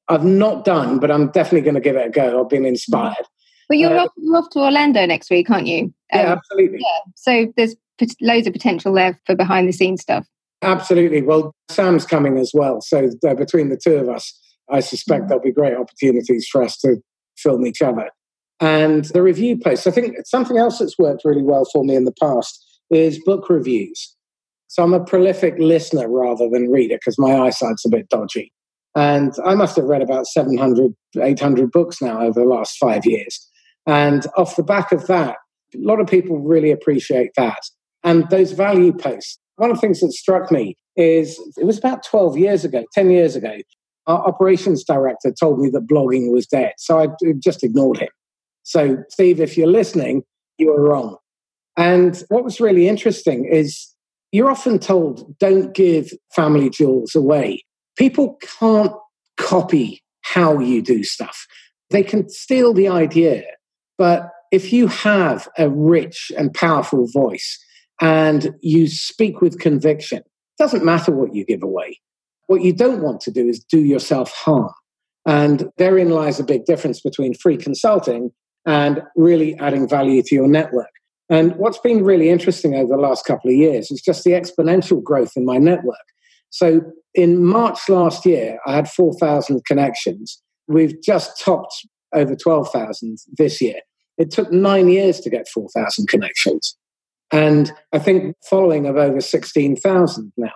I've 0.10 0.26
not 0.26 0.66
done, 0.66 1.00
but 1.00 1.12
I'm 1.12 1.30
definitely 1.30 1.62
going 1.62 1.76
to 1.76 1.82
give 1.82 1.96
it 1.96 2.08
a 2.08 2.10
go. 2.10 2.42
I've 2.42 2.50
been 2.50 2.66
inspired. 2.66 3.26
But 3.68 3.78
you're, 3.78 3.98
uh, 3.98 4.06
off, 4.06 4.12
you're 4.18 4.38
off 4.38 4.50
to 4.52 4.60
Orlando 4.60 5.06
next 5.06 5.30
week, 5.30 5.50
aren't 5.50 5.68
you? 5.68 5.86
Um, 5.86 5.92
yeah, 6.12 6.32
absolutely. 6.34 6.80
Yeah. 6.80 7.12
So 7.16 7.54
there's 7.58 7.76
loads 8.22 8.48
of 8.48 8.54
potential 8.54 8.94
there 8.94 9.20
for 9.26 9.36
behind 9.36 9.68
the 9.68 9.74
scenes 9.74 10.02
stuff. 10.02 10.28
Absolutely. 10.62 11.22
Well, 11.22 11.54
Sam's 11.70 12.06
coming 12.06 12.38
as 12.38 12.52
well. 12.54 12.82
So 12.82 13.10
uh, 13.28 13.34
between 13.34 13.70
the 13.70 13.78
two 13.78 13.96
of 13.96 14.10
us, 14.10 14.40
I 14.70 14.80
suspect 14.80 15.22
mm-hmm. 15.22 15.28
there'll 15.30 15.44
be 15.44 15.52
great 15.52 15.76
opportunities 15.76 16.48
for 16.48 16.64
us 16.64 16.78
to 16.80 16.98
film 17.38 17.66
each 17.66 17.82
other. 17.82 18.10
And 18.60 19.06
the 19.06 19.22
review 19.22 19.58
posts, 19.58 19.88
I 19.88 19.92
think 19.92 20.16
something 20.26 20.58
else 20.58 20.80
that's 20.80 20.98
worked 20.98 21.26
really 21.26 21.44
well 21.44 21.66
for 21.72 21.84
me 21.84 21.96
in 21.96 22.06
the 22.06 22.14
past 22.14 22.64
is 22.90 23.22
book 23.24 23.50
reviews. 23.50 24.16
So 24.68 24.84
I'm 24.84 24.94
a 24.94 25.04
prolific 25.04 25.56
listener 25.60 26.10
rather 26.10 26.50
than 26.50 26.72
reader 26.72 26.96
because 26.96 27.20
my 27.20 27.36
eyesight's 27.36 27.86
a 27.86 27.90
bit 27.90 28.10
dodgy. 28.10 28.52
And 28.96 29.34
I 29.46 29.56
must 29.56 29.76
have 29.76 29.86
read 29.86 30.02
about 30.02 30.28
700, 30.28 30.94
800 31.20 31.72
books 31.72 32.02
now 32.02 32.22
over 32.22 32.40
the 32.40 32.46
last 32.46 32.78
five 32.78 33.06
years. 33.06 33.50
And 33.86 34.26
off 34.38 34.56
the 34.56 34.64
back 34.64 34.92
of 34.92 35.08
that, 35.08 35.38
a 35.76 35.78
lot 35.80 36.00
of 36.00 36.08
people 36.08 36.40
really 36.40 36.72
appreciate 36.72 37.32
that. 37.36 37.60
And 38.04 38.30
those 38.30 38.52
value 38.52 38.94
posts, 38.94 39.40
one 39.56 39.72
of 39.72 39.78
the 39.78 39.82
things 39.82 40.00
that 40.02 40.12
struck 40.12 40.52
me 40.52 40.78
is 40.96 41.40
it 41.58 41.66
was 41.66 41.78
about 41.78 42.04
12 42.04 42.38
years 42.38 42.64
ago, 42.64 42.84
10 42.94 43.10
years 43.10 43.36
ago, 43.36 43.58
our 44.08 44.28
operations 44.28 44.84
director 44.84 45.32
told 45.32 45.60
me 45.60 45.70
that 45.70 45.88
blogging 45.88 46.32
was 46.32 46.48
dead. 46.48 46.74
So 46.78 47.00
I 47.00 47.08
just 47.40 47.64
ignored 47.64 48.00
him. 48.00 48.10
So, 48.64 49.04
Steve, 49.10 49.40
if 49.40 49.58
you're 49.58 49.68
listening, 49.68 50.24
you 50.58 50.68
were 50.68 50.82
wrong. 50.82 51.18
And 51.78 52.22
what 52.30 52.44
was 52.44 52.62
really 52.62 52.88
interesting 52.88 53.46
is 53.46 53.90
you're 54.32 54.50
often 54.50 54.80
told 54.80 55.38
don't 55.40 55.74
give 55.74 56.12
family 56.34 56.70
jewels 56.70 57.16
away 57.16 57.64
people 57.98 58.40
can't 58.60 58.94
copy 59.38 60.02
how 60.22 60.60
you 60.60 60.82
do 60.82 61.04
stuff. 61.04 61.46
They 61.90 62.04
can 62.04 62.30
steal 62.30 62.74
the 62.74 62.88
idea, 62.88 63.44
but 63.98 64.30
if 64.52 64.72
you 64.72 64.88
have 64.88 65.48
a 65.58 65.70
rich 65.70 66.32
and 66.38 66.54
powerful 66.54 67.08
voice 67.08 67.60
and 68.02 68.56
you 68.62 68.88
speak 68.88 69.42
with 69.42 69.60
conviction, 69.60 70.20
it 70.20 70.58
doesn't 70.58 70.86
matter 70.86 71.12
what 71.12 71.36
you 71.36 71.46
give 71.46 71.64
away. 71.64 72.00
What 72.54 72.62
you 72.62 72.72
don't 72.72 73.02
want 73.02 73.20
to 73.22 73.32
do 73.32 73.48
is 73.48 73.64
do 73.64 73.80
yourself 73.80 74.32
harm. 74.32 74.70
And 75.26 75.72
therein 75.80 76.12
lies 76.12 76.40
a 76.40 76.44
big 76.44 76.66
difference 76.66 77.02
between 77.02 77.34
free 77.34 77.58
consulting 77.58 78.30
and 78.68 79.02
really 79.16 79.58
adding 79.58 79.90
value 79.90 80.22
to 80.22 80.36
your 80.36 80.48
network. 80.48 80.92
And 81.32 81.56
what's 81.56 81.80
been 81.80 82.04
really 82.04 82.30
interesting 82.30 82.76
over 82.76 82.96
the 82.96 83.02
last 83.02 83.26
couple 83.26 83.50
of 83.50 83.56
years 83.56 83.90
is 83.90 84.04
just 84.04 84.24
the 84.24 84.34
exponential 84.34 85.02
growth 85.02 85.32
in 85.36 85.46
my 85.46 85.58
network. 85.58 86.06
So 86.52 86.82
in 87.16 87.44
March 87.44 87.90
last 87.90 88.24
year, 88.24 88.60
I 88.68 88.76
had 88.76 88.88
4,000 88.88 89.66
connections. 89.66 90.40
We've 90.68 91.02
just 91.02 91.44
topped 91.44 91.74
over 92.14 92.36
12,000 92.36 93.18
this 93.36 93.62
year. 93.62 93.80
It 94.20 94.30
took 94.30 94.52
nine 94.52 94.90
years 94.90 95.20
to 95.22 95.32
get 95.32 95.48
4,000 95.48 96.08
connections. 96.08 96.78
And 97.32 97.74
I 97.94 97.98
think 97.98 98.36
following 98.48 98.86
of 98.86 98.96
over 98.96 99.22
16,000 99.22 100.34
now. 100.38 100.52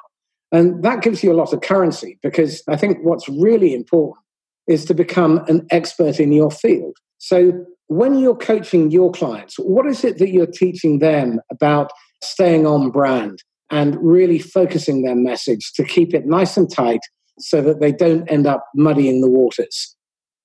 And 0.51 0.83
that 0.83 1.01
gives 1.01 1.23
you 1.23 1.31
a 1.31 1.35
lot 1.35 1.53
of 1.53 1.61
currency 1.61 2.19
because 2.21 2.63
I 2.67 2.77
think 2.77 2.99
what's 3.01 3.27
really 3.27 3.73
important 3.73 4.23
is 4.67 4.85
to 4.85 4.93
become 4.93 5.39
an 5.47 5.65
expert 5.71 6.19
in 6.19 6.31
your 6.31 6.51
field. 6.51 6.95
So 7.17 7.65
when 7.87 8.19
you're 8.19 8.35
coaching 8.35 8.91
your 8.91 9.11
clients, 9.11 9.55
what 9.57 9.85
is 9.85 10.03
it 10.03 10.17
that 10.19 10.29
you're 10.29 10.45
teaching 10.45 10.99
them 10.99 11.39
about 11.51 11.91
staying 12.23 12.65
on 12.65 12.91
brand 12.91 13.43
and 13.69 13.97
really 14.01 14.39
focusing 14.39 15.03
their 15.03 15.15
message 15.15 15.73
to 15.73 15.83
keep 15.83 16.13
it 16.13 16.25
nice 16.25 16.57
and 16.57 16.71
tight 16.71 17.01
so 17.39 17.61
that 17.61 17.79
they 17.79 17.91
don't 17.91 18.29
end 18.29 18.47
up 18.47 18.65
muddying 18.75 19.21
the 19.21 19.29
waters? 19.29 19.95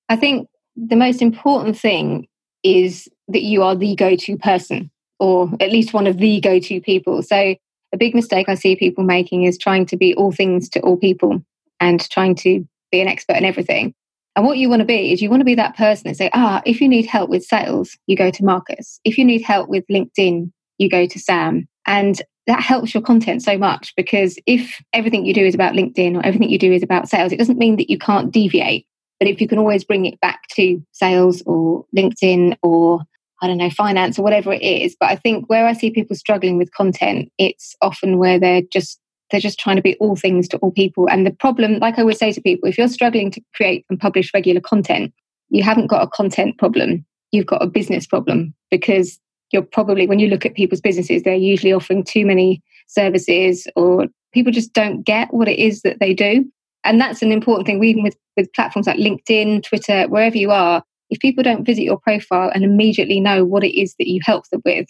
I 0.09 0.15
think 0.15 0.47
the 0.75 0.95
most 0.95 1.21
important 1.21 1.77
thing 1.77 2.27
is 2.63 3.07
that 3.27 3.43
you 3.43 3.63
are 3.63 3.75
the 3.75 3.95
go 3.95 4.15
to 4.15 4.37
person 4.37 4.89
or 5.19 5.49
at 5.59 5.71
least 5.71 5.93
one 5.93 6.07
of 6.07 6.17
the 6.17 6.39
go 6.41 6.59
to 6.59 6.81
people. 6.81 7.21
So, 7.21 7.55
a 7.93 7.97
big 7.97 8.15
mistake 8.15 8.49
I 8.49 8.55
see 8.55 8.75
people 8.75 9.03
making 9.03 9.43
is 9.43 9.57
trying 9.57 9.85
to 9.85 9.95
be 9.95 10.13
all 10.15 10.31
things 10.31 10.67
to 10.69 10.79
all 10.81 10.97
people 10.97 11.41
and 11.79 12.01
trying 12.09 12.35
to 12.35 12.67
be 12.91 12.99
an 12.99 13.07
expert 13.07 13.37
in 13.37 13.45
everything. 13.45 13.93
And 14.35 14.45
what 14.45 14.57
you 14.57 14.67
want 14.67 14.79
to 14.79 14.85
be 14.85 15.13
is 15.13 15.21
you 15.21 15.29
want 15.29 15.41
to 15.41 15.45
be 15.45 15.55
that 15.55 15.77
person 15.77 16.07
and 16.07 16.17
say, 16.17 16.31
ah, 16.33 16.61
if 16.65 16.81
you 16.81 16.89
need 16.89 17.05
help 17.05 17.29
with 17.29 17.43
sales, 17.43 17.95
you 18.07 18.17
go 18.17 18.31
to 18.31 18.43
Marcus. 18.43 18.99
If 19.05 19.17
you 19.17 19.23
need 19.23 19.43
help 19.43 19.69
with 19.69 19.85
LinkedIn, 19.91 20.51
you 20.79 20.89
go 20.89 21.05
to 21.05 21.19
Sam. 21.19 21.67
And 21.85 22.19
that 22.47 22.61
helps 22.61 22.93
your 22.93 23.03
content 23.03 23.43
so 23.43 23.57
much 23.57 23.93
because 23.95 24.37
if 24.47 24.81
everything 24.91 25.25
you 25.25 25.33
do 25.33 25.45
is 25.45 25.53
about 25.53 25.75
LinkedIn 25.75 26.15
or 26.15 26.25
everything 26.25 26.49
you 26.49 26.57
do 26.57 26.73
is 26.73 26.83
about 26.83 27.07
sales, 27.07 27.31
it 27.31 27.37
doesn't 27.37 27.59
mean 27.59 27.75
that 27.77 27.91
you 27.91 27.97
can't 27.97 28.31
deviate. 28.31 28.87
But 29.19 29.29
if 29.29 29.39
you 29.39 29.47
can 29.47 29.59
always 29.59 29.83
bring 29.83 30.05
it 30.05 30.19
back 30.19 30.47
to 30.55 30.83
sales 30.91 31.43
or 31.45 31.85
LinkedIn 31.95 32.57
or 32.63 33.01
I 33.41 33.47
don't 33.47 33.57
know, 33.57 33.69
finance 33.69 34.17
or 34.17 34.23
whatever 34.23 34.53
it 34.53 34.61
is. 34.61 34.95
But 34.99 35.09
I 35.09 35.15
think 35.15 35.49
where 35.49 35.67
I 35.67 35.73
see 35.73 35.91
people 35.91 36.15
struggling 36.15 36.57
with 36.57 36.73
content, 36.73 37.31
it's 37.37 37.75
often 37.81 38.17
where 38.17 38.39
they're 38.39 38.61
just 38.71 38.99
they're 39.31 39.39
just 39.39 39.59
trying 39.59 39.75
to 39.77 39.81
be 39.81 39.95
all 39.95 40.15
things 40.15 40.47
to 40.49 40.57
all 40.57 40.71
people. 40.71 41.09
And 41.09 41.25
the 41.25 41.31
problem, 41.31 41.79
like 41.79 41.97
I 41.97 42.03
would 42.03 42.17
say 42.17 42.31
to 42.31 42.41
people, 42.41 42.69
if 42.69 42.77
you're 42.77 42.87
struggling 42.87 43.31
to 43.31 43.41
create 43.55 43.83
and 43.89 43.99
publish 43.99 44.31
regular 44.33 44.61
content, 44.61 45.11
you 45.49 45.63
haven't 45.63 45.87
got 45.87 46.03
a 46.03 46.07
content 46.07 46.57
problem. 46.59 47.03
You've 47.31 47.47
got 47.47 47.63
a 47.63 47.67
business 47.67 48.05
problem 48.05 48.53
because 48.69 49.19
you're 49.51 49.63
probably, 49.63 50.05
when 50.05 50.19
you 50.19 50.27
look 50.27 50.45
at 50.45 50.53
people's 50.53 50.81
businesses, 50.81 51.23
they're 51.23 51.33
usually 51.33 51.73
offering 51.73 52.03
too 52.03 52.25
many 52.25 52.61
services 52.87 53.67
or 53.75 54.07
people 54.33 54.51
just 54.51 54.73
don't 54.73 55.03
get 55.03 55.33
what 55.33 55.47
it 55.47 55.57
is 55.57 55.81
that 55.81 55.99
they 55.99 56.13
do. 56.13 56.45
And 56.83 57.01
that's 57.01 57.21
an 57.21 57.31
important 57.31 57.65
thing. 57.65 57.83
Even 57.83 58.03
with, 58.03 58.15
with 58.37 58.53
platforms 58.53 58.87
like 58.87 58.97
LinkedIn, 58.97 59.63
Twitter, 59.63 60.07
wherever 60.09 60.37
you 60.37 60.51
are, 60.51 60.83
if 61.13 61.19
people 61.19 61.43
don't 61.43 61.65
visit 61.65 61.83
your 61.83 61.99
profile 61.99 62.51
and 62.53 62.63
immediately 62.63 63.19
know 63.19 63.45
what 63.45 63.63
it 63.63 63.79
is 63.79 63.93
that 63.99 64.09
you 64.09 64.19
help 64.23 64.49
them 64.49 64.61
with, 64.65 64.87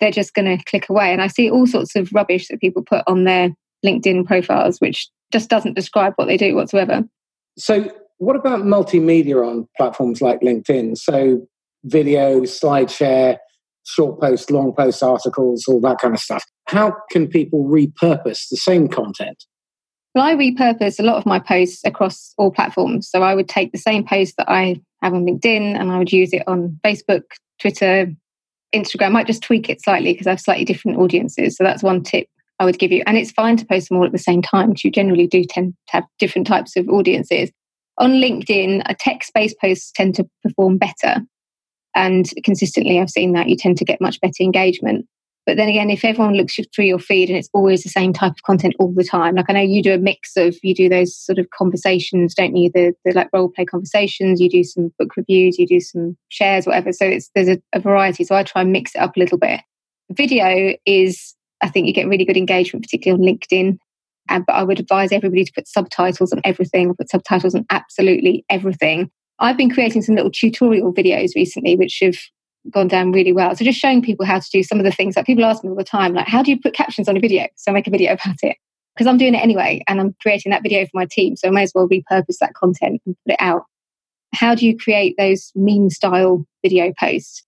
they're 0.00 0.10
just 0.10 0.34
going 0.34 0.56
to 0.56 0.64
click 0.64 0.88
away. 0.88 1.12
And 1.12 1.20
I 1.20 1.26
see 1.26 1.50
all 1.50 1.66
sorts 1.66 1.94
of 1.94 2.12
rubbish 2.12 2.48
that 2.48 2.60
people 2.60 2.82
put 2.82 3.04
on 3.06 3.24
their 3.24 3.50
LinkedIn 3.84 4.24
profiles, 4.26 4.78
which 4.78 5.08
just 5.32 5.50
doesn't 5.50 5.74
describe 5.74 6.14
what 6.16 6.28
they 6.28 6.38
do 6.38 6.54
whatsoever. 6.54 7.04
So, 7.58 7.90
what 8.18 8.36
about 8.36 8.60
multimedia 8.60 9.46
on 9.46 9.68
platforms 9.76 10.22
like 10.22 10.40
LinkedIn? 10.40 10.96
So, 10.96 11.46
video, 11.84 12.46
slide 12.46 12.90
share, 12.90 13.38
short 13.84 14.20
post, 14.20 14.50
long 14.50 14.72
post 14.74 15.02
articles, 15.02 15.64
all 15.68 15.80
that 15.82 15.98
kind 15.98 16.14
of 16.14 16.20
stuff. 16.20 16.44
How 16.68 16.94
can 17.10 17.28
people 17.28 17.64
repurpose 17.64 18.48
the 18.50 18.56
same 18.56 18.88
content? 18.88 19.44
Well, 20.16 20.24
I 20.24 20.34
repurpose 20.34 20.98
a 20.98 21.02
lot 21.02 21.16
of 21.16 21.26
my 21.26 21.38
posts 21.38 21.82
across 21.84 22.32
all 22.38 22.50
platforms. 22.50 23.06
So 23.06 23.22
I 23.22 23.34
would 23.34 23.50
take 23.50 23.72
the 23.72 23.78
same 23.78 24.02
post 24.02 24.38
that 24.38 24.50
I 24.50 24.80
have 25.02 25.12
on 25.12 25.26
LinkedIn 25.26 25.78
and 25.78 25.92
I 25.92 25.98
would 25.98 26.10
use 26.10 26.32
it 26.32 26.42
on 26.46 26.80
Facebook, 26.82 27.24
Twitter, 27.60 28.10
Instagram. 28.74 29.08
I 29.08 29.10
might 29.10 29.26
just 29.26 29.42
tweak 29.42 29.68
it 29.68 29.82
slightly 29.82 30.14
because 30.14 30.26
I 30.26 30.30
have 30.30 30.40
slightly 30.40 30.64
different 30.64 30.96
audiences. 30.96 31.54
So 31.54 31.64
that's 31.64 31.82
one 31.82 32.02
tip 32.02 32.28
I 32.58 32.64
would 32.64 32.78
give 32.78 32.92
you. 32.92 33.02
And 33.06 33.18
it's 33.18 33.30
fine 33.30 33.58
to 33.58 33.66
post 33.66 33.90
them 33.90 33.98
all 33.98 34.06
at 34.06 34.12
the 34.12 34.16
same 34.16 34.40
time 34.40 34.70
because 34.70 34.84
you 34.84 34.90
generally 34.90 35.26
do 35.26 35.44
tend 35.44 35.74
to 35.88 35.92
have 35.92 36.04
different 36.18 36.46
types 36.46 36.76
of 36.76 36.88
audiences. 36.88 37.50
On 37.98 38.12
LinkedIn, 38.12 38.84
a 38.86 38.94
text 38.94 39.32
based 39.34 39.60
posts 39.60 39.92
tend 39.94 40.14
to 40.14 40.26
perform 40.42 40.78
better. 40.78 41.20
And 41.94 42.26
consistently, 42.42 43.00
I've 43.00 43.10
seen 43.10 43.34
that 43.34 43.50
you 43.50 43.56
tend 43.56 43.76
to 43.76 43.84
get 43.84 44.00
much 44.00 44.18
better 44.22 44.42
engagement. 44.42 45.04
But 45.46 45.56
then 45.56 45.68
again, 45.68 45.90
if 45.90 46.04
everyone 46.04 46.34
looks 46.34 46.58
through 46.74 46.84
your 46.84 46.98
feed 46.98 47.28
and 47.28 47.38
it's 47.38 47.48
always 47.54 47.84
the 47.84 47.88
same 47.88 48.12
type 48.12 48.32
of 48.32 48.42
content 48.42 48.74
all 48.80 48.92
the 48.92 49.04
time, 49.04 49.36
like 49.36 49.46
I 49.48 49.52
know 49.52 49.60
you 49.60 49.80
do 49.80 49.94
a 49.94 49.98
mix 49.98 50.36
of, 50.36 50.56
you 50.62 50.74
do 50.74 50.88
those 50.88 51.16
sort 51.16 51.38
of 51.38 51.48
conversations, 51.50 52.34
don't 52.34 52.56
you? 52.56 52.70
The, 52.74 52.92
the 53.04 53.12
like 53.12 53.28
role 53.32 53.48
play 53.48 53.64
conversations, 53.64 54.40
you 54.40 54.50
do 54.50 54.64
some 54.64 54.92
book 54.98 55.16
reviews, 55.16 55.56
you 55.56 55.66
do 55.66 55.80
some 55.80 56.16
shares, 56.30 56.66
whatever. 56.66 56.92
So 56.92 57.06
it's, 57.06 57.30
there's 57.36 57.48
a, 57.48 57.62
a 57.72 57.78
variety. 57.78 58.24
So 58.24 58.34
I 58.34 58.42
try 58.42 58.62
and 58.62 58.72
mix 58.72 58.94
it 58.96 58.98
up 58.98 59.16
a 59.16 59.20
little 59.20 59.38
bit. 59.38 59.60
Video 60.10 60.74
is 60.84 61.36
I 61.62 61.68
think 61.68 61.86
you 61.86 61.92
get 61.92 62.08
really 62.08 62.24
good 62.24 62.36
engagement, 62.36 62.84
particularly 62.84 63.30
on 63.30 63.36
LinkedIn. 63.36 63.78
Uh, 64.28 64.40
but 64.46 64.54
I 64.54 64.64
would 64.64 64.80
advise 64.80 65.12
everybody 65.12 65.44
to 65.44 65.52
put 65.54 65.68
subtitles 65.68 66.32
on 66.32 66.40
everything, 66.44 66.92
put 66.94 67.10
subtitles 67.10 67.54
on 67.54 67.64
absolutely 67.70 68.44
everything. 68.50 69.10
I've 69.38 69.56
been 69.56 69.70
creating 69.70 70.02
some 70.02 70.16
little 70.16 70.30
tutorial 70.30 70.92
videos 70.92 71.30
recently, 71.36 71.76
which 71.76 71.98
have 72.02 72.16
gone 72.70 72.88
down 72.88 73.12
really 73.12 73.32
well. 73.32 73.54
So 73.54 73.64
just 73.64 73.78
showing 73.78 74.02
people 74.02 74.26
how 74.26 74.38
to 74.38 74.50
do 74.50 74.62
some 74.62 74.78
of 74.78 74.84
the 74.84 74.92
things 74.92 75.14
that 75.14 75.26
people 75.26 75.44
ask 75.44 75.62
me 75.62 75.70
all 75.70 75.76
the 75.76 75.84
time, 75.84 76.14
like 76.14 76.28
how 76.28 76.42
do 76.42 76.50
you 76.50 76.60
put 76.60 76.74
captions 76.74 77.08
on 77.08 77.16
a 77.16 77.20
video? 77.20 77.46
So 77.56 77.70
I 77.70 77.74
make 77.74 77.86
a 77.86 77.90
video 77.90 78.12
about 78.24 78.36
it 78.42 78.56
because 78.94 79.06
I'm 79.06 79.18
doing 79.18 79.34
it 79.34 79.42
anyway, 79.42 79.82
and 79.88 80.00
I'm 80.00 80.14
creating 80.22 80.50
that 80.50 80.62
video 80.62 80.84
for 80.84 80.92
my 80.94 81.06
team. 81.10 81.36
So 81.36 81.48
I 81.48 81.50
may 81.50 81.62
as 81.62 81.72
well 81.74 81.88
repurpose 81.88 82.38
that 82.40 82.54
content 82.54 83.02
and 83.04 83.14
put 83.26 83.34
it 83.34 83.40
out. 83.40 83.64
How 84.34 84.54
do 84.54 84.66
you 84.66 84.76
create 84.76 85.14
those 85.18 85.52
meme 85.54 85.90
style 85.90 86.46
video 86.62 86.92
posts? 86.98 87.44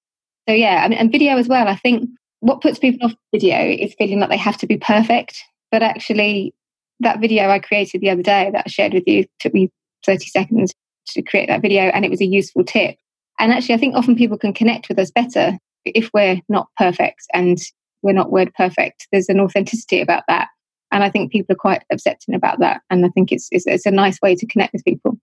So 0.48 0.54
yeah, 0.54 0.82
I 0.84 0.88
mean, 0.88 0.98
and 0.98 1.10
video 1.10 1.36
as 1.36 1.48
well. 1.48 1.66
I 1.66 1.76
think 1.76 2.08
what 2.40 2.60
puts 2.60 2.78
people 2.78 3.06
off 3.06 3.14
video 3.32 3.58
is 3.58 3.94
feeling 3.94 4.20
like 4.20 4.30
they 4.30 4.36
have 4.36 4.58
to 4.58 4.66
be 4.66 4.76
perfect. 4.76 5.42
But 5.70 5.82
actually, 5.82 6.54
that 7.00 7.20
video 7.20 7.48
I 7.48 7.58
created 7.58 8.00
the 8.00 8.10
other 8.10 8.22
day 8.22 8.50
that 8.52 8.64
I 8.66 8.68
shared 8.68 8.94
with 8.94 9.04
you 9.06 9.26
took 9.40 9.54
me 9.54 9.70
30 10.06 10.26
seconds 10.26 10.72
to 11.08 11.22
create 11.22 11.48
that 11.48 11.62
video, 11.62 11.82
and 11.82 12.04
it 12.04 12.10
was 12.10 12.20
a 12.20 12.26
useful 12.26 12.64
tip. 12.64 12.96
And 13.38 13.52
actually, 13.52 13.74
I 13.74 13.78
think 13.78 13.94
often 13.94 14.16
people 14.16 14.38
can 14.38 14.52
connect 14.52 14.88
with 14.88 14.98
us 14.98 15.10
better 15.10 15.58
if 15.84 16.10
we're 16.12 16.40
not 16.48 16.68
perfect 16.76 17.22
and 17.32 17.58
we're 18.02 18.12
not 18.12 18.32
word 18.32 18.52
perfect. 18.54 19.06
There's 19.12 19.28
an 19.28 19.40
authenticity 19.40 20.00
about 20.00 20.24
that. 20.28 20.48
And 20.90 21.04
I 21.04 21.10
think 21.10 21.32
people 21.32 21.52
are 21.52 21.56
quite 21.56 21.84
accepting 21.92 22.34
about 22.34 22.60
that. 22.60 22.80
And 22.90 23.04
I 23.04 23.08
think 23.10 23.30
it's, 23.30 23.48
it's, 23.50 23.66
it's 23.66 23.86
a 23.86 23.90
nice 23.90 24.18
way 24.22 24.34
to 24.34 24.46
connect 24.46 24.72
with 24.72 24.84
people. 24.84 25.18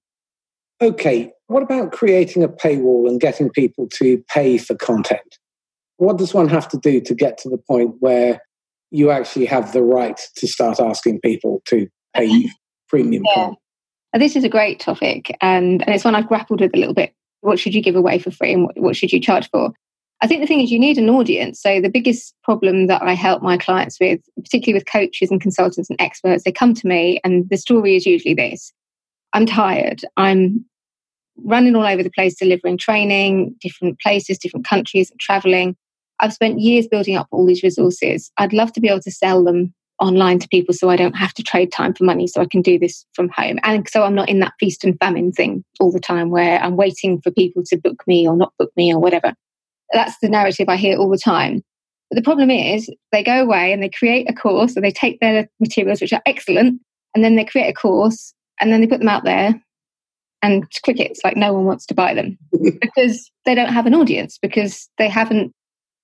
Okay. 0.82 1.32
What 1.48 1.64
about 1.64 1.92
creating 1.92 2.44
a 2.44 2.50
paywall 2.50 3.08
and 3.08 3.20
getting 3.20 3.50
people 3.50 3.88
to 3.96 4.24
pay 4.30 4.58
for 4.58 4.76
content? 4.76 5.38
What 5.98 6.18
does 6.18 6.34
one 6.34 6.50
have 6.50 6.68
to 6.70 6.78
do 6.78 7.00
to 7.02 7.16
get 7.16 7.38
to 7.40 7.50
the 7.50 7.58
point 7.58 7.96
where 8.00 8.42
you 8.92 9.12
actually 9.12 9.46
have 9.46 9.74
the 9.74 9.82
right 9.82 10.20
to 10.38 10.48
start 10.48 10.80
asking 10.80 11.22
people 11.22 11.62
to 11.66 11.88
pay 12.16 12.50
premium 12.90 13.24
yeah. 13.26 13.34
content? 13.34 13.60
This 14.14 14.36
is 14.36 14.46
a 14.46 14.50
great 14.50 14.80
topic, 14.80 15.36
and, 15.42 15.82
and 15.82 15.94
it's 15.94 16.06
one 16.06 16.16
I've 16.16 16.28
grappled 16.28 16.62
with 16.62 16.74
a 16.74 16.78
little 16.78 16.94
bit. 16.94 17.14
What 17.46 17.60
should 17.60 17.76
you 17.76 17.82
give 17.82 17.96
away 17.96 18.20
for 18.20 18.32
free, 18.32 18.54
and 18.54 18.64
what, 18.64 18.78
what 18.78 18.96
should 18.96 19.14
you 19.14 19.20
charge 19.20 19.50
for? 19.52 19.72
I 20.22 20.28
think 20.28 20.42
the 20.42 20.48
thing 20.48 20.62
is, 20.62 20.72
you 20.72 20.80
need 20.80 20.98
an 20.98 21.10
audience. 21.10 21.62
So, 21.62 21.80
the 21.80 21.90
biggest 21.90 22.34
problem 22.44 22.88
that 22.88 23.02
I 23.02 23.14
help 23.14 23.42
my 23.44 23.58
clients 23.58 24.00
with, 24.00 24.20
particularly 24.38 24.80
with 24.80 24.88
coaches 24.88 25.30
and 25.30 25.42
consultants 25.42 25.90
and 25.90 26.02
experts, 26.02 26.44
they 26.44 26.52
come 26.52 26.74
to 26.74 26.88
me, 26.88 27.20
and 27.24 27.50
the 27.50 27.58
story 27.58 27.96
is 27.96 28.06
usually 28.06 28.34
this 28.34 28.74
I'm 29.34 29.46
tired. 29.46 30.02
I'm 30.18 30.66
running 31.44 31.76
all 31.76 31.86
over 31.86 32.02
the 32.02 32.10
place 32.10 32.36
delivering 32.36 32.78
training, 32.78 33.56
different 33.62 34.00
places, 34.00 34.38
different 34.38 34.66
countries, 34.66 35.12
traveling. 35.20 35.76
I've 36.22 36.34
spent 36.34 36.62
years 36.62 36.88
building 36.88 37.18
up 37.18 37.28
all 37.32 37.46
these 37.46 37.62
resources. 37.62 38.32
I'd 38.38 38.54
love 38.54 38.72
to 38.74 38.80
be 38.80 38.88
able 38.88 39.02
to 39.02 39.12
sell 39.12 39.44
them 39.44 39.74
online 40.00 40.40
to 40.40 40.48
people 40.50 40.74
so 40.74 40.90
I 40.90 40.96
don't 40.96 41.16
have 41.16 41.34
to 41.36 41.44
trade 41.44 41.72
time 41.72 41.94
for 41.94 42.04
money 42.04 42.28
so 42.28 42.42
I 42.42 42.46
can 42.46 42.62
do 42.62 42.78
this 42.78 43.06
from 43.14 43.30
home. 43.30 43.60
And 43.64 43.88
so 43.88 44.04
I'm 44.04 44.16
not 44.16 44.30
in 44.30 44.40
that 44.40 44.54
feast 44.60 44.84
and 44.84 44.98
famine 45.00 45.32
thing 45.32 45.64
all 45.80 45.92
the 45.92 46.00
time 46.00 46.30
where 46.30 46.60
I'm 46.60 46.76
waiting 46.76 47.22
for 47.22 47.32
people 47.32 47.64
to 47.68 47.78
book 47.78 48.04
me 48.06 48.28
or 48.28 48.36
not 48.36 48.54
book 48.60 48.72
me 48.76 48.94
or 48.94 49.00
whatever. 49.00 49.34
That's 49.94 50.18
the 50.22 50.30
narrative 50.30 50.68
I 50.68 50.76
hear 50.76 50.98
all 50.98 51.10
the 51.10 51.18
time. 51.18 51.64
But 52.10 52.18
the 52.18 52.24
problem 52.24 52.52
is 52.52 52.90
they 53.12 53.24
go 53.24 53.42
away 53.42 53.72
and 53.72 53.82
they 53.82 53.90
create 53.90 54.30
a 54.30 54.34
course 54.34 54.78
or 54.78 54.82
they 54.82 54.92
take 54.92 55.20
their 55.20 55.48
materials, 55.60 56.02
which 56.02 56.14
are 56.14 56.22
excellent, 56.26 56.82
and 57.16 57.24
then 57.24 57.36
they 57.36 57.46
create 57.46 57.70
a 57.70 57.74
course 57.74 58.34
and 58.60 58.72
then 58.72 58.82
they 58.82 58.88
put 58.88 59.00
them 59.00 59.10
out 59.10 59.24
there 59.24 59.60
and 60.42 60.68
crickets 60.84 61.22
like 61.24 61.36
no 61.36 61.54
one 61.54 61.66
wants 61.66 61.86
to 61.88 61.94
buy 61.94 62.14
them 62.14 62.38
because 62.82 63.32
they 63.46 63.56
don't 63.56 63.74
have 63.74 63.86
an 63.86 63.96
audience 63.96 64.38
because 64.42 64.90
they 64.98 65.10
haven't 65.10 65.52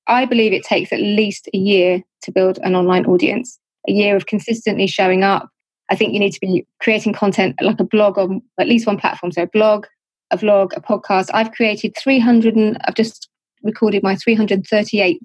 i 0.08 0.26
believe 0.26 0.54
it 0.54 0.64
takes 0.64 0.92
at 0.92 1.00
least 1.00 1.48
a 1.54 1.58
year 1.58 2.02
to 2.24 2.32
build 2.32 2.58
an 2.64 2.76
online 2.76 3.06
audience 3.06 3.60
a 3.88 3.92
year 3.92 4.16
of 4.16 4.26
consistently 4.26 4.88
showing 4.88 5.24
up. 5.24 5.50
I 5.90 5.96
think 5.96 6.14
you 6.14 6.20
need 6.20 6.32
to 6.32 6.40
be 6.40 6.66
creating 6.80 7.14
content 7.14 7.56
like 7.62 7.80
a 7.80 7.84
blog 7.84 8.18
on 8.18 8.42
at 8.60 8.68
least 8.68 8.88
one 8.88 8.98
platform 8.98 9.32
so 9.32 9.44
a 9.44 9.48
blog 9.48 9.86
a 10.32 10.38
vlog 10.38 10.76
a 10.76 10.82
podcast. 10.82 11.30
I've 11.34 11.52
created 11.52 11.94
300 12.02 12.56
and 12.56 12.78
i've 12.86 12.96
just 12.96 13.28
recorded 13.64 14.02
my 14.02 14.16
338th 14.16 15.20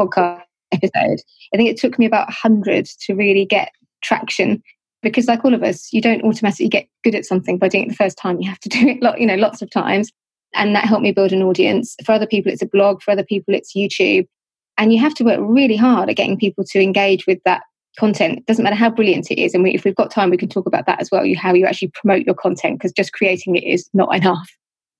podcast 0.00 0.42
episode. 0.72 1.20
I 1.54 1.56
think 1.56 1.70
it 1.70 1.76
took 1.78 1.98
me 1.98 2.06
about 2.06 2.26
100 2.28 2.86
to 3.06 3.14
really 3.14 3.44
get 3.44 3.70
traction 4.02 4.62
because 5.02 5.26
like 5.26 5.44
all 5.44 5.54
of 5.54 5.62
us 5.62 5.92
you 5.92 6.00
don't 6.00 6.22
automatically 6.22 6.68
get 6.68 6.88
good 7.04 7.14
at 7.14 7.24
something 7.24 7.58
by 7.58 7.68
doing 7.68 7.84
it 7.84 7.88
the 7.90 7.94
first 7.94 8.18
time. 8.18 8.40
You 8.40 8.48
have 8.48 8.60
to 8.60 8.68
do 8.70 8.88
it 8.88 9.02
lot 9.02 9.20
you 9.20 9.26
know 9.26 9.36
lots 9.36 9.62
of 9.62 9.70
times. 9.70 10.10
And 10.54 10.74
that 10.74 10.84
helped 10.84 11.02
me 11.02 11.12
build 11.12 11.32
an 11.32 11.42
audience. 11.42 11.94
For 12.04 12.12
other 12.12 12.26
people 12.26 12.50
it's 12.50 12.62
a 12.62 12.66
blog. 12.66 13.02
For 13.02 13.10
other 13.10 13.24
people 13.24 13.54
it's 13.54 13.76
youtube. 13.76 14.26
And 14.78 14.92
you 14.92 15.00
have 15.00 15.14
to 15.14 15.24
work 15.24 15.40
really 15.40 15.76
hard 15.76 16.10
at 16.10 16.16
getting 16.16 16.38
people 16.38 16.64
to 16.64 16.80
engage 16.80 17.26
with 17.26 17.38
that 17.44 17.62
content. 17.96 18.44
Doesn't 18.46 18.62
matter 18.62 18.76
how 18.76 18.90
brilliant 18.90 19.30
it 19.30 19.40
is 19.40 19.54
and 19.54 19.62
we, 19.62 19.74
if 19.74 19.84
we've 19.84 19.94
got 19.94 20.10
time 20.10 20.30
we 20.30 20.36
can 20.36 20.48
talk 20.48 20.66
about 20.66 20.86
that 20.86 21.00
as 21.00 21.10
well 21.10 21.24
you 21.24 21.36
how 21.36 21.54
you 21.54 21.66
actually 21.66 21.88
promote 21.88 22.24
your 22.24 22.34
content 22.34 22.78
because 22.78 22.92
just 22.92 23.12
creating 23.12 23.56
it 23.56 23.64
is 23.64 23.88
not 23.92 24.14
enough. 24.14 24.50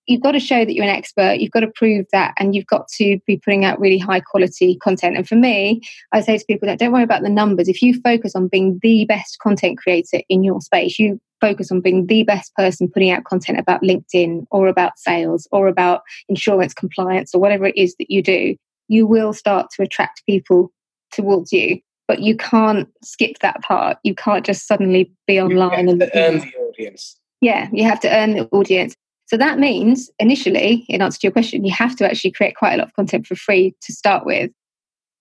You've 0.06 0.22
got 0.22 0.32
to 0.32 0.40
show 0.40 0.64
that 0.64 0.72
you're 0.72 0.84
an 0.84 0.90
expert 0.90 1.38
you've 1.38 1.52
got 1.52 1.60
to 1.60 1.72
prove 1.74 2.06
that 2.12 2.34
and 2.38 2.54
you've 2.54 2.66
got 2.66 2.88
to 2.96 3.18
be 3.26 3.38
putting 3.38 3.64
out 3.64 3.80
really 3.80 3.98
high 3.98 4.20
quality 4.20 4.76
content. 4.76 5.16
And 5.16 5.28
for 5.28 5.36
me 5.36 5.80
i 6.12 6.20
say 6.20 6.38
to 6.38 6.44
people 6.46 6.66
that 6.66 6.78
don't 6.78 6.92
worry 6.92 7.02
about 7.02 7.22
the 7.22 7.28
numbers. 7.28 7.68
If 7.68 7.82
you 7.82 8.00
focus 8.00 8.34
on 8.34 8.48
being 8.48 8.78
the 8.82 9.04
best 9.06 9.38
content 9.40 9.78
creator 9.78 10.20
in 10.28 10.42
your 10.42 10.60
space 10.60 10.98
you 10.98 11.20
focus 11.40 11.70
on 11.70 11.80
being 11.80 12.06
the 12.06 12.22
best 12.22 12.54
person 12.54 12.88
putting 12.88 13.10
out 13.10 13.24
content 13.24 13.58
about 13.58 13.82
linkedin 13.82 14.46
or 14.50 14.68
about 14.68 14.98
sales 14.98 15.46
or 15.52 15.68
about 15.68 16.00
insurance 16.28 16.72
compliance 16.72 17.34
or 17.34 17.40
whatever 17.40 17.66
it 17.66 17.76
is 17.76 17.94
that 17.98 18.10
you 18.10 18.22
do 18.22 18.56
you 18.88 19.06
will 19.06 19.32
start 19.32 19.66
to 19.70 19.82
attract 19.82 20.24
people 20.26 20.72
towards 21.12 21.52
you 21.52 21.78
but 22.08 22.20
you 22.20 22.36
can't 22.36 22.88
skip 23.02 23.38
that 23.40 23.60
part 23.62 23.98
you 24.02 24.14
can't 24.14 24.44
just 24.44 24.66
suddenly 24.66 25.10
be 25.26 25.40
online 25.40 25.88
and 25.88 26.02
earn 26.14 26.38
the 26.38 26.52
audience 26.68 27.18
yeah 27.40 27.68
you 27.72 27.84
have 27.84 28.00
to 28.00 28.08
earn 28.14 28.32
the 28.32 28.48
audience 28.52 28.96
so 29.26 29.36
that 29.36 29.58
means 29.58 30.08
initially, 30.20 30.86
in 30.88 31.02
answer 31.02 31.18
to 31.18 31.26
your 31.26 31.32
question, 31.32 31.64
you 31.64 31.72
have 31.72 31.96
to 31.96 32.08
actually 32.08 32.30
create 32.30 32.54
quite 32.54 32.74
a 32.74 32.76
lot 32.76 32.86
of 32.86 32.94
content 32.94 33.26
for 33.26 33.34
free 33.34 33.74
to 33.82 33.92
start 33.92 34.24
with. 34.24 34.52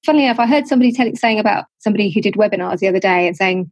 Funnily 0.06 0.26
enough, 0.26 0.40
I 0.40 0.46
heard 0.46 0.68
somebody 0.68 0.92
telling, 0.92 1.16
saying 1.16 1.40
about 1.40 1.66
somebody 1.80 2.12
who 2.12 2.22
did 2.22 2.36
webinars 2.36 2.80
the 2.80 2.88
other 2.88 3.00
day 3.00 3.28
and 3.28 3.36
saying, 3.36 3.72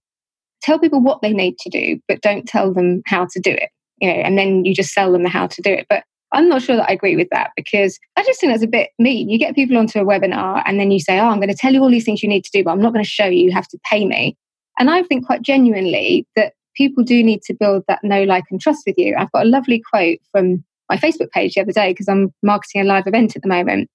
tell 0.64 0.80
people 0.80 1.02
what 1.02 1.22
they 1.22 1.34
need 1.34 1.60
to 1.60 1.70
do, 1.70 2.00
but 2.08 2.22
don't 2.22 2.48
tell 2.48 2.74
them 2.74 3.04
how 3.06 3.28
to 3.32 3.40
do 3.40 3.52
it. 3.52 3.70
You 4.02 4.08
know, 4.10 4.16
and 4.16 4.38
then 4.38 4.66
you 4.66 4.74
just 4.74 4.92
sell 4.92 5.12
them 5.12 5.22
the 5.22 5.30
how 5.30 5.46
to 5.46 5.62
do 5.62 5.72
it. 5.72 5.86
But 5.88 6.04
I'm 6.34 6.50
not 6.50 6.62
sure 6.62 6.76
that 6.76 6.90
I 6.90 6.94
agree 6.94 7.16
with 7.16 7.30
that 7.32 7.52
because 7.56 8.00
I 8.18 8.24
just 8.24 8.40
think 8.40 8.52
that's 8.52 8.64
a 8.64 8.68
bit 8.68 8.90
mean. 9.00 9.30
You 9.30 9.38
get 9.38 9.56
people 9.56 9.78
onto 9.78 10.00
a 10.00 10.06
webinar 10.06 10.64
and 10.66 10.80
then 10.80 10.92
you 10.92 11.00
say, 11.00 11.20
Oh, 11.20 11.28
I'm 11.28 11.38
going 11.38 11.50
to 11.50 11.56
tell 11.56 11.74
you 11.74 11.82
all 11.82 11.92
these 11.92 12.06
things 12.06 12.24
you 12.24 12.30
need 12.30 12.44
to 12.46 12.52
do, 12.52 12.64
but 12.64 12.72
I'm 12.72 12.82
not 12.82 12.94
going 12.94 13.06
to 13.06 13.10
show 13.10 13.26
you. 13.26 13.44
You 13.44 13.52
have 13.52 13.68
to 13.70 13.80
pay 13.90 14.06
me. 14.06 14.36
And 14.80 14.90
I 14.90 15.04
think 15.04 15.26
quite 15.26 15.44
genuinely 15.44 16.28
that 16.36 16.54
people 16.76 17.04
do 17.04 17.24
need 17.24 17.42
to 17.44 17.54
build 17.54 17.84
that 17.88 18.04
know, 18.04 18.24
like, 18.24 18.46
and 18.50 18.60
trust 18.60 18.84
with 18.88 18.98
you. 18.98 19.16
I've 19.18 19.32
got 19.32 19.46
a 19.46 19.50
lovely 19.50 19.82
quote 19.92 20.20
from 20.32 20.64
my 20.90 20.98
Facebook 20.98 21.30
page 21.32 21.54
the 21.54 21.62
other 21.62 21.72
day 21.72 21.92
because 21.92 22.08
I'm 22.08 22.34
marketing 22.42 22.82
a 22.82 22.86
live 22.86 23.08
event 23.08 23.36
at 23.36 23.42
the 23.42 23.48
moment. 23.48 23.90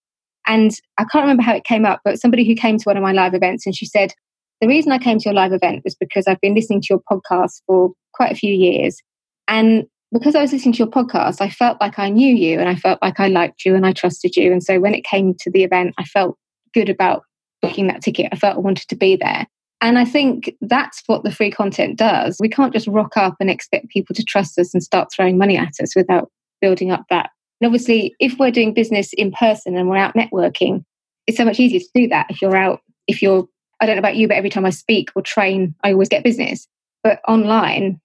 And 0.46 0.72
I 0.96 1.04
can't 1.04 1.24
remember 1.24 1.42
how 1.42 1.54
it 1.54 1.64
came 1.64 1.84
up, 1.84 2.00
but 2.04 2.20
somebody 2.20 2.46
who 2.46 2.54
came 2.54 2.78
to 2.78 2.84
one 2.84 2.96
of 2.96 3.02
my 3.02 3.12
live 3.12 3.34
events 3.34 3.66
and 3.66 3.74
she 3.74 3.84
said, 3.84 4.14
The 4.60 4.68
reason 4.68 4.92
I 4.92 4.98
came 4.98 5.18
to 5.18 5.24
your 5.24 5.34
live 5.34 5.52
event 5.52 5.82
was 5.84 5.94
because 5.94 6.26
I've 6.26 6.40
been 6.40 6.54
listening 6.54 6.80
to 6.82 6.86
your 6.90 7.02
podcast 7.10 7.60
for 7.66 7.90
quite 8.14 8.32
a 8.32 8.36
few 8.36 8.54
years. 8.54 9.02
And 9.46 9.86
because 10.12 10.34
I 10.34 10.40
was 10.40 10.52
listening 10.52 10.74
to 10.74 10.78
your 10.78 10.88
podcast, 10.88 11.40
I 11.40 11.50
felt 11.50 11.80
like 11.80 11.98
I 11.98 12.08
knew 12.08 12.34
you 12.34 12.58
and 12.58 12.68
I 12.68 12.74
felt 12.74 13.00
like 13.02 13.20
I 13.20 13.28
liked 13.28 13.64
you 13.64 13.74
and 13.74 13.86
I 13.86 13.92
trusted 13.92 14.36
you. 14.36 14.52
And 14.52 14.62
so 14.62 14.80
when 14.80 14.94
it 14.94 15.04
came 15.04 15.34
to 15.40 15.50
the 15.50 15.64
event, 15.64 15.94
I 15.98 16.04
felt 16.04 16.36
good 16.72 16.88
about 16.88 17.22
booking 17.60 17.88
that 17.88 18.02
ticket. 18.02 18.28
I 18.32 18.36
felt 18.36 18.56
I 18.56 18.60
wanted 18.60 18.88
to 18.88 18.96
be 18.96 19.16
there. 19.16 19.46
And 19.80 19.98
I 19.98 20.04
think 20.04 20.54
that's 20.60 21.02
what 21.06 21.22
the 21.22 21.30
free 21.30 21.50
content 21.50 21.98
does. 21.98 22.38
We 22.40 22.48
can't 22.48 22.72
just 22.72 22.88
rock 22.88 23.16
up 23.16 23.36
and 23.38 23.50
expect 23.50 23.88
people 23.88 24.14
to 24.14 24.24
trust 24.24 24.58
us 24.58 24.74
and 24.74 24.82
start 24.82 25.08
throwing 25.12 25.38
money 25.38 25.56
at 25.56 25.74
us 25.80 25.94
without 25.94 26.30
building 26.60 26.90
up 26.90 27.04
that. 27.10 27.30
And 27.60 27.66
obviously, 27.66 28.14
if 28.18 28.38
we're 28.38 28.50
doing 28.50 28.74
business 28.74 29.12
in 29.12 29.30
person 29.30 29.76
and 29.76 29.88
we're 29.88 29.96
out 29.96 30.14
networking, 30.14 30.84
it's 31.26 31.36
so 31.36 31.44
much 31.44 31.60
easier 31.60 31.80
to 31.80 31.88
do 31.94 32.08
that 32.08 32.26
if 32.30 32.42
you're 32.42 32.56
out, 32.56 32.80
if 33.06 33.22
you're, 33.22 33.46
I 33.80 33.86
don't 33.86 33.96
know 33.96 34.00
about 34.00 34.16
you, 34.16 34.26
but 34.26 34.36
every 34.36 34.50
time 34.50 34.64
I 34.64 34.70
speak 34.70 35.10
or 35.14 35.22
train, 35.22 35.74
I 35.84 35.92
always 35.92 36.08
get 36.08 36.24
business. 36.24 36.66
But 37.04 37.20
online, 37.28 38.00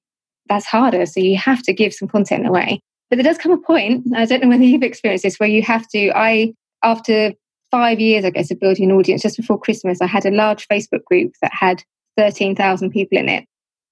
that's 0.47 0.65
harder. 0.65 1.05
So 1.05 1.19
you 1.19 1.37
have 1.37 1.63
to 1.63 1.73
give 1.73 1.93
some 1.93 2.07
content 2.07 2.47
away. 2.47 2.79
But 3.09 3.17
there 3.17 3.23
does 3.23 3.37
come 3.37 3.51
a 3.51 3.57
point, 3.57 4.07
I 4.15 4.25
don't 4.25 4.41
know 4.41 4.49
whether 4.49 4.63
you've 4.63 4.83
experienced 4.83 5.23
this, 5.23 5.39
where 5.39 5.49
you 5.49 5.61
have 5.61 5.87
to, 5.89 6.11
I, 6.15 6.53
after 6.83 7.33
five 7.69 7.99
years, 7.99 8.25
I 8.25 8.29
guess, 8.29 8.51
of 8.51 8.59
building 8.59 8.89
an 8.89 8.97
audience, 8.97 9.21
just 9.21 9.37
before 9.37 9.59
Christmas, 9.59 10.01
I 10.01 10.07
had 10.07 10.25
a 10.25 10.31
large 10.31 10.67
Facebook 10.67 11.03
group 11.05 11.33
that 11.41 11.51
had 11.53 11.83
13,000 12.17 12.91
people 12.91 13.17
in 13.17 13.29
it. 13.29 13.45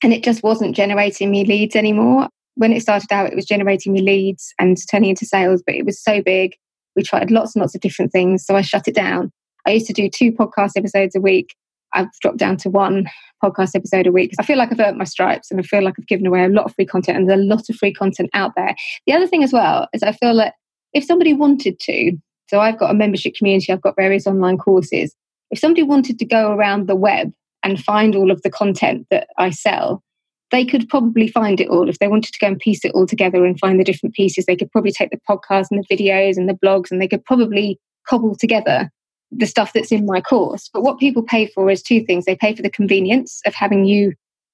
And 0.03 0.13
it 0.13 0.23
just 0.23 0.43
wasn't 0.43 0.75
generating 0.75 1.29
me 1.29 1.45
leads 1.45 1.75
anymore. 1.75 2.29
When 2.55 2.73
it 2.73 2.81
started 2.81 3.11
out, 3.11 3.31
it 3.31 3.35
was 3.35 3.45
generating 3.45 3.93
me 3.93 4.01
leads 4.01 4.53
and 4.59 4.77
turning 4.89 5.11
into 5.11 5.25
sales, 5.25 5.61
but 5.65 5.75
it 5.75 5.85
was 5.85 6.01
so 6.01 6.21
big. 6.21 6.55
We 6.95 7.03
tried 7.03 7.31
lots 7.31 7.55
and 7.55 7.61
lots 7.61 7.75
of 7.75 7.81
different 7.81 8.11
things. 8.11 8.45
So 8.45 8.55
I 8.55 8.61
shut 8.61 8.87
it 8.87 8.95
down. 8.95 9.31
I 9.65 9.71
used 9.71 9.87
to 9.87 9.93
do 9.93 10.09
two 10.09 10.31
podcast 10.31 10.71
episodes 10.75 11.15
a 11.15 11.21
week. 11.21 11.55
I've 11.93 12.11
dropped 12.21 12.37
down 12.37 12.57
to 12.57 12.69
one 12.69 13.07
podcast 13.43 13.75
episode 13.75 14.07
a 14.07 14.11
week. 14.11 14.31
Because 14.31 14.43
I 14.43 14.47
feel 14.47 14.57
like 14.57 14.71
I've 14.71 14.79
earned 14.79 14.97
my 14.97 15.03
stripes 15.03 15.51
and 15.51 15.59
I 15.59 15.63
feel 15.63 15.83
like 15.83 15.95
I've 15.99 16.07
given 16.07 16.25
away 16.25 16.43
a 16.43 16.49
lot 16.49 16.65
of 16.65 16.75
free 16.75 16.85
content 16.85 17.17
and 17.17 17.29
there's 17.29 17.39
a 17.39 17.43
lot 17.43 17.69
of 17.69 17.75
free 17.75 17.93
content 17.93 18.29
out 18.33 18.53
there. 18.55 18.75
The 19.07 19.13
other 19.13 19.27
thing 19.27 19.43
as 19.43 19.53
well 19.53 19.87
is 19.93 20.03
I 20.03 20.11
feel 20.11 20.35
that 20.37 20.55
if 20.93 21.03
somebody 21.03 21.33
wanted 21.33 21.79
to, 21.81 22.11
so 22.47 22.59
I've 22.59 22.79
got 22.79 22.91
a 22.91 22.95
membership 22.95 23.35
community, 23.35 23.71
I've 23.71 23.81
got 23.81 23.95
various 23.95 24.27
online 24.27 24.57
courses. 24.57 25.15
If 25.51 25.59
somebody 25.59 25.83
wanted 25.83 26.19
to 26.19 26.25
go 26.25 26.51
around 26.51 26.87
the 26.87 26.95
web 26.95 27.31
and 27.63 27.81
find 27.81 28.15
all 28.15 28.31
of 28.31 28.41
the 28.41 28.49
content 28.49 29.07
that 29.09 29.27
I 29.37 29.49
sell, 29.49 30.03
they 30.51 30.65
could 30.65 30.89
probably 30.89 31.29
find 31.29 31.61
it 31.61 31.69
all. 31.69 31.87
If 31.87 31.99
they 31.99 32.09
wanted 32.09 32.33
to 32.33 32.39
go 32.39 32.47
and 32.47 32.59
piece 32.59 32.83
it 32.83 32.91
all 32.93 33.05
together 33.05 33.45
and 33.45 33.59
find 33.59 33.79
the 33.79 33.85
different 33.85 34.15
pieces, 34.15 34.45
they 34.45 34.55
could 34.55 34.71
probably 34.71 34.91
take 34.91 35.11
the 35.11 35.19
podcasts 35.29 35.67
and 35.71 35.81
the 35.81 35.95
videos 35.95 36.35
and 36.35 36.49
the 36.49 36.57
blogs 36.65 36.91
and 36.91 37.01
they 37.01 37.07
could 37.07 37.23
probably 37.23 37.79
cobble 38.07 38.35
together 38.35 38.89
the 39.31 39.45
stuff 39.45 39.73
that's 39.73 39.91
in 39.91 40.05
my 40.05 40.21
course. 40.21 40.69
But 40.73 40.83
what 40.83 40.99
people 40.99 41.23
pay 41.23 41.47
for 41.47 41.69
is 41.69 41.81
two 41.81 42.03
things 42.03 42.25
they 42.25 42.35
pay 42.35 42.55
for 42.55 42.61
the 42.61 42.69
convenience 42.69 43.41
of 43.45 43.53
having 43.53 43.85
you 43.85 44.13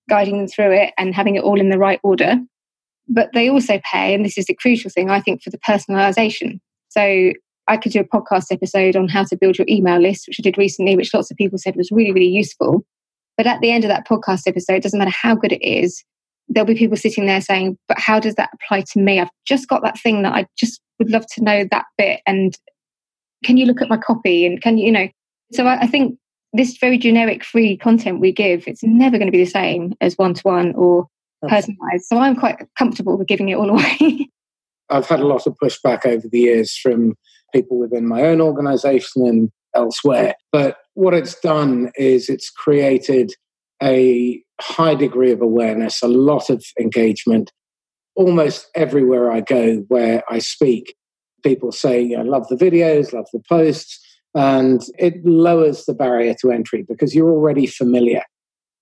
guiding 0.09 0.38
them 0.38 0.47
through 0.47 0.71
it 0.71 0.93
and 0.97 1.15
having 1.15 1.36
it 1.36 1.43
all 1.43 1.59
in 1.59 1.69
the 1.69 1.80
right 1.80 1.99
order. 2.03 2.36
But 3.09 3.30
they 3.34 3.49
also 3.49 3.80
pay, 3.91 4.13
and 4.13 4.23
this 4.23 4.38
is 4.38 4.45
the 4.45 4.53
crucial 4.53 4.89
thing, 4.89 5.09
I 5.09 5.21
think, 5.21 5.41
for 5.41 5.49
the 5.49 5.59
personalization. 5.59 6.59
So 6.89 7.32
I 7.67 7.78
could 7.78 7.91
do 7.91 7.99
a 7.99 8.03
podcast 8.03 8.51
episode 8.51 8.95
on 8.95 9.07
how 9.07 9.23
to 9.25 9.38
build 9.38 9.57
your 9.57 9.67
email 9.69 9.99
list, 9.99 10.28
which 10.28 10.39
I 10.39 10.43
did 10.43 10.57
recently, 10.57 10.95
which 10.95 11.13
lots 11.13 11.32
of 11.32 11.38
people 11.38 11.57
said 11.57 11.75
was 11.75 11.91
really, 11.91 12.11
really 12.11 12.28
useful. 12.28 12.86
But 13.36 13.47
at 13.47 13.61
the 13.61 13.71
end 13.71 13.84
of 13.84 13.89
that 13.89 14.07
podcast 14.07 14.47
episode, 14.47 14.82
doesn't 14.82 14.97
matter 14.97 15.11
how 15.11 15.36
good 15.36 15.51
it 15.51 15.65
is, 15.65 16.03
there'll 16.49 16.67
be 16.67 16.75
people 16.75 16.97
sitting 16.97 17.25
there 17.25 17.41
saying, 17.41 17.78
But 17.88 17.99
how 17.99 18.19
does 18.19 18.36
that 18.36 18.49
apply 18.53 18.82
to 18.91 18.99
me? 18.99 19.19
I've 19.19 19.30
just 19.45 19.67
got 19.67 19.84
that 19.84 19.99
thing 19.99 20.23
that 20.23 20.34
I 20.34 20.47
just 20.57 20.82
would 20.99 21.11
love 21.11 21.25
to 21.34 21.43
know 21.43 21.65
that 21.71 21.86
bit. 21.97 22.21
And 22.25 22.57
can 23.47 23.55
you 23.55 23.65
look 23.65 23.81
at 23.81 23.87
my 23.87 23.97
copy? 23.97 24.45
And 24.45 24.61
can 24.61 24.77
you, 24.77 24.87
you 24.87 24.91
know? 24.91 25.07
So 25.53 25.65
I, 25.65 25.79
I 25.83 25.87
think 25.87 26.19
this 26.51 26.77
very 26.77 26.97
generic 26.97 27.45
free 27.45 27.77
content 27.77 28.19
we 28.19 28.33
give, 28.33 28.67
it's 28.67 28.83
never 28.83 29.17
going 29.17 29.27
to 29.27 29.31
be 29.31 29.43
the 29.43 29.49
same 29.49 29.93
as 30.01 30.15
one 30.17 30.33
to 30.33 30.41
one 30.41 30.75
or 30.75 31.07
personalized. 31.47 32.03
So 32.03 32.17
I'm 32.17 32.35
quite 32.35 32.57
comfortable 32.77 33.17
with 33.17 33.27
giving 33.27 33.47
it 33.47 33.55
all 33.55 33.69
away. 33.79 34.29
I've 34.89 35.07
had 35.07 35.21
a 35.21 35.27
lot 35.27 35.47
of 35.47 35.55
pushback 35.63 36.05
over 36.05 36.27
the 36.27 36.39
years 36.39 36.77
from 36.77 37.15
people 37.53 37.79
within 37.79 38.05
my 38.05 38.23
own 38.23 38.41
organization 38.41 39.25
and 39.25 39.49
elsewhere. 39.73 40.35
But 40.51 40.77
what 40.95 41.13
it's 41.13 41.39
done 41.39 41.91
is 41.95 42.27
it's 42.27 42.49
created 42.49 43.31
a 43.81 44.41
high 44.59 44.95
degree 44.95 45.31
of 45.31 45.41
awareness, 45.41 46.01
a 46.03 46.07
lot 46.09 46.49
of 46.49 46.65
engagement. 46.79 47.51
Almost 48.15 48.67
everywhere 48.75 49.31
I 49.31 49.39
go 49.39 49.85
where 49.87 50.23
I 50.29 50.39
speak, 50.39 50.95
people 51.47 51.71
say, 51.71 52.13
I 52.13 52.23
love 52.23 52.47
the 52.49 52.55
videos, 52.55 53.13
love 53.13 53.27
the 53.31 53.41
posts, 53.47 53.99
and 54.35 54.81
it 54.99 55.25
lowers 55.25 55.85
the 55.85 55.93
barrier 55.93 56.35
to 56.41 56.51
entry 56.51 56.83
because 56.87 57.15
you're 57.15 57.31
already 57.31 57.65
familiar. 57.65 58.23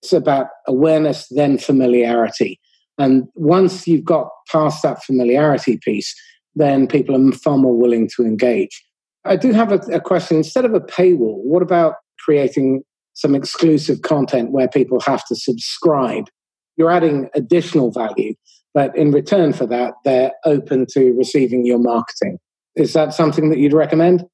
It's 0.02 0.14
about 0.14 0.48
awareness, 0.68 1.28
then 1.30 1.58
familiarity. 1.58 2.60
And 2.98 3.28
once 3.36 3.88
you've 3.88 4.06
got 4.06 4.30
past 4.52 4.82
that 4.84 5.04
familiarity 5.04 5.78
piece, 5.78 6.16
then 6.56 6.88
people 6.88 7.16
are 7.16 7.32
far 7.34 7.58
more 7.58 7.78
willing 7.78 8.10
to 8.16 8.24
engage. 8.24 8.84
I 9.26 9.36
do 9.36 9.52
have 9.52 9.72
a, 9.72 9.80
a 9.92 10.00
question. 10.00 10.38
Instead 10.38 10.66
of 10.66 10.74
a 10.74 10.80
paywall, 10.80 11.40
what 11.44 11.62
about 11.62 11.96
creating 12.20 12.84
some 13.14 13.36
exclusive 13.36 14.02
content 14.02 14.52
where 14.52 14.68
people 14.68 15.00
have 15.02 15.26
to 15.28 15.36
subscribe? 15.36 16.26
You're 16.78 16.92
adding 16.92 17.30
additional 17.36 17.92
value, 17.92 18.34
but 18.74 18.96
in 18.98 19.12
return 19.12 19.54
for 19.54 19.66
that, 19.68 19.94
they're 20.04 20.32
open 20.46 20.86
to 20.92 21.14
receiving 21.14 21.66
your 21.66 21.80
marketing. 21.80 22.40
Is 22.76 22.94
that 22.94 23.14
something 23.14 23.50
that 23.50 23.58
you'd 23.58 23.74
recommend? 23.74 24.26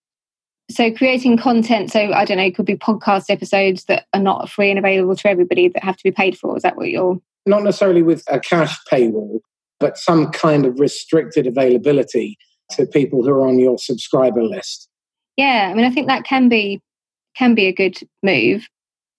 So, 0.69 0.91
creating 0.93 1.37
content, 1.37 1.91
so 1.91 1.99
I 2.13 2.23
don't 2.23 2.37
know, 2.37 2.43
it 2.43 2.55
could 2.55 2.65
be 2.65 2.77
podcast 2.77 3.25
episodes 3.29 3.85
that 3.85 4.05
are 4.13 4.21
not 4.21 4.49
free 4.49 4.69
and 4.69 4.79
available 4.79 5.15
to 5.15 5.29
everybody 5.29 5.67
that 5.67 5.83
have 5.83 5.97
to 5.97 6.03
be 6.03 6.11
paid 6.11 6.37
for. 6.37 6.55
Is 6.55 6.63
that 6.63 6.77
what 6.77 6.89
you're 6.89 7.19
not 7.45 7.63
necessarily 7.63 8.03
with 8.03 8.23
a 8.27 8.39
cash 8.39 8.77
paywall, 8.91 9.39
but 9.79 9.97
some 9.97 10.31
kind 10.31 10.65
of 10.65 10.79
restricted 10.79 11.47
availability 11.47 12.37
to 12.71 12.85
people 12.85 13.23
who 13.23 13.31
are 13.31 13.47
on 13.47 13.59
your 13.59 13.77
subscriber 13.77 14.43
list. 14.43 14.87
Yeah, 15.37 15.69
I 15.69 15.73
mean, 15.73 15.85
I 15.85 15.89
think 15.89 16.07
that 16.07 16.23
can 16.23 16.49
be 16.49 16.81
can 17.35 17.55
be 17.55 17.67
a 17.67 17.73
good 17.73 17.97
move. 18.23 18.67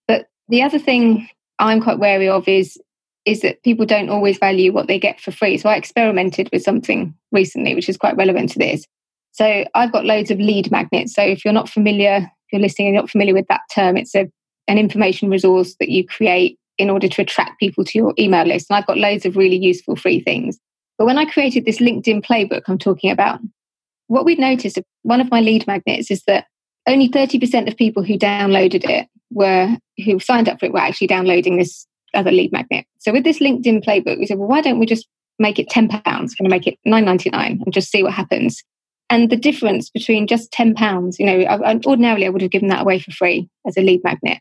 But 0.06 0.28
the 0.48 0.62
other 0.62 0.78
thing 0.78 1.28
I'm 1.58 1.80
quite 1.80 1.98
wary 1.98 2.28
of 2.28 2.48
is 2.48 2.78
is 3.24 3.42
that 3.42 3.62
people 3.62 3.86
don't 3.86 4.08
always 4.08 4.38
value 4.38 4.72
what 4.72 4.88
they 4.88 4.98
get 4.98 5.20
for 5.20 5.30
free. 5.30 5.56
So 5.56 5.68
I 5.68 5.76
experimented 5.76 6.48
with 6.52 6.62
something 6.62 7.14
recently, 7.30 7.74
which 7.74 7.88
is 7.88 7.96
quite 7.96 8.16
relevant 8.16 8.50
to 8.50 8.58
this. 8.58 8.84
So 9.33 9.64
I've 9.74 9.93
got 9.93 10.05
loads 10.05 10.30
of 10.30 10.39
lead 10.39 10.70
magnets. 10.70 11.14
So 11.14 11.22
if 11.22 11.45
you're 11.45 11.55
not 11.55 11.68
familiar, 11.68 12.16
if 12.18 12.53
you're 12.53 12.61
listening 12.61 12.89
and 12.89 12.95
you're 12.95 13.03
not 13.03 13.11
familiar 13.11 13.35
with 13.35 13.47
that 13.49 13.62
term, 13.74 13.97
it's 13.97 14.14
a, 14.14 14.30
an 14.68 14.78
information 14.78 15.30
resource 15.30 15.74
that 15.80 15.89
you 15.89 16.07
create 16.07 16.59
in 16.78 16.91
order 16.91 17.09
to 17.09 17.22
attract 17.22 17.59
people 17.59 17.85
to 17.85 17.99
your 17.99 18.14
email 18.18 18.45
list. 18.45 18.66
And 18.68 18.76
I've 18.76 18.87
got 18.87 18.99
loads 18.99 19.26
of 19.26 19.37
really 19.37 19.57
useful 19.57 19.97
free 19.97 20.20
things. 20.20 20.59
But 20.99 21.07
when 21.07 21.18
I 21.18 21.24
created 21.24 21.64
this 21.64 21.78
LinkedIn 21.78 22.24
playbook 22.24 22.62
I'm 22.68 22.78
talking 22.78 23.11
about, 23.11 23.41
what 24.07 24.24
we'd 24.24 24.39
noticed, 24.39 24.78
one 25.03 25.20
of 25.20 25.30
my 25.30 25.41
lead 25.41 25.66
magnets 25.66 26.11
is 26.11 26.22
that 26.24 26.47
only 26.87 27.09
30% 27.09 27.68
of 27.68 27.76
people 27.76 28.03
who 28.03 28.18
downloaded 28.18 28.89
it 28.89 29.09
were, 29.30 29.76
who 30.05 30.18
signed 30.18 30.49
up 30.49 30.61
for 30.61 30.66
it, 30.66 30.72
were 30.72 30.80
actually 30.80 31.07
downloading 31.07 31.57
this 31.57 31.87
other 32.14 32.30
lead 32.30 32.53
magnet. 32.53 32.85
So 32.99 33.12
with 33.12 33.24
this 33.24 33.39
LinkedIn 33.39 33.85
playbook, 33.85 34.18
we 34.18 34.26
said, 34.26 34.39
well, 34.39 34.49
why 34.49 34.61
don't 34.61 34.78
we 34.78 34.87
just 34.87 35.07
make 35.39 35.59
it 35.59 35.70
£10? 35.70 35.91
Going 36.05 36.28
to 36.28 36.49
make 36.49 36.66
it 36.66 36.78
nine 36.85 37.05
ninety 37.05 37.30
nine 37.30 37.62
and 37.64 37.72
just 37.72 37.91
see 37.91 38.03
what 38.03 38.12
happens. 38.12 38.62
And 39.12 39.28
the 39.28 39.36
difference 39.36 39.90
between 39.90 40.26
just 40.26 40.50
£10, 40.52 41.18
you 41.18 41.26
know, 41.26 41.80
ordinarily 41.86 42.24
I 42.24 42.30
would 42.30 42.40
have 42.40 42.50
given 42.50 42.68
that 42.68 42.80
away 42.80 42.98
for 42.98 43.10
free 43.10 43.46
as 43.66 43.76
a 43.76 43.82
lead 43.82 44.00
magnet. 44.02 44.38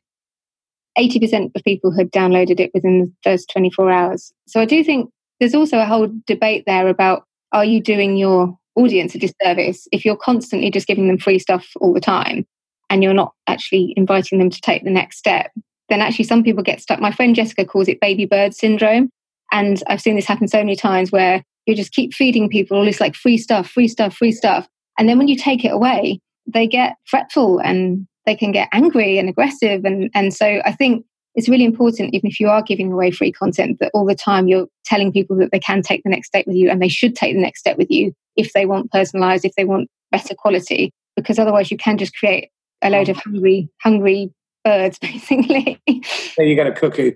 80% 0.98 1.52
of 1.54 1.64
people 1.66 1.92
had 1.92 2.10
downloaded 2.12 2.62
it 2.62 2.72
within 2.74 3.00
the 3.00 3.12
first 3.22 3.50
24 3.52 3.92
hours. 3.92 4.32
So 4.48 4.62
I 4.62 4.66
do 4.66 4.82
think 4.82 5.10
there's 5.42 5.56
also 5.56 5.78
a 5.78 5.86
whole 5.86 6.10
debate 6.26 6.64
there 6.66 6.88
about 6.88 7.26
are 7.52 7.66
you 7.66 7.82
doing 7.82 8.16
your 8.16 8.58
audience 8.76 9.14
a 9.14 9.20
disservice 9.20 9.90
if 9.92 10.06
you're 10.06 10.16
constantly 10.16 10.72
just 10.72 10.88
giving 10.88 11.10
them 11.10 11.18
free 11.18 11.38
stuff 11.38 11.68
all 11.82 11.94
the 11.94 12.00
time 12.00 12.48
and 12.90 13.04
you're 13.04 13.14
not 13.14 13.34
actually 13.48 13.94
inviting 13.98 14.40
them 14.40 14.50
to 14.50 14.62
take 14.62 14.86
the 14.86 14.90
next 14.90 15.18
step 15.18 15.52
then 15.92 16.02
actually 16.02 16.24
some 16.24 16.42
people 16.42 16.64
get 16.64 16.80
stuck. 16.80 17.02
My 17.02 17.12
friend 17.12 17.36
Jessica 17.36 17.66
calls 17.66 17.90
it 17.90 18.00
baby 18.00 18.26
bird 18.26 18.56
syndrome. 18.56 19.10
And 19.52 19.84
I've 19.88 20.02
seen 20.02 20.16
this 20.16 20.26
happen 20.26 20.48
so 20.48 20.60
many 20.60 20.78
times 20.78 21.12
where 21.12 21.44
you 21.66 21.76
just 21.76 21.92
keep 21.92 22.14
feeding 22.14 22.50
people 22.50 22.78
all 22.78 22.86
this 22.86 23.00
like 23.00 23.16
free 23.16 23.38
stuff, 23.38 23.70
free 23.70 23.88
stuff, 23.88 24.16
free 24.16 24.32
stuff. 24.32 24.68
And 24.98 25.08
then 25.08 25.18
when 25.18 25.28
you 25.28 25.38
take 25.38 25.64
it 25.64 25.72
away, 25.72 26.20
they 26.48 26.68
get 26.68 26.96
fretful 27.06 27.60
and 27.60 28.08
they 28.26 28.36
can 28.36 28.52
get 28.52 28.70
angry 28.72 29.18
and 29.18 29.30
aggressive. 29.30 29.86
And, 29.86 30.10
and 30.14 30.34
so 30.34 30.62
I 30.66 30.72
think 30.72 31.06
it's 31.36 31.48
really 31.48 31.64
important, 31.64 32.14
even 32.14 32.30
if 32.30 32.40
you 32.40 32.50
are 32.50 32.62
giving 32.62 32.92
away 32.92 33.12
free 33.12 33.32
content, 33.32 33.80
that 33.80 33.92
all 33.94 34.06
the 34.06 34.16
time 34.16 34.48
you're 34.48 34.68
telling 34.86 35.12
people 35.12 35.36
that 35.38 35.52
they 35.52 35.60
can 35.60 35.82
take 35.82 36.04
the 36.04 36.10
next 36.10 36.28
step 36.28 36.46
with 36.46 36.56
you 36.56 36.70
and 36.70 36.82
they 36.82 36.90
should 36.90 37.16
take 37.16 37.36
the 37.36 37.42
next 37.42 37.60
step 37.60 37.78
with 37.78 37.90
you 37.90 38.14
if 38.36 38.54
they 38.54 38.66
want 38.66 38.92
personalized, 38.92 39.46
if 39.46 39.54
they 39.56 39.64
want 39.64 39.90
better 40.12 40.36
quality, 40.36 40.92
because 41.16 41.40
otherwise 41.40 41.72
you 41.72 41.78
can 41.78 41.98
just 41.98 42.16
create 42.16 42.50
a 42.82 42.90
load 42.90 43.08
of 43.08 43.18
hungry, 43.18 43.70
hungry 43.82 44.32
birds, 44.66 45.00
basically. 45.02 45.80
Then 45.88 46.48
you 46.48 46.56
get 46.56 46.68
a 46.68 46.72
cuckoo, 46.72 47.14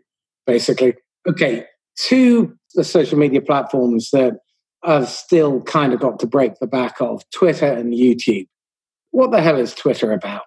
basically. 0.47 0.95
Okay, 1.27 1.65
two 1.97 2.55
the 2.75 2.83
social 2.83 3.17
media 3.17 3.41
platforms 3.41 4.11
that 4.11 4.39
I've 4.83 5.09
still 5.09 5.61
kind 5.61 5.93
of 5.93 5.99
got 5.99 6.19
to 6.19 6.27
break 6.27 6.59
the 6.59 6.67
back 6.67 7.01
of 7.01 7.23
Twitter 7.31 7.65
and 7.65 7.93
YouTube. 7.93 8.47
What 9.11 9.31
the 9.31 9.41
hell 9.41 9.57
is 9.57 9.73
Twitter 9.73 10.11
about? 10.11 10.43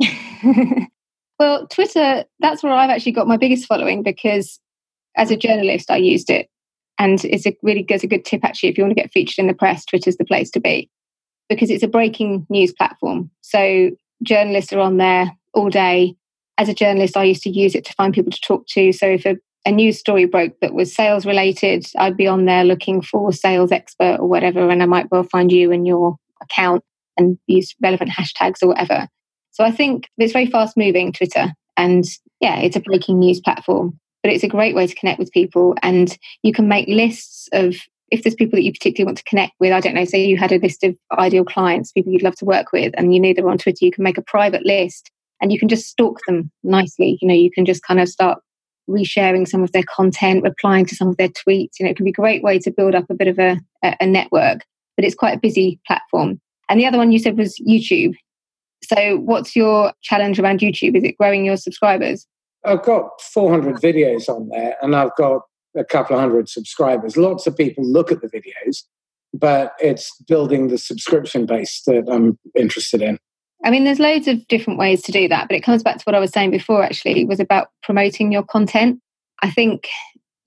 well, 1.38 1.66
Twitter, 1.68 2.24
that's 2.38 2.62
where 2.62 2.72
I've 2.72 2.90
actually 2.90 3.12
got 3.12 3.26
my 3.26 3.36
biggest 3.36 3.66
following 3.66 4.02
because 4.02 4.60
as 5.16 5.30
a 5.30 5.36
journalist, 5.36 5.90
I 5.90 5.96
used 5.96 6.30
it. 6.30 6.48
And 6.98 7.24
it's 7.24 7.46
a 7.46 7.56
really 7.62 7.84
it's 7.88 8.04
a 8.04 8.08
good 8.08 8.26
tip 8.26 8.44
actually. 8.44 8.68
If 8.68 8.78
you 8.78 8.84
want 8.84 8.94
to 8.94 9.02
get 9.02 9.10
featured 9.10 9.38
in 9.38 9.46
the 9.46 9.54
press, 9.54 9.86
Twitter's 9.86 10.18
the 10.18 10.24
place 10.24 10.50
to 10.50 10.60
be 10.60 10.90
because 11.48 11.70
it's 11.70 11.82
a 11.82 11.88
breaking 11.88 12.46
news 12.50 12.72
platform. 12.72 13.30
So 13.40 13.90
journalists 14.22 14.72
are 14.72 14.80
on 14.80 14.98
there 14.98 15.32
all 15.54 15.70
day 15.70 16.14
as 16.60 16.68
a 16.68 16.74
journalist, 16.74 17.16
I 17.16 17.24
used 17.24 17.42
to 17.44 17.50
use 17.50 17.74
it 17.74 17.86
to 17.86 17.94
find 17.94 18.12
people 18.12 18.30
to 18.30 18.40
talk 18.40 18.66
to. 18.68 18.92
So 18.92 19.06
if 19.06 19.24
a, 19.24 19.36
a 19.66 19.72
news 19.72 19.98
story 19.98 20.24
broke 20.24 20.58
that 20.60 20.72
was 20.72 20.94
sales 20.94 21.26
related, 21.26 21.86
I'd 21.98 22.16
be 22.16 22.26
on 22.26 22.46
there 22.46 22.64
looking 22.64 23.02
for 23.02 23.32
sales 23.32 23.72
expert 23.72 24.16
or 24.18 24.28
whatever, 24.28 24.70
and 24.70 24.82
I 24.82 24.86
might 24.86 25.10
well 25.10 25.22
find 25.22 25.52
you 25.52 25.70
and 25.70 25.86
your 25.86 26.16
account 26.42 26.82
and 27.16 27.38
use 27.46 27.74
relevant 27.82 28.10
hashtags 28.10 28.62
or 28.62 28.68
whatever. 28.68 29.08
So 29.50 29.64
I 29.64 29.70
think 29.70 30.08
it's 30.16 30.32
very 30.32 30.46
fast 30.46 30.76
moving, 30.76 31.12
Twitter. 31.12 31.52
And 31.76 32.04
yeah, 32.40 32.58
it's 32.60 32.76
a 32.76 32.80
breaking 32.80 33.18
news 33.18 33.40
platform, 33.40 33.98
but 34.22 34.32
it's 34.32 34.44
a 34.44 34.48
great 34.48 34.74
way 34.74 34.86
to 34.86 34.94
connect 34.94 35.18
with 35.18 35.32
people. 35.32 35.74
And 35.82 36.16
you 36.42 36.52
can 36.52 36.68
make 36.68 36.88
lists 36.88 37.48
of 37.52 37.76
if 38.10 38.22
there's 38.22 38.34
people 38.34 38.56
that 38.56 38.64
you 38.64 38.72
particularly 38.72 39.06
want 39.06 39.18
to 39.18 39.24
connect 39.24 39.52
with, 39.60 39.72
I 39.72 39.80
don't 39.80 39.94
know, 39.94 40.04
say 40.04 40.24
you 40.24 40.36
had 40.36 40.52
a 40.52 40.58
list 40.58 40.82
of 40.82 40.96
ideal 41.12 41.44
clients, 41.44 41.92
people 41.92 42.12
you'd 42.12 42.22
love 42.22 42.36
to 42.36 42.44
work 42.44 42.72
with, 42.72 42.92
and 42.96 43.14
you 43.14 43.20
knew 43.20 43.34
they 43.34 43.42
were 43.42 43.50
on 43.50 43.58
Twitter, 43.58 43.84
you 43.84 43.92
can 43.92 44.04
make 44.04 44.18
a 44.18 44.22
private 44.22 44.64
list 44.64 45.10
and 45.40 45.52
you 45.52 45.58
can 45.58 45.68
just 45.68 45.86
stalk 45.86 46.18
them 46.26 46.50
nicely. 46.62 47.18
You 47.20 47.28
know, 47.28 47.34
you 47.34 47.50
can 47.50 47.64
just 47.64 47.82
kind 47.82 48.00
of 48.00 48.08
start 48.08 48.40
resharing 48.90 49.46
some 49.46 49.62
of 49.62 49.72
their 49.72 49.84
content, 49.84 50.42
replying 50.42 50.84
to 50.86 50.96
some 50.96 51.08
of 51.08 51.16
their 51.16 51.28
tweets. 51.28 51.78
You 51.78 51.84
know, 51.84 51.90
it 51.90 51.96
can 51.96 52.04
be 52.04 52.10
a 52.10 52.14
great 52.14 52.42
way 52.42 52.58
to 52.58 52.70
build 52.70 52.94
up 52.94 53.08
a 53.08 53.14
bit 53.14 53.28
of 53.28 53.38
a, 53.38 53.60
a 53.82 54.06
network, 54.06 54.64
but 54.96 55.04
it's 55.04 55.14
quite 55.14 55.36
a 55.36 55.40
busy 55.40 55.80
platform. 55.86 56.40
And 56.68 56.78
the 56.78 56.86
other 56.86 56.98
one 56.98 57.12
you 57.12 57.18
said 57.18 57.38
was 57.38 57.56
YouTube. 57.66 58.14
So, 58.82 59.18
what's 59.18 59.54
your 59.54 59.92
challenge 60.02 60.38
around 60.38 60.60
YouTube? 60.60 60.96
Is 60.96 61.04
it 61.04 61.18
growing 61.18 61.44
your 61.44 61.56
subscribers? 61.56 62.26
I've 62.64 62.82
got 62.82 63.20
400 63.20 63.76
videos 63.76 64.28
on 64.28 64.48
there 64.48 64.76
and 64.82 64.94
I've 64.94 65.14
got 65.16 65.42
a 65.76 65.84
couple 65.84 66.16
of 66.16 66.20
hundred 66.20 66.48
subscribers. 66.48 67.16
Lots 67.16 67.46
of 67.46 67.56
people 67.56 67.84
look 67.84 68.12
at 68.12 68.20
the 68.20 68.28
videos, 68.28 68.82
but 69.32 69.72
it's 69.80 70.14
building 70.28 70.68
the 70.68 70.78
subscription 70.78 71.46
base 71.46 71.82
that 71.86 72.08
I'm 72.10 72.38
interested 72.56 73.02
in. 73.02 73.18
I 73.64 73.70
mean, 73.70 73.84
there's 73.84 73.98
loads 73.98 74.26
of 74.26 74.46
different 74.48 74.78
ways 74.78 75.02
to 75.02 75.12
do 75.12 75.28
that, 75.28 75.48
but 75.48 75.56
it 75.56 75.62
comes 75.62 75.82
back 75.82 75.98
to 75.98 76.04
what 76.04 76.14
I 76.14 76.20
was 76.20 76.30
saying 76.30 76.50
before, 76.50 76.82
actually, 76.82 77.24
was 77.24 77.40
about 77.40 77.68
promoting 77.82 78.32
your 78.32 78.42
content. 78.42 79.00
I 79.42 79.50
think 79.50 79.88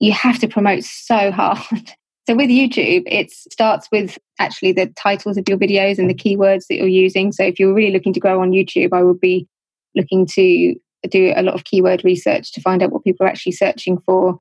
you 0.00 0.12
have 0.12 0.38
to 0.40 0.48
promote 0.48 0.84
so 0.84 1.30
hard. 1.30 1.60
So 2.26 2.34
with 2.34 2.48
YouTube, 2.48 3.02
it 3.06 3.30
starts 3.30 3.86
with 3.92 4.16
actually 4.38 4.72
the 4.72 4.86
titles 4.96 5.36
of 5.36 5.46
your 5.46 5.58
videos 5.58 5.98
and 5.98 6.08
the 6.08 6.14
keywords 6.14 6.68
that 6.68 6.76
you're 6.76 6.86
using. 6.86 7.32
So 7.32 7.44
if 7.44 7.60
you're 7.60 7.74
really 7.74 7.92
looking 7.92 8.14
to 8.14 8.20
grow 8.20 8.40
on 8.40 8.52
YouTube, 8.52 8.94
I 8.94 9.02
would 9.02 9.20
be 9.20 9.46
looking 9.94 10.24
to 10.28 10.74
do 11.10 11.34
a 11.36 11.42
lot 11.42 11.54
of 11.54 11.64
keyword 11.64 12.02
research 12.02 12.52
to 12.52 12.62
find 12.62 12.82
out 12.82 12.92
what 12.92 13.04
people 13.04 13.26
are 13.26 13.28
actually 13.28 13.52
searching 13.52 13.98
for 13.98 14.38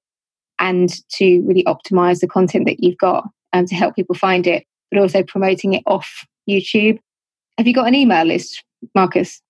and 0.59 0.93
to 1.15 1.41
really 1.41 1.65
optimize 1.65 2.21
the 2.21 2.27
content 2.27 2.67
that 2.67 2.81
you've 2.81 2.97
got 2.97 3.27
and 3.51 3.67
to 3.67 3.75
help 3.75 3.95
people 3.95 4.15
find 4.15 4.47
it, 4.47 4.65
but 4.89 5.01
also 5.01 5.21
promoting 5.21 5.73
it 5.73 5.83
off 5.85 6.25
YouTube. 6.49 6.99
Have 7.57 7.67
you 7.67 7.73
got 7.73 7.87
an 7.87 7.95
email 7.95 8.25
list, 8.25 8.63
Marcus? 8.95 9.41